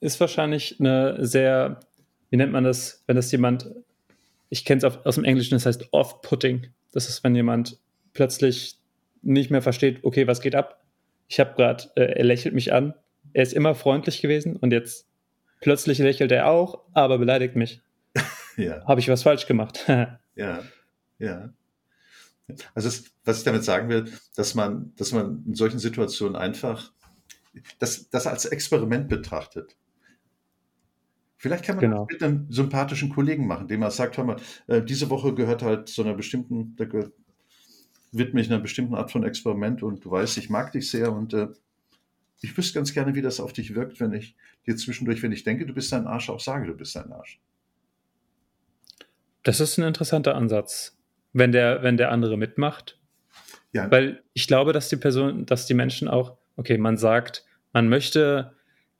ist 0.01 0.19
wahrscheinlich 0.19 0.77
eine 0.81 1.25
sehr, 1.25 1.79
wie 2.31 2.37
nennt 2.37 2.51
man 2.51 2.65
das, 2.65 3.03
wenn 3.07 3.15
das 3.15 3.31
jemand, 3.31 3.73
ich 4.49 4.65
kenne 4.65 4.85
es 4.85 5.05
aus 5.05 5.15
dem 5.15 5.23
Englischen, 5.23 5.53
das 5.53 5.65
heißt 5.65 5.87
off-putting. 5.93 6.67
Das 6.91 7.07
ist, 7.07 7.23
wenn 7.23 7.33
jemand 7.33 7.79
plötzlich 8.11 8.77
nicht 9.21 9.51
mehr 9.51 9.61
versteht, 9.61 10.03
okay, 10.03 10.27
was 10.27 10.41
geht 10.41 10.53
ab? 10.53 10.83
Ich 11.29 11.39
habe 11.39 11.53
gerade, 11.55 11.85
äh, 11.95 12.17
er 12.17 12.25
lächelt 12.25 12.53
mich 12.53 12.73
an. 12.73 12.93
Er 13.31 13.43
ist 13.43 13.53
immer 13.53 13.73
freundlich 13.73 14.21
gewesen 14.21 14.57
und 14.57 14.71
jetzt 14.71 15.07
plötzlich 15.65 15.97
lächelt 15.97 16.31
er 16.31 16.45
auch, 16.45 16.83
aber 16.93 17.17
beleidigt 17.17 17.55
mich. 17.55 17.81
ja. 18.55 18.85
Habe 18.85 18.99
ich 18.99 19.09
was 19.09 19.23
falsch 19.23 19.47
gemacht? 19.47 19.83
ja, 20.35 20.63
ja. 21.17 21.53
Also 22.75 22.87
das, 22.87 23.05
was 23.23 23.39
ich 23.39 23.45
damit 23.45 23.63
sagen 23.63 23.89
will, 23.89 24.05
dass 24.35 24.53
man, 24.53 24.93
dass 24.95 25.11
man 25.11 25.43
in 25.47 25.55
solchen 25.55 25.79
Situationen 25.79 26.35
einfach 26.35 26.91
das, 27.79 28.11
das 28.11 28.27
als 28.27 28.45
Experiment 28.45 29.09
betrachtet. 29.09 29.75
Vielleicht 31.37 31.65
kann 31.65 31.77
man 31.77 31.85
genau. 31.85 32.05
das 32.05 32.13
mit 32.13 32.21
einem 32.21 32.51
sympathischen 32.51 33.09
Kollegen 33.09 33.47
machen, 33.47 33.67
dem 33.67 33.79
man 33.79 33.89
sagt, 33.89 34.17
hör 34.17 34.23
mal, 34.23 34.37
äh, 34.67 34.83
diese 34.83 35.09
Woche 35.09 35.33
gehört 35.33 35.63
halt 35.63 35.89
zu 35.89 36.03
einer 36.03 36.13
bestimmten, 36.13 36.75
da 36.75 36.85
widme 38.11 38.39
ich 38.39 38.51
einer 38.51 38.61
bestimmten 38.61 38.93
Art 38.93 39.09
von 39.09 39.23
Experiment 39.23 39.81
und 39.81 40.05
du 40.05 40.11
weißt, 40.11 40.37
ich 40.37 40.51
mag 40.51 40.73
dich 40.73 40.91
sehr 40.91 41.11
und 41.11 41.33
äh, 41.33 41.47
ich 42.41 42.57
wüsste 42.57 42.73
ganz 42.73 42.93
gerne, 42.93 43.15
wie 43.15 43.21
das 43.21 43.39
auf 43.39 43.53
dich 43.53 43.75
wirkt, 43.75 43.99
wenn 43.99 44.13
ich 44.13 44.35
dir 44.65 44.75
zwischendurch, 44.75 45.23
wenn 45.23 45.31
ich 45.31 45.43
denke, 45.43 45.65
du 45.65 45.73
bist 45.73 45.93
ein 45.93 46.07
Arsch, 46.07 46.29
auch 46.29 46.39
sage, 46.39 46.67
du 46.67 46.73
bist 46.75 46.95
ein 46.97 47.11
Arsch. 47.11 47.39
Das 49.43 49.59
ist 49.59 49.77
ein 49.77 49.83
interessanter 49.83 50.35
Ansatz, 50.35 50.97
wenn 51.33 51.51
der, 51.51 51.83
wenn 51.83 51.97
der 51.97 52.11
andere 52.11 52.37
mitmacht. 52.37 52.99
Ja. 53.73 53.89
Weil 53.91 54.23
ich 54.33 54.47
glaube, 54.47 54.73
dass 54.73 54.89
die 54.89 54.95
Person, 54.95 55.45
dass 55.45 55.65
die 55.65 55.73
Menschen 55.73 56.07
auch, 56.07 56.37
okay, 56.55 56.77
man 56.77 56.97
sagt, 56.97 57.45
man 57.73 57.89
möchte 57.89 58.53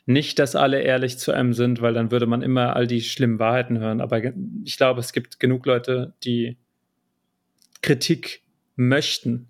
nicht, 0.06 0.38
dass 0.38 0.56
alle 0.56 0.82
ehrlich 0.82 1.18
zu 1.18 1.32
einem 1.32 1.54
sind, 1.54 1.82
weil 1.82 1.94
dann 1.94 2.12
würde 2.12 2.28
man 2.28 2.42
immer 2.42 2.76
all 2.76 2.86
die 2.86 3.02
schlimmen 3.02 3.40
Wahrheiten 3.40 3.80
hören. 3.80 4.02
Aber 4.02 4.22
ich 4.64 4.78
glaube, 4.78 5.00
es 5.00 5.14
gibt 5.14 5.40
genug 5.40 5.66
Leute, 5.66 6.14
die 6.24 6.58
Kritik 7.82 8.44
möchten. 8.76 9.50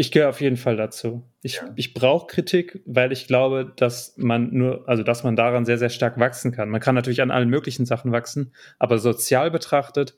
Ich 0.00 0.10
gehöre 0.10 0.30
auf 0.30 0.40
jeden 0.40 0.56
Fall 0.56 0.78
dazu. 0.78 1.24
Ich, 1.42 1.60
ich 1.76 1.92
brauche 1.92 2.26
Kritik, 2.26 2.80
weil 2.86 3.12
ich 3.12 3.26
glaube, 3.26 3.70
dass 3.76 4.14
man 4.16 4.48
nur, 4.50 4.88
also 4.88 5.02
dass 5.02 5.24
man 5.24 5.36
daran 5.36 5.66
sehr, 5.66 5.76
sehr 5.76 5.90
stark 5.90 6.18
wachsen 6.18 6.52
kann. 6.52 6.70
Man 6.70 6.80
kann 6.80 6.94
natürlich 6.94 7.20
an 7.20 7.30
allen 7.30 7.50
möglichen 7.50 7.84
Sachen 7.84 8.10
wachsen, 8.10 8.54
aber 8.78 8.98
sozial 8.98 9.50
betrachtet, 9.50 10.16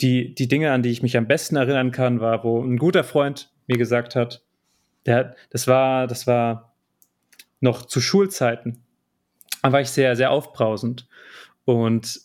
die, 0.00 0.34
die 0.34 0.48
Dinge, 0.48 0.72
an 0.72 0.82
die 0.82 0.90
ich 0.90 1.00
mich 1.00 1.16
am 1.16 1.28
besten 1.28 1.54
erinnern 1.54 1.92
kann, 1.92 2.18
war, 2.18 2.42
wo 2.42 2.60
ein 2.60 2.76
guter 2.76 3.04
Freund 3.04 3.52
mir 3.68 3.78
gesagt 3.78 4.16
hat, 4.16 4.42
der, 5.06 5.36
das 5.50 5.68
war, 5.68 6.08
das 6.08 6.26
war 6.26 6.74
noch 7.60 7.86
zu 7.86 8.00
Schulzeiten, 8.00 8.82
da 9.62 9.70
war 9.70 9.80
ich 9.80 9.90
sehr, 9.90 10.16
sehr 10.16 10.32
aufbrausend. 10.32 11.06
Und 11.64 12.20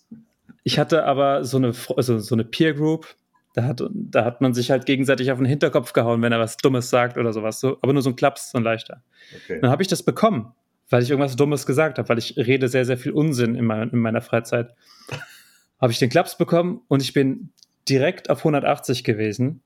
ich 0.63 0.79
hatte 0.79 1.05
aber 1.05 1.43
so 1.43 1.57
eine, 1.57 1.71
also 1.95 2.17
so 2.17 2.33
eine 2.33 2.45
Peer 2.45 2.73
Group, 2.73 3.15
da 3.59 3.67
hat, 3.67 3.81
da 3.91 4.25
hat 4.25 4.41
man 4.41 4.53
sich 4.53 4.71
halt 4.71 4.85
gegenseitig 4.85 5.31
auf 5.31 5.37
den 5.37 5.45
Hinterkopf 5.45 5.93
gehauen, 5.93 6.21
wenn 6.21 6.31
er 6.31 6.39
was 6.39 6.57
Dummes 6.57 6.89
sagt 6.89 7.17
oder 7.17 7.33
sowas. 7.33 7.59
So, 7.59 7.77
aber 7.81 7.93
nur 7.93 8.01
so 8.01 8.09
ein 8.09 8.15
Klaps, 8.15 8.51
so 8.51 8.57
ein 8.57 8.63
leichter. 8.63 9.03
Okay. 9.43 9.59
Dann 9.61 9.69
habe 9.69 9.81
ich 9.81 9.87
das 9.87 10.03
bekommen, 10.03 10.53
weil 10.89 11.03
ich 11.03 11.09
irgendwas 11.09 11.35
Dummes 11.35 11.65
gesagt 11.65 11.97
habe, 11.97 12.07
weil 12.09 12.17
ich 12.17 12.37
rede 12.37 12.67
sehr, 12.67 12.85
sehr 12.85 12.97
viel 12.97 13.11
Unsinn 13.11 13.55
in, 13.55 13.65
mein, 13.65 13.89
in 13.89 13.99
meiner 13.99 14.21
Freizeit. 14.21 14.73
habe 15.81 15.91
ich 15.91 15.99
den 15.99 16.09
Klaps 16.09 16.37
bekommen 16.37 16.81
und 16.87 17.01
ich 17.01 17.13
bin 17.13 17.51
direkt 17.87 18.29
auf 18.29 18.39
180 18.39 19.03
gewesen 19.03 19.61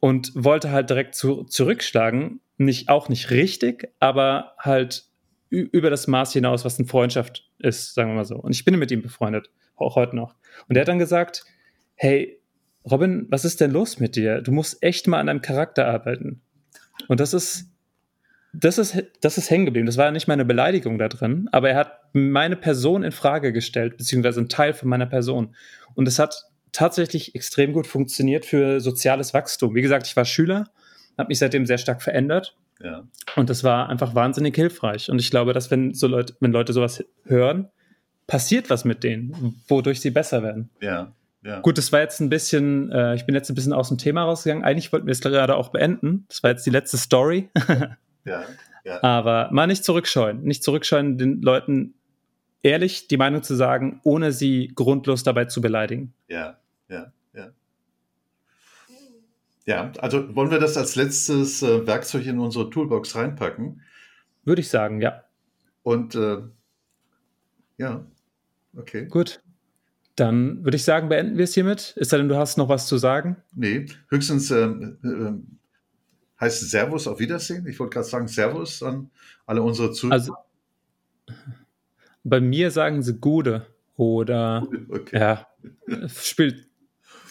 und 0.00 0.32
wollte 0.34 0.70
halt 0.70 0.90
direkt 0.90 1.14
zu, 1.14 1.44
zurückschlagen 1.44 2.40
nicht, 2.56 2.88
auch 2.88 3.08
nicht 3.08 3.30
richtig, 3.30 3.92
aber 4.00 4.54
halt 4.58 5.04
über 5.50 5.90
das 5.90 6.06
Maß 6.06 6.32
hinaus, 6.32 6.64
was 6.64 6.78
eine 6.78 6.88
Freundschaft 6.88 7.48
ist, 7.58 7.94
sagen 7.94 8.10
wir 8.10 8.16
mal 8.16 8.24
so. 8.24 8.36
Und 8.36 8.50
ich 8.50 8.64
bin 8.64 8.78
mit 8.78 8.90
ihm 8.90 9.00
befreundet, 9.00 9.50
auch 9.76 9.96
heute 9.96 10.16
noch. 10.16 10.34
Und 10.68 10.76
er 10.76 10.82
hat 10.82 10.88
dann 10.88 10.98
gesagt, 10.98 11.44
hey, 11.94 12.37
Robin, 12.90 13.26
was 13.28 13.44
ist 13.44 13.60
denn 13.60 13.70
los 13.70 13.98
mit 13.98 14.16
dir? 14.16 14.40
Du 14.42 14.52
musst 14.52 14.82
echt 14.82 15.06
mal 15.06 15.20
an 15.20 15.26
deinem 15.26 15.42
Charakter 15.42 15.86
arbeiten. 15.86 16.40
Und 17.08 17.20
das 17.20 17.34
ist, 17.34 17.70
das 18.52 18.78
ist, 18.78 18.96
das 19.20 19.38
ist 19.38 19.50
hängen 19.50 19.66
geblieben. 19.66 19.86
Das 19.86 19.96
war 19.96 20.06
ja 20.06 20.10
nicht 20.10 20.28
meine 20.28 20.44
Beleidigung 20.44 20.98
da 20.98 21.08
drin, 21.08 21.48
aber 21.52 21.70
er 21.70 21.76
hat 21.76 22.00
meine 22.12 22.56
Person 22.56 23.02
in 23.02 23.12
Frage 23.12 23.52
gestellt, 23.52 23.96
beziehungsweise 23.96 24.40
einen 24.40 24.48
Teil 24.48 24.72
von 24.72 24.88
meiner 24.88 25.06
Person. 25.06 25.54
Und 25.94 26.08
es 26.08 26.18
hat 26.18 26.44
tatsächlich 26.72 27.34
extrem 27.34 27.72
gut 27.72 27.86
funktioniert 27.86 28.46
für 28.46 28.80
soziales 28.80 29.34
Wachstum. 29.34 29.74
Wie 29.74 29.82
gesagt, 29.82 30.06
ich 30.06 30.16
war 30.16 30.24
Schüler, 30.24 30.64
habe 31.16 31.28
mich 31.28 31.38
seitdem 31.38 31.66
sehr 31.66 31.78
stark 31.78 32.02
verändert. 32.02 32.56
Ja. 32.82 33.04
Und 33.36 33.50
das 33.50 33.64
war 33.64 33.88
einfach 33.88 34.14
wahnsinnig 34.14 34.54
hilfreich. 34.54 35.10
Und 35.10 35.18
ich 35.18 35.30
glaube, 35.30 35.52
dass 35.52 35.70
wenn 35.70 35.94
so 35.94 36.06
Leute, 36.06 36.34
wenn 36.40 36.52
Leute 36.52 36.72
sowas 36.72 37.04
hören, 37.24 37.68
passiert 38.26 38.70
was 38.70 38.84
mit 38.84 39.02
denen, 39.02 39.62
wodurch 39.66 40.00
sie 40.00 40.10
besser 40.10 40.42
werden. 40.42 40.70
Ja. 40.80 41.12
Ja. 41.48 41.60
Gut, 41.60 41.78
das 41.78 41.92
war 41.92 42.00
jetzt 42.00 42.20
ein 42.20 42.28
bisschen, 42.28 42.92
äh, 42.92 43.14
ich 43.14 43.24
bin 43.24 43.34
jetzt 43.34 43.48
ein 43.48 43.54
bisschen 43.54 43.72
aus 43.72 43.88
dem 43.88 43.96
Thema 43.96 44.24
rausgegangen. 44.24 44.64
Eigentlich 44.64 44.92
wollten 44.92 45.06
wir 45.06 45.12
es 45.12 45.22
gerade 45.22 45.56
auch 45.56 45.70
beenden. 45.70 46.26
Das 46.28 46.42
war 46.42 46.50
jetzt 46.50 46.66
die 46.66 46.70
letzte 46.70 46.98
Story. 46.98 47.48
ja, 48.26 48.44
ja. 48.84 49.02
Aber 49.02 49.48
mal 49.50 49.66
nicht 49.66 49.82
zurückscheuen. 49.82 50.42
Nicht 50.42 50.62
zurückscheuen, 50.62 51.16
den 51.16 51.40
Leuten 51.40 51.94
ehrlich 52.62 53.08
die 53.08 53.16
Meinung 53.16 53.42
zu 53.42 53.54
sagen, 53.54 53.98
ohne 54.04 54.32
sie 54.32 54.72
grundlos 54.74 55.22
dabei 55.22 55.46
zu 55.46 55.62
beleidigen. 55.62 56.12
Ja, 56.28 56.58
ja, 56.90 57.12
ja. 57.32 57.48
Ja, 59.64 59.92
also 60.00 60.36
wollen 60.36 60.50
wir 60.50 60.58
das 60.58 60.76
als 60.76 60.96
letztes 60.96 61.62
äh, 61.62 61.86
Werkzeug 61.86 62.26
in 62.26 62.40
unsere 62.40 62.68
Toolbox 62.68 63.16
reinpacken? 63.16 63.80
Würde 64.44 64.60
ich 64.60 64.68
sagen, 64.68 65.00
ja. 65.00 65.24
Und 65.82 66.14
äh, 66.14 66.42
ja, 67.78 68.04
okay. 68.76 69.06
Gut. 69.06 69.40
Dann 70.18 70.64
würde 70.64 70.76
ich 70.76 70.82
sagen, 70.82 71.08
beenden 71.08 71.36
wir 71.36 71.44
es 71.44 71.54
hiermit. 71.54 71.92
Ist 71.96 72.10
denn, 72.10 72.28
du 72.28 72.36
hast 72.36 72.58
noch 72.58 72.68
was 72.68 72.88
zu 72.88 72.98
sagen? 72.98 73.36
Nee, 73.54 73.86
höchstens 74.08 74.50
äh, 74.50 74.64
äh, 74.64 75.32
heißt 76.40 76.70
Servus 76.70 77.06
auf 77.06 77.20
Wiedersehen. 77.20 77.68
Ich 77.68 77.78
wollte 77.78 77.94
gerade 77.94 78.08
sagen 78.08 78.26
Servus 78.26 78.82
an 78.82 79.10
alle 79.46 79.62
unsere 79.62 79.92
Zuhörer. 79.92 80.14
Also, 80.14 80.34
bei 82.24 82.40
mir 82.40 82.72
sagen 82.72 83.02
sie 83.02 83.14
Gude 83.14 83.66
oder 83.94 84.66
okay. 84.88 85.18
ja, 85.18 85.46
spielt. 86.08 86.66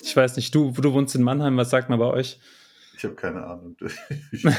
Ich 0.02 0.16
weiß 0.16 0.38
nicht, 0.38 0.56
du, 0.56 0.72
du 0.72 0.94
wohnst 0.94 1.14
in 1.14 1.24
Mannheim, 1.24 1.58
was 1.58 1.70
sagt 1.70 1.90
man 1.90 2.00
bei 2.00 2.06
euch? 2.06 2.40
Ich 2.96 3.04
habe 3.04 3.16
keine 3.16 3.46
Ahnung. 3.46 3.76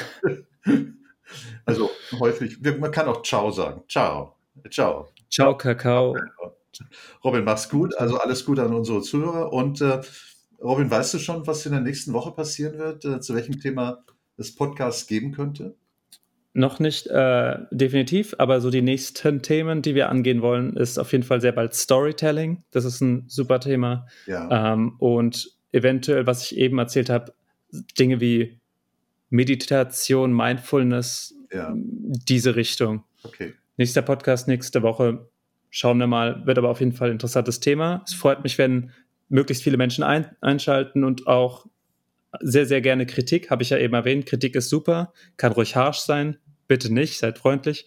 also 1.64 1.90
häufig, 2.18 2.60
man 2.78 2.90
kann 2.90 3.06
auch 3.06 3.22
Ciao 3.22 3.50
sagen. 3.50 3.84
Ciao. 3.88 4.36
Ciao. 4.70 5.08
Ciao, 5.30 5.56
Kakao. 5.56 6.14
Robin, 7.24 7.44
mach's 7.44 7.68
gut. 7.68 7.96
Also 7.96 8.18
alles 8.18 8.44
Gute 8.44 8.62
an 8.62 8.74
unsere 8.74 9.02
Zuhörer. 9.02 9.52
Und 9.52 9.80
äh, 9.80 10.00
Robin, 10.62 10.90
weißt 10.90 11.14
du 11.14 11.18
schon, 11.18 11.46
was 11.46 11.66
in 11.66 11.72
der 11.72 11.80
nächsten 11.80 12.12
Woche 12.12 12.32
passieren 12.32 12.78
wird? 12.78 13.04
Äh, 13.04 13.20
zu 13.20 13.34
welchem 13.34 13.60
Thema 13.60 14.04
es 14.36 14.54
Podcasts 14.54 15.06
geben 15.06 15.32
könnte? 15.32 15.74
Noch 16.54 16.80
nicht 16.80 17.06
äh, 17.06 17.58
definitiv, 17.70 18.34
aber 18.38 18.60
so 18.60 18.70
die 18.70 18.82
nächsten 18.82 19.42
Themen, 19.42 19.82
die 19.82 19.94
wir 19.94 20.08
angehen 20.08 20.42
wollen, 20.42 20.76
ist 20.76 20.98
auf 20.98 21.12
jeden 21.12 21.24
Fall 21.24 21.40
sehr 21.40 21.52
bald 21.52 21.74
Storytelling. 21.74 22.64
Das 22.70 22.84
ist 22.84 23.00
ein 23.00 23.24
super 23.28 23.60
Thema. 23.60 24.06
Ja. 24.26 24.72
Ähm, 24.72 24.96
und 24.98 25.56
eventuell, 25.72 26.26
was 26.26 26.42
ich 26.42 26.58
eben 26.58 26.78
erzählt 26.78 27.10
habe, 27.10 27.32
Dinge 27.98 28.20
wie 28.20 28.58
Meditation, 29.30 30.34
Mindfulness, 30.34 31.34
ja. 31.52 31.72
diese 31.74 32.56
Richtung. 32.56 33.04
Okay. 33.22 33.54
Nächster 33.76 34.02
Podcast 34.02 34.48
nächste 34.48 34.82
Woche 34.82 35.28
Schauen 35.70 35.98
wir 35.98 36.06
mal, 36.06 36.46
wird 36.46 36.58
aber 36.58 36.70
auf 36.70 36.80
jeden 36.80 36.92
Fall 36.92 37.08
ein 37.08 37.12
interessantes 37.12 37.60
Thema. 37.60 38.02
Es 38.06 38.14
freut 38.14 38.42
mich, 38.42 38.58
wenn 38.58 38.90
möglichst 39.28 39.62
viele 39.62 39.76
Menschen 39.76 40.04
ein, 40.04 40.34
einschalten 40.40 41.04
und 41.04 41.26
auch 41.26 41.66
sehr, 42.40 42.66
sehr 42.66 42.80
gerne 42.80 43.06
Kritik, 43.06 43.50
habe 43.50 43.62
ich 43.62 43.70
ja 43.70 43.78
eben 43.78 43.94
erwähnt. 43.94 44.26
Kritik 44.26 44.54
ist 44.54 44.68
super, 44.68 45.12
kann 45.36 45.52
ruhig 45.52 45.76
harsh 45.76 46.00
sein, 46.00 46.38
bitte 46.66 46.92
nicht, 46.92 47.18
seid 47.18 47.38
freundlich. 47.38 47.86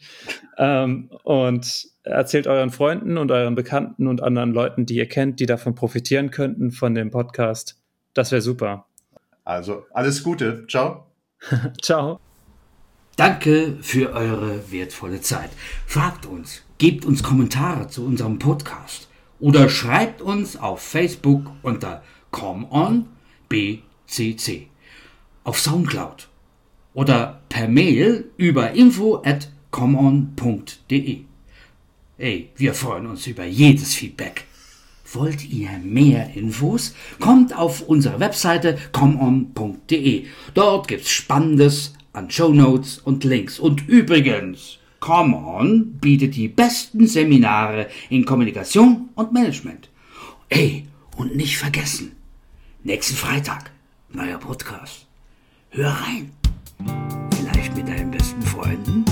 Ähm, 0.58 1.10
und 1.24 1.88
erzählt 2.04 2.48
euren 2.48 2.72
Freunden 2.72 3.18
und 3.18 3.32
euren 3.32 3.56
Bekannten 3.56 4.08
und 4.08 4.22
anderen 4.22 4.52
Leuten, 4.52 4.86
die 4.86 4.96
ihr 4.96 5.08
kennt, 5.08 5.40
die 5.40 5.46
davon 5.46 5.76
profitieren 5.76 6.32
könnten, 6.32 6.72
von 6.72 6.96
dem 6.96 7.12
Podcast. 7.12 7.80
Das 8.14 8.32
wäre 8.32 8.42
super. 8.42 8.88
Also, 9.44 9.86
alles 9.94 10.24
Gute. 10.24 10.66
Ciao. 10.68 11.08
Ciao. 11.82 12.20
Danke 13.16 13.78
für 13.82 14.14
eure 14.14 14.72
wertvolle 14.72 15.22
Zeit. 15.22 15.50
Fragt 15.86 16.26
uns, 16.26 16.64
gebt 16.78 17.06
uns 17.06 17.24
Kommentare 17.24 17.88
zu 17.88 18.06
unserem 18.06 18.40
Podcast 18.40 19.10
oder 19.40 19.70
schreibt 19.70 20.22
uns 20.22 20.56
auf 20.56 20.82
Facebook 20.82 21.52
unter 21.62 22.04
ComeOnBCC, 22.32 23.08
auf 25.44 25.60
Soundcloud 25.60 26.30
oder 26.94 27.42
per 27.50 27.68
Mail 27.68 28.32
über 28.38 28.72
info 28.72 29.22
at 29.26 29.52
comeon.de. 29.72 31.22
Ey, 32.18 32.50
wir 32.56 32.74
freuen 32.74 33.08
uns 33.08 33.28
über 33.28 33.46
jedes 33.46 33.96
Feedback. 33.96 34.46
Wollt 35.14 35.44
ihr 35.50 35.72
mehr 35.84 36.36
Infos? 36.36 36.94
Kommt 37.20 37.58
auf 37.58 37.82
unsere 37.82 38.20
Webseite 38.20 38.78
comeon.de. 38.94 40.26
Dort 40.54 40.88
gibt's 40.88 41.10
Spannendes 41.10 41.94
an 42.14 42.30
Show 42.30 42.54
Notes 42.54 43.00
und 43.00 43.24
Links. 43.24 43.60
Und 43.60 43.88
übrigens, 43.88 44.80
Come 45.00 45.36
On 45.36 45.94
bietet 46.00 46.36
die 46.36 46.48
besten 46.48 47.08
Seminare 47.08 47.88
in 48.10 48.26
Kommunikation 48.26 49.10
und 49.16 49.34
Management. 49.34 49.90
Ey, 50.50 50.88
und 51.18 51.36
nicht 51.36 51.58
vergessen, 51.58 52.12
nächsten 52.84 53.16
Freitag, 53.16 53.72
neuer 54.10 54.38
Podcast. 54.38 55.08
Hör 55.70 55.92
rein. 55.92 56.32
Vielleicht 57.36 57.76
mit 57.76 57.88
deinen 57.88 58.12
besten 58.12 58.42
Freunden 58.42 59.06